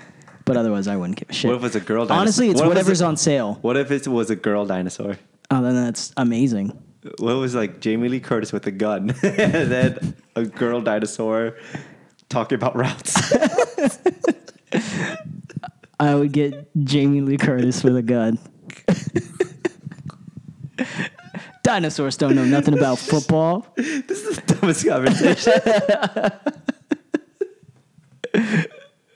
But 0.43 0.57
otherwise, 0.57 0.87
I 0.87 0.95
wouldn't 0.95 1.19
give 1.19 1.29
a 1.29 1.33
shit. 1.33 1.49
What 1.49 1.57
if 1.57 1.63
it's 1.63 1.75
a 1.75 1.79
girl 1.79 2.05
dinosaur? 2.05 2.21
Honestly, 2.21 2.49
it's 2.49 2.59
What 2.59 2.69
whatever's 2.69 3.01
a- 3.01 3.05
on 3.05 3.15
sale. 3.15 3.59
What 3.61 3.77
if 3.77 3.91
it 3.91 4.07
was 4.07 4.31
a 4.31 4.35
girl 4.35 4.65
dinosaur? 4.65 5.17
Oh, 5.51 5.61
then 5.61 5.75
that's 5.75 6.11
amazing. 6.17 6.77
What 7.17 7.37
was 7.37 7.55
like 7.55 7.79
Jamie 7.79 8.09
Lee 8.09 8.19
Curtis 8.19 8.51
with 8.53 8.67
a 8.67 8.71
gun, 8.71 9.09
and 9.23 9.71
then 9.71 10.15
a 10.35 10.45
girl 10.45 10.81
dinosaur 10.81 11.55
talking 12.29 12.55
about 12.55 12.75
routes? 12.75 13.15
I 15.99 16.15
would 16.15 16.31
get 16.31 16.69
Jamie 16.83 17.21
Lee 17.21 17.37
Curtis 17.37 17.83
with 17.83 17.97
a 17.97 18.01
gun. 18.01 18.37
Dinosaurs 21.63 22.17
don't 22.17 22.35
know 22.35 22.45
nothing 22.45 22.75
about 22.75 22.97
football. 22.97 23.67
this 23.75 24.23
is 24.23 24.35
the 24.35 24.55
dumbest 24.55 24.87
conversation. 24.87 25.53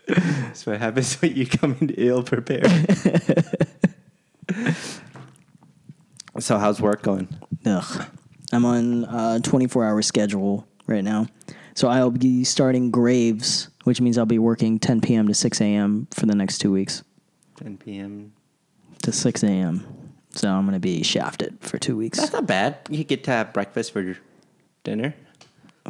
That's 0.08 0.66
what 0.66 0.80
happens 0.80 1.20
when 1.22 1.36
you 1.36 1.48
come 1.48 1.76
in 1.82 1.90
ill 1.98 2.24
prepared. 2.24 2.72
So 6.40 6.58
how's 6.58 6.82
work 6.82 7.02
going? 7.02 7.28
Ugh. 7.66 8.06
I'm 8.52 8.66
on 8.66 9.06
a 9.06 9.40
24 9.42 9.86
hour 9.86 10.02
schedule 10.02 10.68
right 10.88 11.04
now. 11.04 11.28
So 11.74 11.90
I'll 11.90 12.12
be 12.12 12.44
starting 12.44 12.90
Graves, 12.92 13.70
which 13.84 14.00
means 14.00 14.18
I'll 14.18 14.26
be 14.26 14.40
working 14.40 14.80
10 14.80 15.02
p.m. 15.02 15.28
to 15.28 15.34
6 15.34 15.62
a.m. 15.62 16.08
for 16.12 16.26
the 16.26 16.36
next 16.36 16.60
two 16.60 16.72
weeks 16.72 17.04
10 17.58 17.78
p.m. 17.78 18.34
to 19.04 19.12
6 19.12 19.44
a.m. 19.44 19.86
So 20.32 20.50
I'm 20.50 20.66
going 20.66 20.74
to 20.74 20.80
be 20.80 21.04
shafted 21.04 21.58
for 21.62 21.78
two 21.78 21.96
weeks. 21.96 22.20
That's 22.20 22.34
not 22.34 22.46
bad. 22.46 22.78
You 22.90 23.04
get 23.04 23.24
to 23.26 23.32
have 23.32 23.54
breakfast 23.54 23.94
for 23.94 24.02
your 24.02 24.18
dinner. 24.84 25.16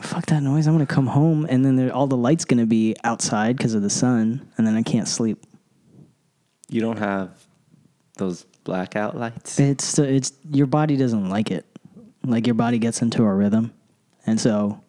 Fuck 0.01 0.27
that 0.27 0.43
noise. 0.43 0.67
I'm 0.67 0.75
going 0.75 0.85
to 0.85 0.93
come 0.93 1.07
home 1.07 1.47
and 1.49 1.63
then 1.65 1.77
there, 1.77 1.93
all 1.93 2.07
the 2.07 2.17
light's 2.17 2.45
going 2.45 2.59
to 2.59 2.65
be 2.65 2.95
outside 3.03 3.57
because 3.57 3.73
of 3.73 3.81
the 3.81 3.89
sun, 3.89 4.47
and 4.57 4.67
then 4.67 4.75
I 4.75 4.83
can't 4.83 5.07
sleep. 5.07 5.43
You 6.67 6.81
don't 6.81 6.97
have 6.97 7.45
those 8.17 8.45
blackout 8.65 9.17
lights. 9.17 9.57
It's 9.57 9.97
it's 9.97 10.33
your 10.51 10.67
body 10.67 10.97
doesn't 10.97 11.29
like 11.29 11.51
it. 11.51 11.65
Like 12.25 12.45
your 12.45 12.55
body 12.55 12.79
gets 12.79 13.01
into 13.01 13.23
a 13.23 13.33
rhythm, 13.33 13.71
and 14.25 14.41
so 14.41 14.81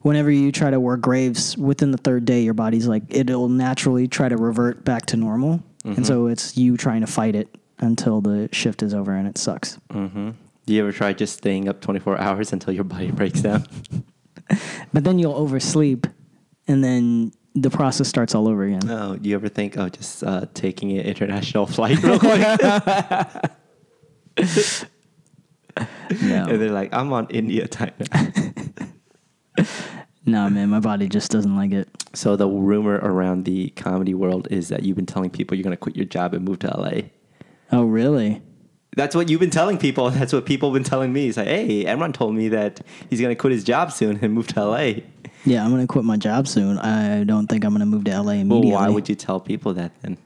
whenever 0.00 0.30
you 0.30 0.50
try 0.52 0.70
to 0.70 0.80
work 0.80 1.02
graves 1.02 1.58
within 1.58 1.90
the 1.90 1.98
third 1.98 2.24
day, 2.24 2.40
your 2.40 2.54
body's 2.54 2.86
like 2.86 3.02
it'll 3.10 3.48
naturally 3.50 4.08
try 4.08 4.28
to 4.30 4.36
revert 4.38 4.84
back 4.84 5.04
to 5.06 5.16
normal, 5.18 5.62
and 5.84 6.06
so 6.06 6.28
it's 6.28 6.56
you 6.56 6.78
trying 6.78 7.02
to 7.02 7.06
fight 7.06 7.34
it 7.34 7.48
until 7.78 8.22
the 8.22 8.48
shift 8.52 8.82
is 8.82 8.94
over, 8.94 9.12
and 9.12 9.28
it 9.28 9.36
sucks. 9.36 9.78
Mm-hmm. 9.90 10.30
Do 10.66 10.72
you 10.72 10.80
ever 10.80 10.92
try 10.92 11.12
just 11.12 11.36
staying 11.36 11.68
up 11.68 11.82
24 11.82 12.18
hours 12.18 12.52
until 12.52 12.72
your 12.72 12.84
body 12.84 13.10
breaks 13.10 13.42
down? 13.42 13.66
But 14.92 15.04
then 15.04 15.18
you'll 15.18 15.34
oversleep, 15.34 16.06
and 16.68 16.84
then 16.84 17.32
the 17.54 17.70
process 17.70 18.08
starts 18.08 18.34
all 18.34 18.48
over 18.48 18.64
again. 18.64 18.80
No. 18.84 19.16
Do 19.16 19.28
you 19.28 19.34
ever 19.34 19.48
think, 19.48 19.78
oh, 19.78 19.88
just 19.88 20.24
uh, 20.24 20.46
taking 20.54 20.98
an 20.98 21.04
international 21.06 21.66
flight 21.74 22.02
real 22.02 22.18
quick? 22.18 22.40
No, 26.22 26.46
and 26.46 26.62
they're 26.62 26.70
like, 26.70 26.94
I'm 26.94 27.12
on 27.12 27.26
India 27.30 27.66
time. 27.66 27.92
now." 28.12 29.64
no, 30.24 30.48
man, 30.48 30.68
my 30.68 30.78
body 30.78 31.08
just 31.08 31.32
doesn't 31.32 31.56
like 31.56 31.72
it. 31.72 31.88
so 32.14 32.36
the 32.36 32.46
rumor 32.46 33.00
around 33.02 33.44
the 33.44 33.70
comedy 33.70 34.14
world 34.14 34.46
is 34.52 34.68
that 34.68 34.84
you've 34.84 34.94
been 34.94 35.06
telling 35.06 35.30
people 35.30 35.56
you're 35.56 35.64
going 35.64 35.72
to 35.72 35.76
quit 35.76 35.96
your 35.96 36.04
job 36.04 36.32
and 36.32 36.44
move 36.44 36.60
to 36.60 36.68
LA. 36.68 37.08
Oh, 37.72 37.82
really? 37.82 38.40
That's 38.96 39.16
what 39.16 39.28
you've 39.28 39.40
been 39.40 39.50
telling 39.50 39.78
people. 39.78 40.10
That's 40.10 40.32
what 40.32 40.46
people 40.46 40.68
have 40.70 40.74
been 40.74 40.88
telling 40.88 41.12
me. 41.12 41.28
It's 41.28 41.36
like, 41.36 41.48
hey, 41.48 41.84
Imran 41.84 42.14
told 42.14 42.34
me 42.34 42.48
that 42.50 42.80
he's 43.10 43.20
gonna 43.20 43.34
quit 43.34 43.52
his 43.52 43.64
job 43.64 43.90
soon 43.90 44.20
and 44.22 44.32
move 44.32 44.46
to 44.48 44.64
LA. 44.64 44.92
Yeah, 45.44 45.64
I'm 45.64 45.70
gonna 45.70 45.86
quit 45.86 46.04
my 46.04 46.16
job 46.16 46.48
soon. 46.48 46.78
I 46.78 47.24
don't 47.24 47.46
think 47.46 47.64
I'm 47.64 47.72
gonna 47.72 47.86
move 47.86 48.04
to 48.04 48.10
LA 48.20 48.32
immediately. 48.32 48.70
Well, 48.72 48.80
why 48.80 48.88
would 48.88 49.08
you 49.08 49.14
tell 49.14 49.40
people 49.40 49.74
that 49.74 49.92
then? 50.02 50.16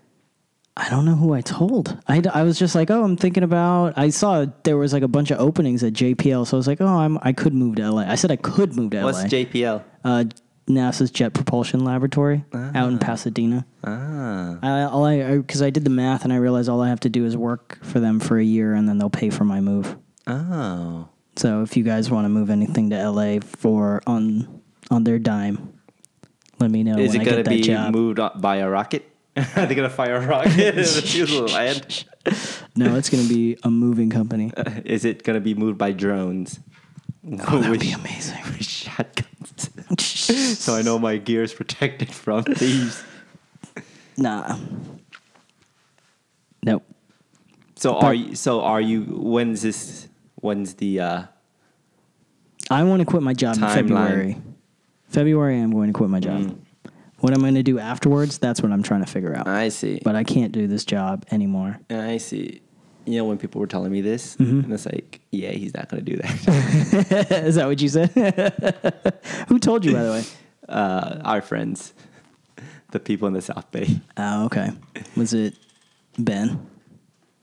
I 0.77 0.89
don't 0.91 1.05
know 1.05 1.17
who 1.17 1.33
I 1.35 1.41
told. 1.41 1.99
I, 2.07 2.23
I 2.33 2.45
was 2.45 2.57
just 2.57 2.77
like, 2.77 2.89
oh, 2.89 3.03
I'm 3.03 3.17
thinking 3.17 3.43
about. 3.43 3.95
I 3.99 4.11
saw 4.11 4.47
there 4.63 4.77
was 4.77 4.93
like 4.93 5.03
a 5.03 5.09
bunch 5.09 5.33
of 5.33 5.41
openings 5.41 5.83
at 5.83 5.93
JPL, 5.93 6.47
so 6.47 6.57
I 6.57 6.59
was 6.59 6.69
like, 6.69 6.81
oh, 6.81 6.87
I'm 6.87 7.19
I 7.23 7.33
could 7.33 7.53
move 7.53 7.77
to 7.77 7.91
LA. 7.91 8.03
I 8.03 8.15
said 8.15 8.31
I 8.31 8.37
could 8.37 8.77
move 8.77 8.93
to 8.93 9.03
What's 9.03 9.19
LA. 9.19 9.23
What's 9.23 9.35
JPL? 9.35 9.83
uh, 10.05 10.25
NASA's 10.69 11.11
Jet 11.11 11.33
Propulsion 11.35 11.83
Laboratory 11.83 12.45
out 12.53 12.89
in 12.91 12.99
Pasadena. 12.99 13.67
Ah, 13.83 14.59
I, 14.63 14.83
all 14.83 15.05
I 15.05 15.39
because 15.39 15.63
I 15.63 15.71
did 15.71 15.83
the 15.85 15.91
math 15.91 16.25
and 16.25 16.33
I 16.33 16.37
realized 16.37 16.69
all 16.69 16.83
I 16.83 16.91
have 16.91 17.01
to 17.01 17.09
do 17.09 17.25
is 17.25 17.37
work 17.37 17.79
for 17.83 17.99
them 18.01 18.21
for 18.21 18.39
a 18.39 18.45
year 18.45 18.75
and 18.75 18.87
then 18.89 18.99
they'll 18.99 19.09
pay 19.11 19.31
for 19.31 19.45
my 19.45 19.61
move. 19.61 19.97
oh, 20.27 21.09
So 21.37 21.63
if 21.63 21.77
you 21.77 21.83
guys 21.85 22.11
want 22.11 22.27
to 22.27 22.29
move 22.29 22.51
anything 22.51 22.91
to 22.91 23.11
LA 23.11 23.41
for 23.41 24.03
on 24.07 24.61
on 24.91 25.05
their 25.05 25.19
dime, 25.19 25.75
let 26.59 26.71
me 26.71 26.83
know 26.83 26.99
is 26.99 27.13
when 27.13 27.21
it 27.21 27.25
get 27.25 27.45
that 27.45 27.49
be 27.51 27.61
job. 27.63 27.93
moved 27.95 28.19
up 28.19 28.41
by 28.41 28.57
a 28.57 28.69
rocket? 28.69 29.05
Are 29.57 29.67
they 29.67 29.75
gonna 29.75 29.89
fire 29.91 30.17
a 30.17 30.27
rocket 30.27 30.75
land? 31.53 32.05
No, 32.77 32.95
it's 32.97 33.09
going 33.09 33.23
to 33.27 33.29
be 33.29 33.57
a 33.63 33.71
moving 33.71 34.11
company. 34.11 34.53
Is 34.85 35.07
it 35.07 35.25
gonna 35.25 35.41
be 35.41 35.55
moved 35.55 35.79
by 35.79 35.93
drones? 35.93 36.61
Oh, 37.27 37.59
that 37.59 37.71
would 37.71 37.81
be 37.81 37.91
amazing. 37.93 38.39
with 38.45 38.65
shotguns. 38.65 39.71
so 40.59 40.75
I 40.75 40.83
know 40.83 40.99
my 40.99 41.17
gear 41.17 41.43
is 41.43 41.55
protected 41.55 42.13
from 42.13 42.45
thieves. 42.45 43.03
Nah. 44.19 44.59
Nope. 46.63 46.85
So 47.77 47.95
But- 47.95 48.05
are 48.05 48.15
you? 48.15 48.35
So 48.35 48.61
are 48.61 48.81
you? 48.81 49.05
When's 49.05 49.63
this? 49.63 50.09
When's 50.37 50.75
the? 50.75 51.01
uh 51.01 51.23
I 52.71 52.85
want 52.85 53.01
to 53.01 53.07
quit 53.07 53.23
my 53.23 53.33
job 53.33 53.57
in 53.57 53.63
February. 53.63 54.37
February, 55.09 55.59
I'm 55.61 55.71
going 55.73 55.89
to 55.89 55.93
quit 55.93 56.11
my 56.11 56.21
job. 56.21 56.43
Mm. 56.43 56.59
What 57.21 57.33
I'm 57.35 57.41
going 57.41 57.55
to 57.55 57.63
do 57.63 57.79
afterwards, 57.79 58.39
that's 58.39 58.63
what 58.63 58.71
I'm 58.71 58.83
trying 58.83 59.05
to 59.05 59.11
figure 59.11 59.37
out. 59.37 59.49
I 59.49 59.71
see. 59.71 60.01
But 60.05 60.15
I 60.15 60.23
can't 60.23 60.53
do 60.53 60.67
this 60.69 60.85
job 60.85 61.25
anymore. 61.31 61.79
I 61.91 62.19
see. 62.19 62.63
You 63.07 63.17
know, 63.19 63.25
when 63.25 63.39
people 63.39 63.61
were 63.61 63.67
telling 63.67 63.91
me 63.91 64.03
this, 64.03 64.37
Mm-hmm. 64.37 64.61
and 64.65 64.73
it's 64.73 64.85
like, 64.87 65.21
yeah, 65.33 65.51
he's 65.51 65.75
not 65.75 65.89
gonna 65.89 66.03
do 66.03 66.17
that. 66.17 67.33
Is 67.47 67.55
that 67.55 67.67
what 67.67 67.81
you 67.81 67.89
said? 67.89 68.11
Who 69.49 69.59
told 69.59 69.85
you, 69.85 69.95
by 69.95 70.03
the 70.03 70.11
way? 70.11 70.25
uh, 70.69 71.21
our 71.25 71.41
friends, 71.41 71.95
the 72.93 73.01
people 73.01 73.27
in 73.27 73.33
the 73.35 73.41
South 73.41 73.71
Bay. 73.73 74.01
Oh, 74.19 74.45
okay. 74.45 74.71
Was 75.17 75.33
it 75.33 75.55
Ben? 76.19 76.67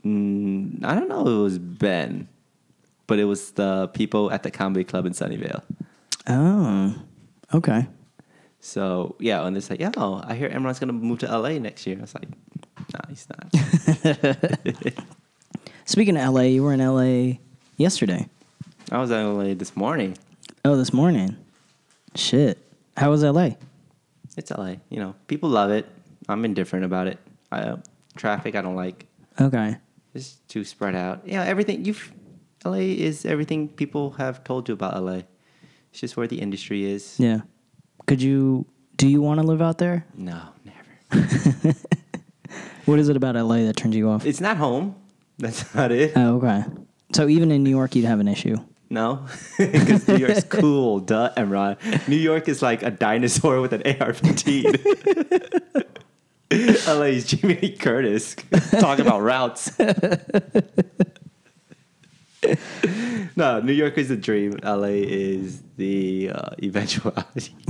Mm, 0.06 0.86
I 0.86 0.94
don't 0.94 1.10
know. 1.10 1.22
if 1.22 1.28
It 1.28 1.42
was 1.42 1.58
Ben, 1.60 2.28
but 3.08 3.18
it 3.18 3.26
was 3.26 3.52
the 3.54 3.88
people 3.90 4.32
at 4.32 4.44
the 4.44 4.52
comedy 4.52 4.84
club 4.84 5.08
in 5.08 5.14
Sunnyvale. 5.14 5.64
Oh, 6.28 6.94
okay. 7.54 7.88
So 8.60 9.16
yeah, 9.20 9.46
and 9.46 9.56
it's 9.56 9.70
like, 9.70 9.82
oh, 9.98 10.22
I 10.24 10.36
hear 10.36 10.50
Imran's 10.50 10.80
gonna 10.80 10.94
move 10.94 11.20
to 11.20 11.38
LA 11.38 11.60
next 11.60 11.86
year. 11.86 11.98
I 11.98 12.02
was 12.02 12.16
like, 12.16 12.28
no, 12.94 13.00
he's 13.10 13.28
not. 13.30 14.94
Speaking 15.86 16.18
of 16.18 16.34
LA, 16.34 16.42
you 16.42 16.64
were 16.64 16.74
in 16.74 16.80
LA 16.80 17.38
yesterday. 17.78 18.28
I 18.92 19.00
was 19.00 19.12
in 19.12 19.38
LA 19.38 19.54
this 19.54 19.76
morning. 19.76 20.18
Oh, 20.64 20.76
this 20.76 20.94
morning. 20.94 21.38
Shit. 22.16 22.58
How 22.98 23.12
was 23.12 23.24
LA? 23.24 23.52
It's 24.38 24.52
LA. 24.52 24.76
You 24.90 25.00
know, 25.00 25.16
people 25.28 25.50
love 25.50 25.70
it. 25.72 25.86
I'm 26.28 26.44
indifferent 26.46 26.86
about 26.86 27.08
it. 27.08 27.20
I, 27.52 27.60
uh, 27.60 27.78
traffic, 28.16 28.56
I 28.56 28.62
don't 28.62 28.76
like. 28.76 29.06
Okay. 29.40 29.78
It's 30.14 30.38
too 30.48 30.64
spread 30.64 30.96
out. 30.96 31.22
Yeah, 31.26 31.44
everything 31.44 31.86
you've. 31.86 32.12
LA 32.64 32.78
is 32.78 33.26
everything 33.26 33.68
people 33.68 34.12
have 34.12 34.44
told 34.44 34.68
you 34.68 34.74
about 34.74 35.02
LA. 35.04 35.22
It's 35.96 36.02
just 36.02 36.18
where 36.18 36.28
the 36.28 36.42
industry 36.42 36.84
is. 36.84 37.16
Yeah. 37.18 37.40
Could 38.06 38.22
you? 38.22 38.66
Do 38.98 39.08
you 39.08 39.22
want 39.22 39.40
to 39.40 39.48
live 39.48 39.62
out 39.62 39.78
there? 39.78 40.06
No, 40.14 40.42
never. 40.66 41.74
What 42.84 43.00
is 43.00 43.08
it 43.08 43.16
about 43.16 43.36
LA 43.36 43.60
that 43.64 43.78
turns 43.78 43.96
you 43.96 44.10
off? 44.10 44.26
It's 44.26 44.42
not 44.42 44.58
home. 44.58 44.98
That's 45.40 45.74
not 45.74 45.94
it. 45.94 46.12
Oh, 46.18 46.36
okay. 46.36 46.66
So 47.14 47.30
even 47.30 47.50
in 47.50 47.64
New 47.64 47.70
York, 47.70 47.96
you'd 47.96 48.06
have 48.06 48.20
an 48.20 48.28
issue. 48.28 48.58
No, 48.90 49.26
because 49.58 50.06
New 50.08 50.18
York's 50.18 50.44
cool. 50.44 51.00
Duh, 51.12 51.32
Imran. 51.38 51.78
New 52.10 52.18
York 52.18 52.50
is 52.50 52.62
like 52.62 52.84
a 52.84 52.92
dinosaur 52.92 53.62
with 53.62 53.72
an 53.72 53.82
AR-15. 53.84 54.66
LA 56.88 57.06
is 57.06 57.42
Lee 57.42 57.76
Curtis 57.80 58.36
talking 58.80 59.06
about 59.06 59.22
routes. 59.22 59.72
no, 63.36 63.60
New 63.62 63.74
York 63.74 63.98
is 63.98 64.10
the 64.10 64.18
dream. 64.18 64.58
LA 64.64 65.02
is 65.06 65.62
the 65.78 66.30
uh, 66.32 66.50
eventuality. 66.64 67.56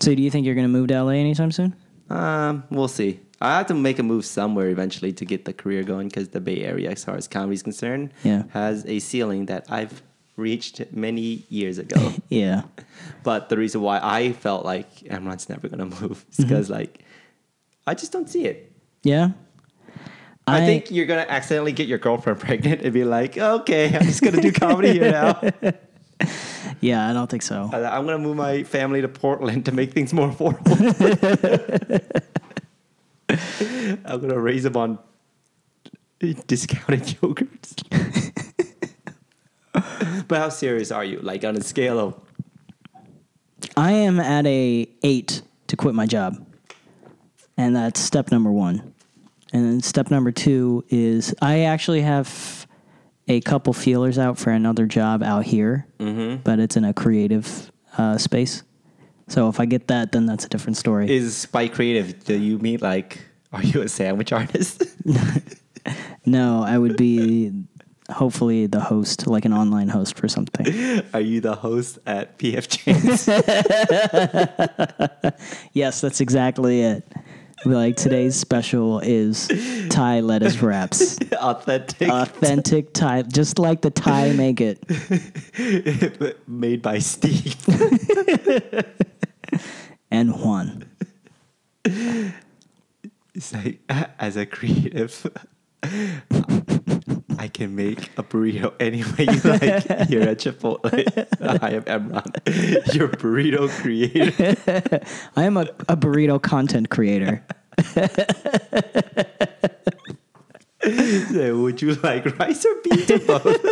So 0.00 0.14
do 0.14 0.22
you 0.22 0.30
think 0.30 0.46
you're 0.46 0.54
going 0.54 0.64
to 0.64 0.72
move 0.72 0.88
to 0.88 1.02
LA 1.02 1.10
anytime 1.12 1.52
soon? 1.52 1.76
Um, 2.08 2.64
we'll 2.70 2.88
see. 2.88 3.20
I 3.38 3.58
have 3.58 3.66
to 3.66 3.74
make 3.74 3.98
a 3.98 4.02
move 4.02 4.24
somewhere 4.24 4.68
eventually 4.70 5.12
to 5.12 5.26
get 5.26 5.44
the 5.44 5.52
career 5.52 5.82
going 5.82 6.08
because 6.08 6.28
the 6.30 6.40
Bay 6.40 6.62
Area, 6.64 6.90
as 6.90 7.04
far 7.04 7.16
as 7.16 7.28
comedy 7.28 7.54
is 7.56 7.62
concerned, 7.62 8.12
Yeah. 8.24 8.44
has 8.50 8.86
a 8.86 8.98
ceiling 8.98 9.44
that 9.46 9.66
I've 9.70 10.02
reached 10.36 10.80
many 10.92 11.44
years 11.50 11.76
ago. 11.78 12.14
Yeah. 12.30 12.62
but 13.24 13.50
the 13.50 13.58
reason 13.58 13.82
why 13.82 14.00
I 14.02 14.32
felt 14.32 14.64
like 14.64 14.90
Imran's 15.00 15.50
never 15.50 15.68
gonna 15.68 15.84
move 15.84 16.24
is 16.30 16.38
Mm-hmm. 16.38 16.42
because 16.44 16.70
like 16.70 17.04
I 17.86 17.92
just 17.94 18.10
don't 18.10 18.28
see 18.28 18.46
it. 18.46 18.72
Yeah. 19.02 19.30
I, 20.52 20.66
think 20.66 20.90
you're 20.90 21.06
gonna 21.06 21.26
accidentally 21.28 21.72
get 21.72 21.86
your 21.88 21.98
girlfriend 21.98 22.40
pregnant 22.46 22.82
and 22.82 22.92
be 22.92 23.04
like, 23.04 23.36
okay, 23.38 23.86
I'm 23.94 24.04
just 24.04 24.22
gonna 24.22 24.40
do 24.40 24.52
comedy 24.52 24.92
here 24.92 25.10
now. 25.12 25.40
Yeah, 26.82 27.08
I 27.08 27.12
don't 27.14 27.28
think 27.30 27.42
so. 27.42 27.68
I- 27.72 27.96
I'm 27.96 28.04
gonna 28.06 28.18
move 28.18 28.36
my 28.36 28.62
family 28.62 29.00
to 29.02 29.08
Portland 29.08 29.64
to 29.66 29.72
make 29.72 29.92
things 29.92 30.12
more 30.12 30.28
affordable. 30.30 30.70
I'm 34.04 34.20
gonna 34.20 34.38
raise 34.38 34.62
them 34.64 34.76
on 34.76 34.98
discounted 36.46 37.02
yogurts. 37.22 37.84
but 40.28 40.38
how 40.38 40.48
serious 40.48 40.90
are 40.90 41.04
you? 41.04 41.20
Like 41.20 41.44
on 41.44 41.56
a 41.56 41.62
scale 41.62 41.98
of 41.98 42.20
I 43.76 43.92
am 43.92 44.18
at 44.20 44.46
a 44.46 44.88
eight 45.02 45.42
to 45.68 45.76
quit 45.76 45.94
my 45.94 46.06
job, 46.06 46.44
and 47.56 47.76
that's 47.76 48.00
step 48.00 48.30
number 48.30 48.50
one. 48.50 48.94
And 49.52 49.64
then 49.64 49.80
step 49.80 50.10
number 50.10 50.30
two 50.32 50.84
is 50.88 51.34
I 51.42 51.60
actually 51.60 52.02
have 52.02 52.66
a 53.28 53.40
couple 53.40 53.72
feelers 53.72 54.18
out 54.18 54.38
for 54.38 54.50
another 54.50 54.86
job 54.86 55.22
out 55.22 55.44
here, 55.44 55.86
but 56.44 56.58
it's 56.60 56.76
in 56.76 56.84
a 56.84 56.92
creative 56.94 57.70
uh, 57.98 58.16
space. 58.18 58.62
So 59.28 59.48
if 59.48 59.60
I 59.60 59.66
get 59.66 59.86
that, 59.88 60.12
then 60.12 60.26
that's 60.26 60.44
a 60.44 60.48
different 60.48 60.76
story. 60.76 61.10
is 61.10 61.46
by 61.46 61.68
creative? 61.68 62.24
Do 62.24 62.36
you 62.38 62.58
mean 62.58 62.78
like 62.80 63.20
are 63.52 63.62
you 63.62 63.82
a 63.82 63.88
sandwich 63.88 64.32
artist? 64.32 64.82
no, 66.26 66.62
I 66.62 66.78
would 66.78 66.96
be 66.96 67.52
hopefully 68.10 68.66
the 68.66 68.80
host, 68.80 69.26
like 69.26 69.44
an 69.44 69.52
online 69.52 69.88
host 69.88 70.16
for 70.16 70.28
something. 70.28 71.02
Are 71.14 71.20
you 71.20 71.40
the 71.40 71.54
host 71.54 71.98
at 72.06 72.38
PF 72.38 72.66
Chang's? 72.68 73.28
yes, 75.72 76.00
that's 76.00 76.20
exactly 76.20 76.82
it. 76.82 77.12
Like 77.64 77.96
today's 77.96 78.36
special 78.36 79.00
is 79.00 79.48
Thai 79.90 80.20
lettuce 80.20 80.62
wraps. 80.62 81.18
Authentic. 81.32 82.08
authentic 82.08 82.92
Thai, 82.94 83.22
just 83.22 83.58
like 83.58 83.82
the 83.82 83.90
Thai 83.90 84.32
make 84.32 84.60
it. 84.60 84.78
Made 86.48 86.82
by 86.82 86.98
Steve. 86.98 87.56
And 90.12 90.32
Juan. 90.40 90.86
It's 91.84 93.52
like, 93.54 93.78
as 94.18 94.36
a 94.36 94.44
creative, 94.44 95.24
I 97.40 97.48
can 97.48 97.74
make 97.74 98.10
a 98.18 98.22
burrito 98.22 98.74
any 98.80 99.02
way 99.02 99.20
you 99.20 99.40
like 99.50 100.08
here 100.08 100.20
at 100.20 100.40
Chipotle. 100.40 100.84
I 101.62 101.70
am 101.70 101.84
Imran, 101.84 102.94
your 102.94 103.08
burrito 103.08 103.70
creator. 103.70 104.94
I 105.36 105.44
am 105.44 105.56
a, 105.56 105.62
a 105.88 105.96
burrito 105.96 106.40
content 106.42 106.90
creator. 106.90 107.42
So 110.82 111.62
would 111.62 111.80
you 111.80 111.94
like 111.94 112.38
rice 112.38 112.66
or 112.66 112.74
beans 112.84 113.10
or 113.10 113.18
both? 113.20 113.64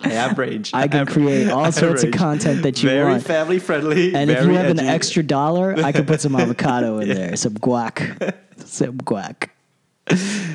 I 0.00 0.08
have 0.08 0.36
range. 0.36 0.72
I 0.74 0.88
can 0.88 1.06
create 1.06 1.50
all 1.50 1.66
I 1.66 1.70
sorts 1.70 2.02
of 2.02 2.10
content 2.10 2.64
that 2.64 2.82
you 2.82 2.88
very 2.88 3.12
want. 3.12 3.22
family 3.22 3.60
friendly. 3.60 4.12
And 4.12 4.28
if 4.28 4.44
you 4.44 4.54
have 4.54 4.70
an 4.70 4.80
extra 4.80 5.22
dollar, 5.22 5.76
I 5.76 5.92
can 5.92 6.04
put 6.04 6.20
some 6.20 6.34
avocado 6.34 6.98
in 6.98 7.10
there, 7.10 7.36
some 7.36 7.54
guac, 7.54 8.34
some 8.56 8.98
guac. 8.98 9.50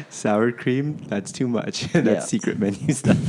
sour 0.10 0.51
cream, 0.51 0.97
that's 1.08 1.32
too 1.32 1.47
much. 1.47 1.84
that's 1.93 2.08
Yeah. 2.08 2.20
secret 2.22 2.60
menu 2.60 2.93
stuff. 2.93 3.18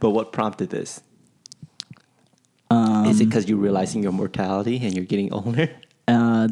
but 0.00 0.10
what 0.10 0.32
prompted 0.32 0.70
this? 0.70 1.02
Um, 2.70 3.06
Is 3.06 3.20
it 3.20 3.26
because 3.26 3.48
you're 3.48 3.58
realizing 3.58 4.02
your 4.02 4.12
mortality 4.12 4.78
and 4.82 4.94
you're 4.94 5.04
getting 5.04 5.32
older? 5.32 5.68
Uh, 6.06 6.48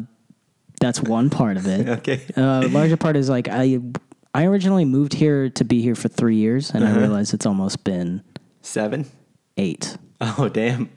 That's 0.81 1.01
one 1.01 1.29
part 1.29 1.57
of 1.57 1.65
it. 1.65 1.87
Okay. 1.99 2.21
Uh, 2.35 2.67
larger 2.69 2.97
part 2.97 3.15
is 3.15 3.29
like 3.29 3.47
I 3.49 3.79
I 4.33 4.45
originally 4.45 4.85
moved 4.85 5.13
here 5.13 5.49
to 5.49 5.63
be 5.63 5.81
here 5.81 5.95
for 5.95 6.07
three 6.09 6.35
years, 6.35 6.71
and 6.71 6.85
I 6.85 6.95
realized 6.97 7.33
it's 7.33 7.45
almost 7.45 7.83
been 7.83 8.21
Seven. 8.61 9.05
eight. 9.57 9.97
Oh 10.21 10.49
damn. 10.49 10.89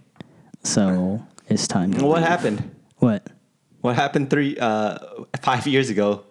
So 0.65 1.23
it's 1.49 1.67
time. 1.69 1.93
To 1.95 2.05
What 2.05 2.19
leave. 2.21 2.29
happened? 2.29 2.71
What? 2.99 3.29
What 3.83 3.95
happened 3.97 4.31
three, 4.31 4.57
uh, 4.59 4.99
five 5.43 5.67
years 5.67 5.91
ago? 5.91 6.25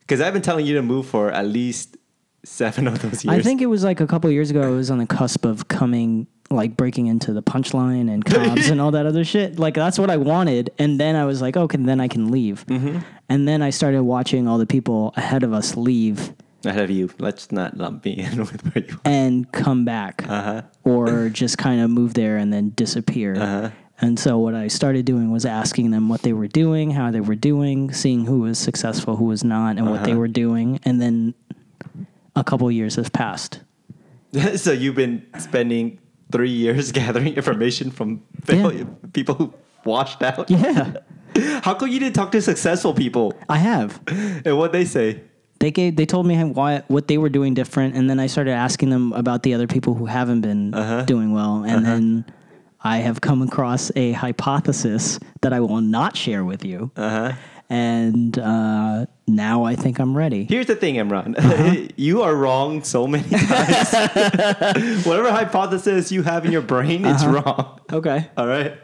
Because 0.00 0.20
I've 0.20 0.32
been 0.34 0.42
telling 0.42 0.66
you 0.66 0.74
to 0.74 0.82
move 0.82 1.06
for 1.06 1.30
at 1.32 1.46
least 1.46 1.96
seven 2.44 2.86
of 2.88 3.00
those 3.00 3.24
years. 3.24 3.38
I 3.38 3.40
think 3.40 3.62
it 3.62 3.66
was 3.66 3.82
like 3.84 4.00
a 4.00 4.06
couple 4.06 4.30
years 4.30 4.50
ago. 4.50 4.62
I 4.62 4.68
was 4.70 4.90
on 4.90 4.98
the 4.98 5.06
cusp 5.06 5.44
of 5.44 5.68
coming, 5.68 6.26
like 6.50 6.76
breaking 6.76 7.06
into 7.06 7.32
the 7.32 7.42
punchline 7.42 8.12
and 8.12 8.24
Cobb's 8.24 8.68
and 8.68 8.80
all 8.80 8.90
that 8.90 9.06
other 9.06 9.24
shit. 9.24 9.58
Like 9.58 9.74
that's 9.74 9.98
what 9.98 10.10
I 10.10 10.16
wanted, 10.16 10.70
and 10.78 10.98
then 11.00 11.14
I 11.16 11.24
was 11.24 11.40
like, 11.40 11.56
okay, 11.56 11.78
then 11.78 12.00
I 12.00 12.08
can 12.08 12.30
leave. 12.30 12.66
Mm-hmm. 12.66 12.98
And 13.28 13.46
then 13.48 13.62
I 13.62 13.70
started 13.70 14.02
watching 14.02 14.46
all 14.48 14.58
the 14.58 14.66
people 14.66 15.14
ahead 15.16 15.42
of 15.44 15.52
us 15.52 15.76
leave 15.76 16.34
ahead 16.64 16.84
of 16.84 16.90
you. 16.90 17.10
Let's 17.18 17.50
not 17.50 17.76
lump 17.76 18.04
me 18.04 18.12
in 18.18 18.38
with 18.46 18.60
where 18.74 18.84
you. 18.84 19.00
and 19.04 19.50
come 19.52 19.84
back, 19.84 20.24
Uh-huh. 20.28 20.62
or 20.84 21.28
just 21.28 21.58
kind 21.58 21.80
of 21.80 21.90
move 21.90 22.14
there 22.14 22.36
and 22.36 22.52
then 22.52 22.70
disappear. 22.76 23.34
Uh-huh. 23.36 23.70
And 24.02 24.18
so 24.18 24.36
what 24.38 24.54
I 24.54 24.66
started 24.66 25.04
doing 25.06 25.30
was 25.30 25.46
asking 25.46 25.92
them 25.92 26.08
what 26.08 26.22
they 26.22 26.32
were 26.32 26.48
doing, 26.48 26.90
how 26.90 27.12
they 27.12 27.20
were 27.20 27.36
doing, 27.36 27.92
seeing 27.92 28.26
who 28.26 28.40
was 28.40 28.58
successful, 28.58 29.14
who 29.16 29.26
was 29.26 29.44
not, 29.44 29.78
and 29.78 29.88
what 29.88 30.02
they 30.02 30.10
Uh-huh. 30.10 30.18
were 30.20 30.28
doing. 30.28 30.80
And 30.84 31.00
then 31.00 31.34
a 32.34 32.42
couple 32.42 32.68
years 32.70 32.96
have 32.96 33.12
passed. 33.12 33.60
so 34.56 34.72
you've 34.72 34.96
been 34.96 35.22
spending 35.38 35.98
three 36.32 36.50
years 36.50 36.90
gathering 37.00 37.34
information 37.34 37.90
from 37.92 38.22
Yeah. 38.48 38.84
people 39.12 39.36
who 39.36 39.54
washed 39.84 40.20
out. 40.22 40.50
Yeah, 40.50 40.94
How 41.62 41.74
come 41.74 41.88
you 41.88 42.00
didn't 42.00 42.14
talk 42.14 42.32
to 42.32 42.42
successful 42.42 42.92
people 42.94 43.32
I 43.48 43.58
have. 43.58 44.00
and 44.44 44.58
what 44.58 44.72
they 44.72 44.84
say? 44.84 45.20
They 45.60 45.70
gave 45.70 45.94
they 45.94 46.06
told 46.06 46.26
me 46.26 46.34
why 46.42 46.82
what 46.88 47.06
they 47.06 47.18
were 47.18 47.28
doing 47.30 47.54
different, 47.54 47.94
and 47.94 48.10
then 48.10 48.18
I 48.18 48.26
started 48.26 48.50
asking 48.50 48.90
them 48.90 49.12
about 49.12 49.44
the 49.44 49.54
other 49.54 49.68
people 49.68 49.94
who 49.94 50.06
haven't 50.06 50.40
been 50.40 50.74
Uh-huh. 50.74 51.04
doing 51.06 51.30
well, 51.32 51.62
and 51.62 51.86
then 51.86 52.24
I 52.84 52.98
have 52.98 53.20
come 53.20 53.42
across 53.42 53.90
a 53.96 54.12
hypothesis 54.12 55.18
that 55.42 55.52
I 55.52 55.60
will 55.60 55.80
not 55.80 56.16
share 56.16 56.44
with 56.44 56.64
you, 56.64 56.90
Uh 56.96 57.10
huh. 57.10 57.32
and 57.70 58.36
uh, 58.38 59.06
now 59.28 59.64
I 59.64 59.76
think 59.76 59.98
I'm 60.00 60.16
ready. 60.16 60.44
Here's 60.48 60.66
the 60.66 60.74
thing, 60.76 60.96
Imran. 60.96 61.38
Uh-huh. 61.38 61.86
you 61.96 62.22
are 62.22 62.34
wrong 62.34 62.82
so 62.82 63.06
many 63.06 63.28
times. 63.30 63.92
Whatever 65.06 65.30
hypothesis 65.30 66.10
you 66.10 66.22
have 66.22 66.44
in 66.44 66.52
your 66.52 66.62
brain, 66.62 67.04
it's 67.04 67.22
Uh-huh. 67.22 67.42
wrong. 67.44 67.80
Okay. 67.92 68.28
All 68.36 68.46
right. 68.48 68.74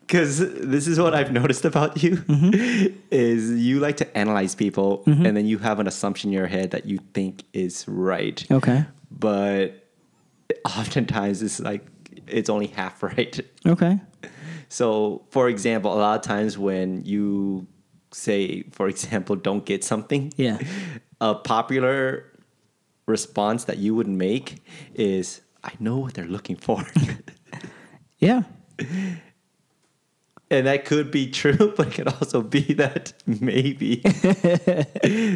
Because 0.00 0.38
this 0.38 0.86
is 0.86 1.00
what 1.00 1.14
I've 1.14 1.32
noticed 1.32 1.64
about 1.64 2.02
you 2.02 2.16
Mm-hmm. 2.18 2.96
is 3.10 3.50
you 3.50 3.80
like 3.80 3.96
to 3.98 4.16
analyze 4.16 4.54
people 4.54 5.02
and 5.06 5.34
then 5.36 5.46
you 5.46 5.58
have 5.58 5.80
an 5.80 5.86
assumption 5.88 6.28
in 6.30 6.34
your 6.34 6.46
head 6.46 6.70
that 6.72 6.84
you 6.86 6.98
think 7.14 7.42
is 7.52 7.84
right. 7.88 8.44
Okay. 8.50 8.84
But 9.10 9.88
oftentimes 10.64 11.42
it's 11.42 11.58
like 11.58 11.84
it's 12.26 12.48
only 12.50 12.66
half 12.68 13.02
right. 13.10 13.40
Okay. 13.66 13.98
So, 14.68 15.24
for 15.30 15.48
example, 15.48 15.92
a 15.92 15.98
lot 16.00 16.16
of 16.16 16.22
times 16.22 16.58
when 16.58 17.04
you 17.04 17.66
say, 18.12 18.62
for 18.72 18.88
example, 18.88 19.36
don't 19.36 19.64
get 19.64 19.84
something, 19.84 20.32
Yeah. 20.36 20.58
a 21.20 21.34
popular 21.34 22.24
response 23.06 23.64
that 23.64 23.78
you 23.78 23.94
would 23.94 24.08
make 24.08 24.62
is, 24.94 25.40
I 25.62 25.72
know 25.78 25.98
what 25.98 26.14
they're 26.14 26.26
looking 26.26 26.56
for. 26.56 26.84
Yeah. 28.18 28.42
and 30.50 30.66
that 30.66 30.84
could 30.86 31.10
be 31.10 31.30
true, 31.30 31.74
but 31.76 31.88
it 31.88 31.94
could 31.94 32.08
also 32.08 32.40
be 32.42 32.72
that 32.74 33.12
maybe 33.26 33.96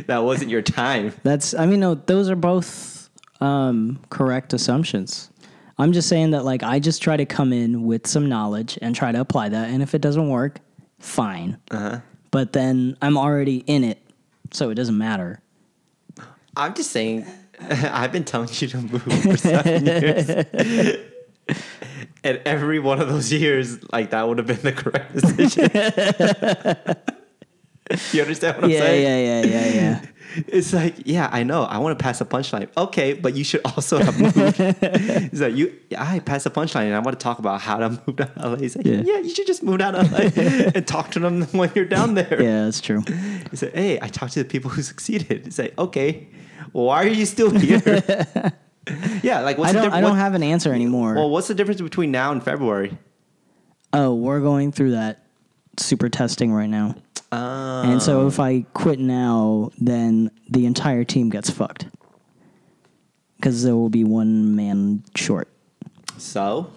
that 0.07 0.21
wasn't 0.25 0.51
your 0.51 0.63
time. 0.63 1.13
That's. 1.23 1.53
I 1.55 1.67
mean, 1.67 1.81
no. 1.81 1.95
Those 1.97 2.31
are 2.31 2.37
both 2.37 3.11
um, 3.41 3.99
correct 4.11 4.53
assumptions. 4.55 5.31
I'm 5.79 5.93
just 5.93 6.09
saying 6.09 6.33
that, 6.33 6.45
like, 6.45 6.63
I 6.63 6.81
just 6.81 7.03
try 7.03 7.17
to 7.17 7.25
come 7.25 7.53
in 7.53 7.85
with 7.85 8.07
some 8.07 8.29
knowledge 8.29 8.79
and 8.83 8.95
try 8.97 9.13
to 9.13 9.21
apply 9.21 9.51
that, 9.51 9.69
and 9.71 9.83
if 9.83 9.95
it 9.95 10.01
doesn't 10.01 10.29
work, 10.29 10.59
fine. 10.99 11.59
Uh-huh. 11.71 12.01
But 12.31 12.53
then 12.53 12.97
I'm 13.01 13.17
already 13.17 13.59
in 13.67 13.85
it, 13.85 14.03
so 14.51 14.71
it 14.71 14.75
doesn't 14.75 14.99
matter. 14.99 15.41
I'm 16.57 16.75
just 16.75 16.91
saying, 16.91 17.27
I've 17.71 18.11
been 18.13 18.25
telling 18.25 18.49
you 18.53 18.67
to 18.69 18.79
move 18.79 19.03
for 19.03 19.37
seven 19.37 19.87
years. 19.87 20.29
and 22.25 22.41
every 22.45 22.81
one 22.81 23.01
of 23.01 23.09
those 23.09 23.33
years, 23.33 23.79
like 23.93 24.11
that 24.11 24.27
would 24.29 24.39
have 24.39 24.47
been 24.49 24.63
the 24.63 24.73
correct 24.73 25.13
decision. 25.15 25.71
you 28.13 28.21
understand 28.21 28.57
what 28.57 28.65
I'm 28.65 28.71
saying? 28.71 28.73
yeah, 28.73 28.83
saying? 28.83 29.05
yeah, 29.05 29.43
yeah, 29.43 29.65
yeah, 29.65 29.75
yeah. 29.75 30.07
It's 30.47 30.73
like, 30.75 30.95
yeah, 31.07 31.29
I 31.33 31.43
know. 31.43 31.63
I 31.63 31.79
want 31.79 31.99
to 31.99 32.03
pass 32.03 32.21
a 32.21 32.25
punchline. 32.25 32.69
Okay, 32.77 33.15
but 33.15 33.35
you 33.35 33.45
should 33.45 33.63
also 33.65 33.99
have 33.99 34.21
moved. 34.21 34.37
it's 34.61 35.41
like 35.41 35.55
you, 35.55 35.75
I 35.97 36.19
pass 36.21 36.45
a 36.45 36.51
punchline, 36.51 36.85
and 36.87 36.95
I 36.95 36.99
want 36.99 37.19
to 37.19 37.23
talk 37.23 37.39
about 37.39 37.61
how 37.63 37.79
to 37.79 37.91
move 38.07 38.17
down 38.17 38.35
to 38.35 38.49
LA. 38.51 38.57
He's 38.57 38.77
like, 38.77 38.85
Yeah. 38.87 39.03
yeah. 39.05 39.19
you 39.19 39.31
should 39.31 39.47
just 39.47 39.63
move 39.63 39.79
down 39.79 39.95
to 39.95 40.03
LA 40.03 40.19
and 40.75 40.87
talk 40.87 41.11
to 41.13 41.19
them 41.21 41.43
when 41.53 41.71
you're 41.75 41.87
down 41.87 42.15
there. 42.15 42.43
yeah, 42.43 42.65
that's 42.67 42.81
true. 42.81 43.03
He 43.51 43.57
said, 43.57 43.75
hey, 43.75 43.99
I 44.03 44.09
talked 44.09 44.35
to 44.35 44.43
the 44.43 44.49
people 44.49 44.71
who 44.71 44.83
succeeded. 44.83 45.47
It's 45.47 45.59
like, 45.59 45.77
okay, 45.79 46.29
well, 46.73 46.85
why 46.85 47.05
are 47.05 47.09
you 47.09 47.25
still 47.25 47.51
here? 47.51 47.81
yeah, 49.23 49.41
like 49.41 49.59
what's 49.59 49.71
I 49.71 49.73
don't. 49.73 49.85
diff- 49.85 49.93
I 49.95 50.01
don't 50.01 50.11
what- 50.11 50.19
have 50.19 50.35
an 50.35 50.43
answer 50.43 50.73
anymore. 50.73 51.15
Well, 51.15 51.31
what's 51.31 51.49
the 51.49 51.55
difference 51.55 51.81
between 51.81 52.11
now 52.11 52.33
and 52.33 52.43
February? 52.43 52.97
oh, 53.95 54.15
we're 54.15 54.41
going 54.41 54.71
through 54.73 54.91
that 54.91 55.25
super 55.79 56.11
testing 56.11 56.53
right 56.53 56.69
now, 56.69 56.95
And 57.31 58.03
so 58.03 58.27
if 58.27 58.41
oh. 58.41 58.43
I 58.43 58.65
quit 58.75 58.99
now, 58.99 59.71
then 59.79 60.31
the 60.49 60.67
entire 60.67 61.05
team 61.05 61.29
gets 61.31 61.51
fucked 61.51 61.87
because 63.37 63.63
there 63.63 63.77
will 63.77 63.91
be 63.91 64.05
one 64.05 64.57
man 64.57 65.05
short. 65.15 65.49
so 66.17 66.71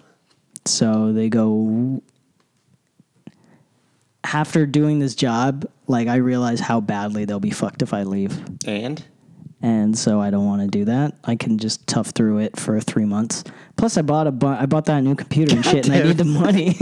So 0.64 1.12
they 1.12 1.28
go 1.28 2.02
after 4.24 4.66
doing 4.66 4.98
this 4.98 5.14
job, 5.14 5.66
like 5.88 6.08
I 6.08 6.16
realize 6.16 6.60
how 6.60 6.80
badly 6.80 7.24
they'll 7.24 7.40
be 7.40 7.50
fucked 7.50 7.82
if 7.82 7.92
I 7.92 8.04
leave. 8.04 8.38
and 8.66 9.02
And 9.60 9.98
so 9.98 10.20
I 10.20 10.30
don't 10.30 10.46
want 10.46 10.62
to 10.62 10.68
do 10.68 10.84
that. 10.84 11.16
I 11.24 11.34
can 11.36 11.58
just 11.58 11.86
tough 11.86 12.10
through 12.10 12.38
it 12.38 12.58
for 12.58 12.80
3 12.80 13.04
months. 13.04 13.42
Plus 13.76 13.96
I 13.96 14.02
bought 14.02 14.26
a 14.26 14.32
bu- 14.32 14.46
I 14.46 14.66
bought 14.66 14.84
that 14.84 15.00
new 15.02 15.14
computer 15.14 15.56
and 15.56 15.64
shit 15.64 15.86
and 15.88 15.94
I 15.94 16.02
need 16.02 16.18
the 16.18 16.24
money. 16.42 16.76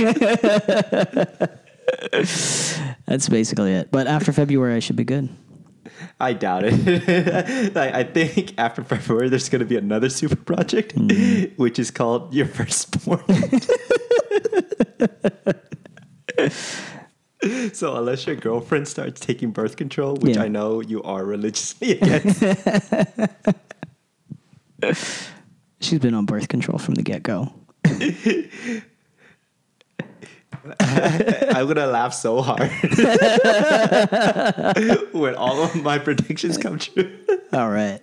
That's 3.07 3.29
basically 3.29 3.73
it. 3.73 3.91
But 3.91 4.07
after 4.07 4.33
February 4.33 4.75
I 4.75 4.79
should 4.81 4.97
be 4.97 5.05
good. 5.05 5.29
I 6.19 6.33
doubt 6.35 6.63
it. 6.65 7.75
like, 7.75 7.95
I 7.95 8.05
think 8.05 8.55
after 8.59 8.83
February, 8.85 9.29
there's 9.29 9.49
going 9.49 9.61
to 9.61 9.67
be 9.67 9.77
another 9.77 10.09
super 10.09 10.37
project, 10.37 10.95
Mm-hmm. 10.95 11.55
which 11.63 11.79
is 11.79 11.91
called 11.91 12.33
Your 12.35 12.47
Firstborn. 12.47 13.21
so 17.73 17.97
unless 17.97 18.27
your 18.27 18.37
girlfriend 18.37 18.89
starts 18.89 19.21
taking 19.21 19.51
birth 19.51 19.77
control, 19.77 20.17
which 20.17 20.37
Yeah. 20.37 20.43
I 20.45 20.49
know 20.49 20.81
you 20.81 21.03
are 21.03 21.25
religiously 21.25 21.99
against, 21.99 22.43
She's 25.81 25.99
been 25.99 26.15
on 26.15 26.27
birth 26.27 26.49
control 26.49 26.79
from 26.79 26.95
the 26.95 27.03
get-go. 27.03 27.53
I'm 30.81 31.67
gonna 31.67 31.87
laugh 31.87 32.13
so 32.13 32.43
hard 32.43 32.71
when 35.13 35.35
all 35.35 35.63
of 35.63 35.75
my 35.77 35.99
predictions 35.99 36.59
come 36.59 36.79
true. 36.79 37.11
All 37.53 37.71
right. 37.71 38.01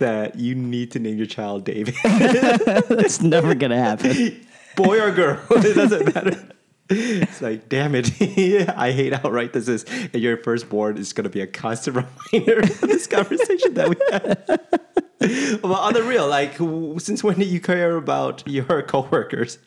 that 0.00 0.32
you 0.36 0.54
need 0.54 0.90
to 0.90 0.98
name 0.98 1.16
your 1.16 1.26
child 1.26 1.64
David, 1.64 1.94
That's 2.04 3.22
never 3.22 3.54
going 3.54 3.70
to 3.70 3.78
happen. 3.78 4.44
boy 4.76 5.00
or 5.00 5.10
girl, 5.10 5.40
it 5.50 5.74
doesn't 5.74 6.14
matter. 6.14 6.48
It's 6.90 7.40
like, 7.40 7.68
damn 7.70 7.94
it, 7.94 8.10
I 8.76 8.92
hate 8.92 9.14
how 9.14 9.30
right 9.30 9.50
this 9.52 9.68
is. 9.68 9.84
And 10.12 10.16
your 10.16 10.36
firstborn 10.36 10.98
is 10.98 11.12
gonna 11.12 11.28
be 11.30 11.40
a 11.40 11.46
constant 11.46 12.04
reminder 12.32 12.60
of 12.60 12.80
this 12.80 13.06
conversation 13.06 13.74
that 13.74 13.88
we 13.88 13.96
had. 14.10 15.62
well, 15.62 15.74
on 15.76 15.94
the 15.94 16.02
real, 16.02 16.26
like, 16.28 16.54
since 17.00 17.22
when 17.22 17.38
do 17.38 17.44
you 17.44 17.60
care 17.60 17.96
about 17.96 18.42
your 18.46 18.82
coworkers? 18.82 19.58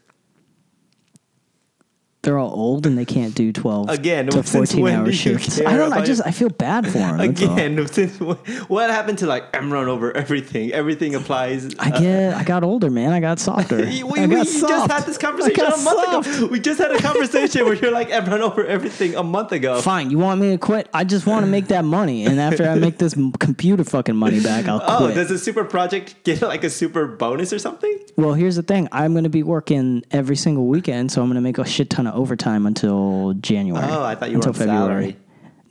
They're 2.24 2.38
all 2.40 2.52
old 2.54 2.86
and 2.88 2.98
they 2.98 3.04
can't 3.04 3.36
do 3.36 3.52
12 3.52 3.90
Again, 3.90 4.28
to 4.28 4.42
14 4.44 4.88
hour 4.88 5.12
shifts. 5.12 5.60
I 5.60 5.76
don't 5.76 5.90
know. 5.90 5.98
I 5.98 6.06
just 6.06 6.22
I 6.26 6.32
feel 6.32 6.48
bad 6.48 6.86
for 6.86 6.98
them. 6.98 7.20
Again, 7.20 7.86
since 7.92 8.18
what 8.20 8.90
happened 8.90 9.18
to 9.20 9.28
like 9.28 9.44
I'm 9.56 9.72
run 9.74 9.90
over 9.90 10.16
everything? 10.16 10.72
Everything 10.72 11.16
applies. 11.16 11.76
I 11.78 11.90
uh, 11.90 12.00
get 12.00 12.34
I 12.34 12.44
got 12.46 12.64
older, 12.64 12.90
man. 12.90 13.12
I 13.12 13.20
got 13.20 13.40
softer. 13.40 13.86
We, 13.94 14.04
we 14.04 14.28
got 14.28 14.46
just 14.46 14.60
soft. 14.60 14.92
had 14.92 15.04
this 15.04 15.18
conversation 15.18 15.66
a 15.66 15.70
month 15.70 15.84
soft. 15.84 16.38
ago. 16.38 16.48
We 16.48 16.60
just 16.62 16.80
had 16.80 16.92
a 16.92 17.00
conversation 17.00 17.66
where 17.66 17.74
you're 17.74 17.92
like, 17.92 18.10
"I've 18.12 18.28
run 18.28 18.42
over 18.42 18.66
everything" 18.66 19.16
a 19.16 19.24
month 19.24 19.52
ago. 19.52 19.82
Fine, 19.82 20.10
you 20.10 20.18
want 20.18 20.40
me 20.40 20.52
to 20.52 20.58
quit? 20.58 20.88
I 20.94 21.04
just 21.04 21.26
want 21.26 21.44
to 21.46 21.52
make 21.52 21.68
that 21.68 21.84
money, 21.84 22.26
and 22.26 22.40
after 22.40 22.64
I 22.68 22.76
make 22.76 22.98
this 23.00 23.16
computer 23.40 23.84
fucking 23.84 24.16
money 24.16 24.40
back, 24.40 24.68
I'll 24.68 24.82
Oh, 24.88 24.98
quit. 25.06 25.16
does 25.16 25.30
a 25.32 25.38
super 25.38 25.64
project 25.66 26.16
get 26.24 26.42
like 26.42 26.64
a 26.64 26.70
super 26.70 27.06
bonus 27.06 27.52
or 27.52 27.60
something? 27.60 27.98
well, 28.16 28.34
here's 28.34 28.56
the 28.56 28.64
thing: 28.64 28.88
I'm 28.94 29.12
going 29.14 29.26
to 29.26 29.30
be 29.30 29.44
working 29.44 30.04
every 30.12 30.38
single 30.38 30.68
weekend, 30.68 31.12
so 31.12 31.22
I'm 31.22 31.28
going 31.28 31.36
to 31.36 31.42
make 31.42 31.58
a 31.58 31.66
shit 31.66 31.90
ton 31.90 32.08
of 32.08 32.13
overtime 32.14 32.66
until 32.66 33.34
January. 33.40 33.86
Oh, 33.90 34.04
I 34.04 34.16
thought 34.16 34.30
you 34.32 34.38
were 34.40 34.48
until 34.48 34.62
on 34.64 34.68
salary. 34.68 35.18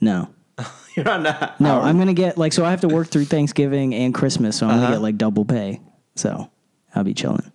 No. 0.01 0.29
You're 0.95 1.09
on 1.09 1.23
that. 1.23 1.59
No, 1.59 1.81
I'm 1.81 1.97
gonna 1.97 2.13
get 2.13 2.37
like 2.37 2.53
so 2.53 2.63
I 2.65 2.69
have 2.69 2.81
to 2.81 2.87
work 2.87 3.07
through 3.07 3.25
Thanksgiving 3.25 3.95
and 3.95 4.13
Christmas, 4.13 4.55
so 4.57 4.67
I'm 4.67 4.73
Uh-huh. 4.73 4.81
gonna 4.83 4.95
get 4.95 5.01
like 5.01 5.17
double 5.17 5.45
pay. 5.45 5.81
So 6.15 6.49
I'll 6.93 7.03
be 7.03 7.13
chilling. 7.15 7.51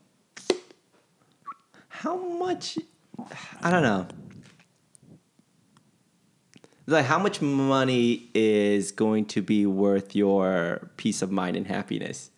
How 1.88 2.16
much? 2.16 2.78
I 3.62 3.70
don't 3.70 3.82
know. 3.82 4.06
Like, 6.86 7.04
how 7.04 7.18
much 7.18 7.42
money 7.42 8.30
is 8.34 8.92
going 8.92 9.26
to 9.26 9.42
be 9.42 9.66
worth 9.66 10.16
your 10.16 10.90
peace 10.96 11.20
of 11.20 11.30
mind 11.30 11.54
and 11.56 11.66
happiness? 11.66 12.30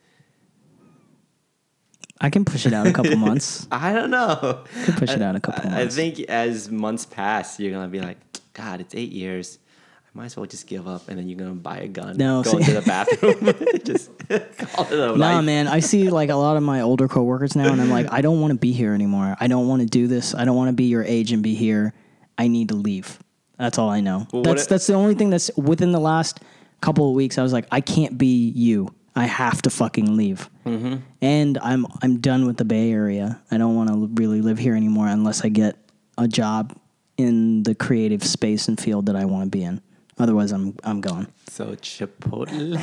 I 2.20 2.28
can 2.30 2.44
push 2.44 2.66
it 2.66 2.72
out 2.72 2.86
a 2.86 2.92
couple 2.92 3.16
months. 3.16 3.66
I 3.72 3.92
don't 3.92 4.10
know. 4.10 4.64
Could 4.84 4.96
push 4.96 5.10
it 5.10 5.22
out 5.22 5.36
a 5.36 5.40
couple 5.40 5.70
I, 5.72 5.82
I 5.82 5.88
think 5.88 6.20
as 6.20 6.70
months 6.70 7.06
pass, 7.06 7.58
you're 7.58 7.72
gonna 7.72 7.88
be 7.88 8.00
like, 8.00 8.18
God, 8.52 8.80
it's 8.80 8.94
eight 8.94 9.10
years. 9.12 9.58
I 10.04 10.18
might 10.18 10.24
as 10.26 10.36
well 10.36 10.44
just 10.46 10.66
give 10.66 10.88
up, 10.88 11.08
and 11.08 11.16
then 11.16 11.28
you're 11.28 11.38
gonna 11.38 11.52
buy 11.54 11.78
a 11.78 11.88
gun, 11.88 12.16
No, 12.16 12.42
go 12.42 12.50
see- 12.50 12.56
into 12.58 12.72
the 12.72 12.82
bathroom, 12.82 13.54
just 13.84 14.10
call 14.58 14.84
it 14.86 14.92
a 14.92 15.16
Nah, 15.16 15.36
life. 15.36 15.44
man, 15.44 15.68
I 15.68 15.78
see 15.80 16.10
like 16.10 16.30
a 16.30 16.34
lot 16.34 16.56
of 16.56 16.62
my 16.64 16.80
older 16.80 17.06
coworkers 17.08 17.54
now, 17.56 17.70
and 17.72 17.80
I'm 17.80 17.90
like, 17.90 18.12
I 18.12 18.20
don't 18.20 18.40
want 18.40 18.52
to 18.52 18.58
be 18.58 18.72
here 18.72 18.92
anymore. 18.92 19.36
I 19.40 19.46
don't 19.46 19.68
want 19.68 19.80
to 19.82 19.86
do 19.86 20.08
this. 20.08 20.34
I 20.34 20.44
don't 20.44 20.56
want 20.56 20.68
to 20.68 20.72
be 20.74 20.84
your 20.84 21.04
age 21.04 21.30
and 21.32 21.42
be 21.42 21.54
here. 21.54 21.94
I 22.36 22.48
need 22.48 22.68
to 22.70 22.74
leave. 22.74 23.18
That's 23.56 23.78
all 23.78 23.88
I 23.88 24.00
know. 24.00 24.26
Well, 24.32 24.42
that's 24.42 24.64
it- 24.64 24.68
that's 24.68 24.86
the 24.88 24.94
only 24.94 25.14
thing 25.14 25.30
that's 25.30 25.50
within 25.56 25.92
the 25.92 26.00
last 26.00 26.40
couple 26.80 27.08
of 27.08 27.14
weeks. 27.14 27.38
I 27.38 27.42
was 27.44 27.52
like, 27.52 27.66
I 27.70 27.80
can't 27.80 28.18
be 28.18 28.50
you. 28.50 28.92
I 29.16 29.24
have 29.24 29.62
to 29.62 29.70
fucking 29.70 30.16
leave. 30.16 30.48
Mm-hmm. 30.64 30.96
And 31.20 31.58
I'm 31.58 31.86
I'm 32.02 32.20
done 32.20 32.46
with 32.46 32.56
the 32.56 32.64
Bay 32.64 32.90
Area. 32.92 33.40
I 33.50 33.58
don't 33.58 33.74
want 33.74 33.88
to 33.88 34.22
really 34.22 34.40
live 34.40 34.58
here 34.58 34.74
anymore 34.74 35.08
unless 35.08 35.44
I 35.44 35.48
get 35.48 35.76
a 36.16 36.28
job 36.28 36.76
in 37.16 37.62
the 37.64 37.74
creative 37.74 38.24
space 38.24 38.68
and 38.68 38.80
field 38.80 39.06
that 39.06 39.16
I 39.16 39.24
want 39.24 39.44
to 39.44 39.50
be 39.50 39.64
in. 39.64 39.80
Otherwise, 40.18 40.52
I'm 40.52 40.76
I'm 40.84 41.00
gone. 41.00 41.28
So 41.48 41.74
Chipotle. 41.76 42.78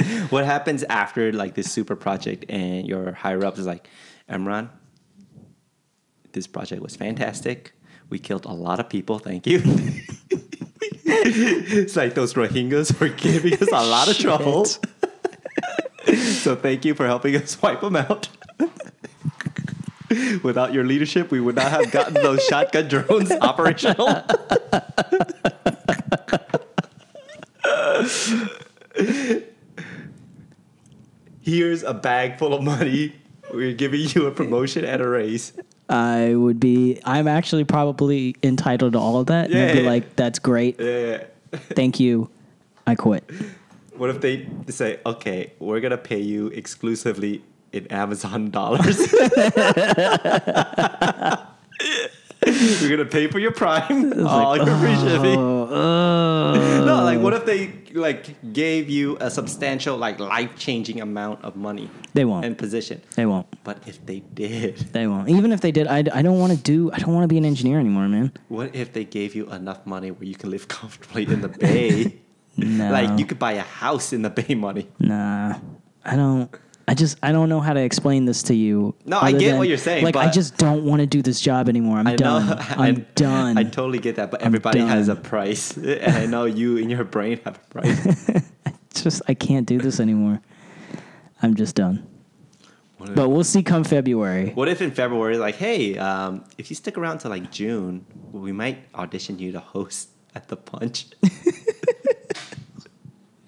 what 0.30 0.44
happens 0.44 0.84
after 0.84 1.32
like 1.32 1.54
this 1.54 1.70
super 1.70 1.96
project 1.96 2.44
and 2.48 2.86
your 2.86 3.12
higher 3.12 3.44
ups 3.44 3.58
is 3.58 3.66
like, 3.66 3.88
Imran, 4.28 4.68
this 6.32 6.46
project 6.46 6.82
was 6.82 6.94
fantastic. 6.96 7.72
We 8.08 8.18
killed 8.18 8.44
a 8.44 8.52
lot 8.52 8.80
of 8.80 8.88
people. 8.88 9.18
Thank 9.18 9.46
you. 9.46 9.62
it's 11.04 11.96
like 11.96 12.14
those 12.14 12.34
Rohingyas 12.34 12.98
were 13.00 13.08
giving 13.08 13.54
us 13.54 13.68
a 13.68 13.86
lot 13.86 14.08
of 14.08 14.18
trouble. 14.18 14.64
so 14.64 16.56
thank 16.56 16.84
you 16.84 16.94
for 16.94 17.06
helping 17.06 17.36
us 17.36 17.60
wipe 17.62 17.80
them 17.80 17.96
out. 17.96 18.28
Without 20.42 20.72
your 20.72 20.84
leadership, 20.84 21.30
we 21.30 21.40
would 21.40 21.54
not 21.54 21.70
have 21.70 21.90
gotten 21.92 22.14
those 22.14 22.44
shotgun 22.46 22.88
drones 22.88 23.30
operational. 23.40 24.24
Here's 31.40 31.82
a 31.82 31.94
bag 31.94 32.38
full 32.38 32.54
of 32.54 32.62
money. 32.62 33.14
We're 33.52 33.74
giving 33.74 34.00
you 34.00 34.26
a 34.26 34.30
promotion 34.30 34.84
at 34.84 35.00
a 35.00 35.08
raise. 35.08 35.52
I 35.90 36.34
would 36.36 36.58
be. 36.60 37.00
I'm 37.04 37.26
actually 37.28 37.64
probably 37.64 38.36
entitled 38.42 38.92
to 38.94 38.98
all 38.98 39.18
of 39.20 39.26
that. 39.26 39.50
and 39.50 39.58
I'd 39.58 39.72
be 39.74 39.80
Yeah. 39.82 39.90
like, 39.90 40.16
"That's 40.16 40.38
great. 40.38 40.78
Yeah. 40.80 41.24
Thank 41.74 41.98
you. 42.00 42.30
I 42.86 42.94
quit." 42.94 43.28
What 43.96 44.08
if 44.08 44.22
they 44.22 44.48
say, 44.68 44.98
okay, 45.04 45.52
we're 45.58 45.80
gonna 45.80 45.98
pay 45.98 46.20
you 46.20 46.46
exclusively 46.46 47.42
in 47.72 47.86
Amazon 47.88 48.48
dollars? 48.50 48.96
we're 52.46 52.88
gonna 52.88 53.04
pay 53.04 53.26
for 53.26 53.38
your 53.38 53.52
Prime, 53.52 54.26
all 54.26 54.56
your 54.56 54.74
free 54.78 54.94
shipping. 54.96 55.59
Oh, 55.70 56.82
No, 56.84 57.04
like 57.04 57.20
what 57.20 57.32
if 57.34 57.44
they 57.44 57.72
like 57.94 58.52
gave 58.52 58.90
you 58.90 59.16
a 59.20 59.30
substantial, 59.30 59.96
like 59.96 60.18
life 60.18 60.56
changing 60.56 61.00
amount 61.00 61.44
of 61.44 61.54
money 61.56 61.88
They 62.14 62.24
won't. 62.24 62.44
and 62.44 62.56
position? 62.58 63.00
they 63.16 63.26
won't. 63.26 63.46
But 63.64 63.78
if 63.86 64.04
they 64.06 64.20
did, 64.34 64.76
They 64.92 65.06
won't. 65.06 65.28
Even 65.28 65.52
if 65.52 65.60
they 65.60 65.72
did, 65.72 65.86
I, 65.86 65.98
I 66.12 66.22
don't 66.22 66.38
want 66.40 66.52
to 66.52 66.58
do. 66.58 66.90
I 66.92 66.98
don't 66.98 67.14
want 67.14 67.24
to 67.24 67.28
be 67.28 67.38
an 67.38 67.44
engineer 67.44 67.78
anymore, 67.78 68.08
man. 68.08 68.32
what 68.48 68.74
if 68.74 68.92
they 68.92 69.04
gave 69.04 69.34
you 69.34 69.50
enough 69.52 69.86
money 69.86 70.10
where 70.10 70.24
you 70.26 70.34
can 70.34 70.50
live 70.50 70.66
comfortably 70.78 71.24
in 71.24 71.40
the 71.40 71.48
Bay? 71.48 72.16
No. 72.56 72.90
Like 72.92 73.18
you 73.18 73.24
could 73.24 73.38
buy 73.38 73.52
a 73.52 73.62
house 73.62 74.12
in 74.12 74.20
the 74.22 74.28
Bay 74.28 74.54
money. 74.54 74.86
Nah, 74.98 75.54
I 76.04 76.16
don't. 76.16 76.50
I 76.90 76.94
just 76.94 77.18
I 77.22 77.30
don't 77.30 77.48
know 77.48 77.60
how 77.60 77.72
to 77.72 77.80
explain 77.80 78.24
this 78.24 78.42
to 78.44 78.54
you. 78.54 78.96
No, 79.04 79.20
I 79.20 79.30
get 79.30 79.50
than, 79.50 79.58
what 79.58 79.68
you're 79.68 79.78
saying, 79.78 80.02
Like 80.02 80.16
I 80.16 80.28
just 80.28 80.56
don't 80.56 80.84
want 80.84 80.98
to 80.98 81.06
do 81.06 81.22
this 81.22 81.40
job 81.40 81.68
anymore. 81.68 81.98
I'm 81.98 82.06
I 82.08 82.16
done. 82.16 82.46
know. 82.48 82.56
I'm 82.70 82.80
I, 82.96 83.04
done. 83.14 83.58
I 83.58 83.62
totally 83.62 84.00
get 84.00 84.16
that, 84.16 84.32
but 84.32 84.42
everybody 84.42 84.80
has 84.80 85.06
a 85.06 85.14
price, 85.14 85.76
and 85.76 86.16
I 86.16 86.26
know 86.26 86.46
you 86.46 86.78
in 86.78 86.90
your 86.90 87.04
brain 87.04 87.38
have 87.44 87.58
a 87.58 87.80
price. 87.80 88.42
Just 88.94 89.22
I 89.28 89.34
can't 89.34 89.66
do 89.68 89.78
this 89.78 90.00
anymore. 90.00 90.40
I'm 91.40 91.54
just 91.54 91.76
done. 91.76 92.04
If, 93.00 93.14
But 93.14 93.28
we'll 93.28 93.44
see 93.44 93.62
come 93.62 93.84
February. 93.84 94.50
what 94.50 94.68
if 94.68 94.82
in 94.82 94.90
February, 94.90 95.38
like, 95.38 95.54
hey, 95.54 95.96
um, 95.96 96.44
if 96.58 96.70
you 96.70 96.76
stick 96.76 96.98
around 96.98 97.18
to 97.18 97.28
like 97.28 97.52
June, 97.52 98.04
we 98.32 98.50
might 98.50 98.78
audition 98.96 99.38
you 99.38 99.52
to 99.52 99.60
host 99.60 100.08
at 100.34 100.48
the 100.48 100.56
Punch. 100.56 101.06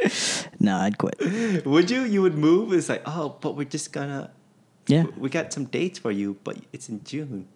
No, 0.60 0.76
I'd 0.76 0.96
quit. 0.96 1.64
would 1.66 1.90
you? 1.90 2.02
You 2.02 2.22
would 2.22 2.36
move? 2.38 2.72
It's 2.72 2.88
like, 2.88 3.02
oh, 3.06 3.36
but 3.40 3.56
we're 3.56 3.64
just 3.64 3.92
gonna. 3.92 4.30
Yeah. 4.86 5.04
We 5.16 5.28
got 5.28 5.52
some 5.52 5.64
dates 5.64 5.98
for 5.98 6.10
you, 6.12 6.36
but 6.44 6.56
it's 6.72 6.88
in 6.88 7.02
June. 7.04 7.48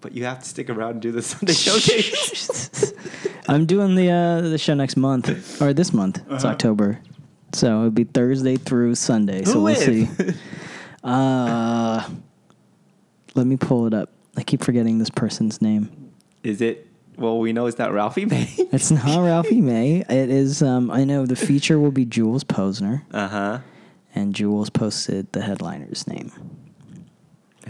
But 0.00 0.12
you 0.12 0.24
have 0.24 0.40
to 0.40 0.48
stick 0.48 0.70
around 0.70 0.92
and 0.92 1.02
do 1.02 1.12
the 1.12 1.22
Sunday 1.30 1.52
showcase. 1.52 2.92
I'm 3.48 3.66
doing 3.66 3.94
the 3.96 4.10
uh, 4.10 4.40
the 4.42 4.56
show 4.58 4.72
next 4.74 4.96
month 4.96 5.60
or 5.60 5.72
this 5.74 5.92
month. 5.92 6.18
It's 6.30 6.44
Uh-huh. 6.44 6.52
October, 6.52 7.00
so 7.52 7.78
it'll 7.80 7.90
be 7.90 8.04
Thursday 8.04 8.56
through 8.56 8.94
Sunday. 8.94 9.44
So 9.44 9.60
we'll 9.60 9.74
see. 9.76 10.04
with? 10.16 10.40
Uh, 11.02 12.08
let 13.34 13.46
me 13.46 13.56
pull 13.56 13.86
it 13.86 13.92
up. 13.94 14.10
I 14.36 14.42
keep 14.42 14.64
forgetting 14.64 14.98
this 14.98 15.10
person's 15.10 15.60
name. 15.60 15.90
Is 16.42 16.60
it? 16.62 16.86
Well, 17.16 17.38
we 17.38 17.52
know 17.52 17.66
it's 17.66 17.78
not 17.78 17.92
Ralphie 17.92 18.26
May. 18.26 18.48
It's 18.72 18.90
not 18.90 19.24
Ralphie 19.24 19.60
May. 19.60 20.00
It 20.08 20.30
is. 20.30 20.62
Um, 20.62 20.90
I 20.90 21.04
know 21.04 21.26
the 21.26 21.36
feature 21.36 21.78
will 21.78 21.92
be 21.92 22.04
Jules 22.04 22.42
Posner, 22.44 23.02
Uh 23.12 23.28
huh. 23.28 23.58
and 24.14 24.34
Jules 24.34 24.68
posted 24.70 25.30
the 25.32 25.40
headliner's 25.40 26.06
name. 26.08 26.32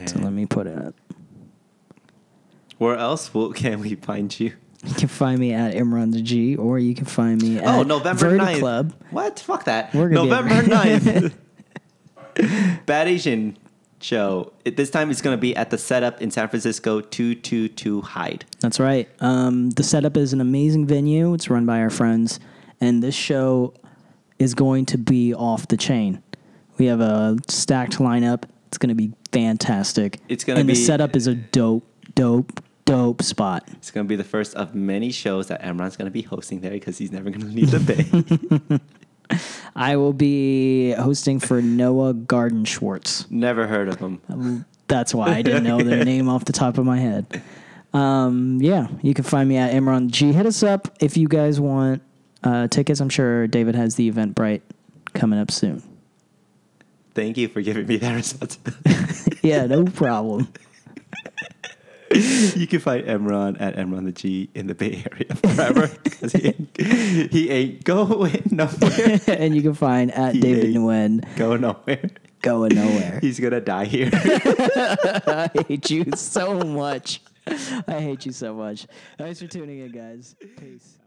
So 0.06 0.18
let 0.20 0.32
me 0.32 0.46
put 0.46 0.66
it 0.66 0.76
up. 0.78 0.94
Where 2.78 2.96
else 2.96 3.32
will, 3.34 3.52
can 3.52 3.80
we 3.80 3.94
find 3.94 4.38
you? 4.40 4.54
You 4.84 4.94
can 4.94 5.08
find 5.08 5.38
me 5.38 5.52
at 5.52 5.74
Imran 5.74 6.12
the 6.12 6.20
G, 6.20 6.56
or 6.56 6.78
you 6.78 6.94
can 6.94 7.04
find 7.06 7.40
me 7.40 7.58
at 7.58 7.64
Oh, 7.66 7.82
November 7.84 8.30
Verdi 8.30 8.44
9th. 8.44 8.58
Club. 8.58 8.92
What? 9.10 9.38
Fuck 9.40 9.64
that. 9.64 9.94
We're 9.94 10.08
gonna 10.10 10.22
be 10.24 10.28
November 10.30 10.74
9th. 12.36 12.84
Bad 12.86 13.08
Asian 13.08 13.56
show. 14.04 14.52
It, 14.64 14.76
this 14.76 14.90
time 14.90 15.10
it's 15.10 15.22
going 15.22 15.36
to 15.36 15.40
be 15.40 15.56
at 15.56 15.70
the 15.70 15.78
setup 15.78 16.20
in 16.20 16.30
San 16.30 16.48
Francisco 16.48 17.00
222 17.00 18.02
Hyde. 18.02 18.44
That's 18.60 18.78
right. 18.78 19.08
Um, 19.20 19.70
the 19.70 19.82
setup 19.82 20.16
is 20.16 20.32
an 20.32 20.40
amazing 20.40 20.86
venue. 20.86 21.34
It's 21.34 21.48
run 21.50 21.66
by 21.66 21.80
our 21.80 21.90
friends, 21.90 22.38
and 22.80 23.02
this 23.02 23.14
show 23.14 23.74
is 24.38 24.54
going 24.54 24.86
to 24.86 24.98
be 24.98 25.34
off 25.34 25.68
the 25.68 25.76
chain. 25.76 26.22
We 26.78 26.86
have 26.86 27.00
a 27.00 27.36
stacked 27.48 27.98
lineup. 27.98 28.44
It's 28.68 28.78
going 28.78 28.88
to 28.88 28.94
be 28.94 29.12
fantastic. 29.32 30.20
It's 30.28 30.44
gonna 30.44 30.60
and 30.60 30.66
be- 30.66 30.74
the 30.74 30.80
setup 30.80 31.16
is 31.16 31.26
a 31.26 31.34
dope, 31.34 31.88
dope, 32.14 32.60
dope 32.84 33.22
spot. 33.22 33.66
It's 33.72 33.90
going 33.90 34.06
to 34.06 34.08
be 34.08 34.16
the 34.16 34.24
first 34.24 34.54
of 34.54 34.74
many 34.74 35.12
shows 35.12 35.46
that 35.48 35.62
Imran's 35.62 35.96
going 35.96 36.06
to 36.06 36.12
be 36.12 36.22
hosting 36.22 36.60
there 36.60 36.72
because 36.72 36.98
he's 36.98 37.12
never 37.12 37.30
going 37.30 37.40
to 37.40 37.46
leave 37.46 37.70
the 37.70 37.80
Bay. 38.70 38.80
I 39.76 39.96
will 39.96 40.12
be 40.12 40.92
hosting 40.92 41.40
for 41.40 41.60
Noah 41.62 42.14
Gardenswartz. 42.14 43.30
never 43.30 43.66
heard 43.66 43.88
of 43.88 43.98
him. 43.98 44.64
That's 44.86 45.14
why 45.14 45.28
I 45.28 45.42
didn't 45.42 45.64
know 45.64 45.82
their 45.82 46.04
name 46.12 46.28
off 46.28 46.44
the 46.44 46.52
top 46.52 46.78
of 46.78 46.84
my 46.84 46.98
head. 46.98 47.42
Um, 47.92 48.58
yeah, 48.60 48.88
you 49.02 49.14
can 49.14 49.24
find 49.24 49.48
me 49.48 49.56
at 49.56 49.72
Imran 49.72 50.08
G. 50.10 50.32
Hit 50.32 50.46
us 50.46 50.62
up 50.62 50.94
if 51.00 51.16
you 51.16 51.28
guys 51.28 51.60
want 51.60 52.02
uh, 52.42 52.68
tickets. 52.68 53.00
I'm 53.00 53.08
sure 53.08 53.46
David 53.46 53.74
has 53.74 53.94
the 53.96 54.10
Eventbrite 54.10 54.62
coming 55.14 55.38
up 55.38 55.50
soon. 55.50 55.82
Thank 57.14 57.36
you 57.36 57.48
for 57.48 57.62
giving 57.62 57.86
me 57.86 57.96
that 57.98 58.14
responsibility. 58.14 59.38
Yeah, 59.42 59.66
no 59.66 59.84
problem. 59.84 60.48
you 62.56 62.66
can 62.66 62.80
find 62.80 63.04
Imran 63.06 63.60
at 63.60 63.76
Imran 63.76 64.04
the 64.04 64.12
G 64.12 64.50
in 64.54 64.66
the 64.66 64.74
Bay 64.74 65.04
Area 65.10 65.34
forever 65.34 65.90
because 66.02 66.32
he, 66.38 66.48
ain't- 66.48 67.32
he 67.32 67.50
ain't 67.50 67.84
going 67.84 68.42
nowhere. 68.50 69.20
and 69.28 69.54
you 69.54 69.62
can 69.62 69.74
find 69.74 70.10
at 70.12 70.34
He 70.34 70.40
David 70.40 70.74
Nguyen 70.74 71.24
Go 71.36 71.56
nowhere. 71.56 72.10
going 72.42 72.74
nowhere. 72.74 73.18
He's 73.20 73.40
gonna 73.40 73.60
die 73.60 73.84
here. 73.86 74.10
I 74.12 75.50
hate 75.68 75.90
you 75.90 76.04
so 76.14 76.60
much. 76.60 77.20
I 77.46 78.00
hate 78.00 78.24
you 78.26 78.32
so 78.32 78.54
much. 78.54 78.86
Thanks 79.18 79.40
for 79.40 79.46
tuning 79.46 79.78
in, 79.80 79.90
guys. 79.92 80.34
Peace. 80.58 80.98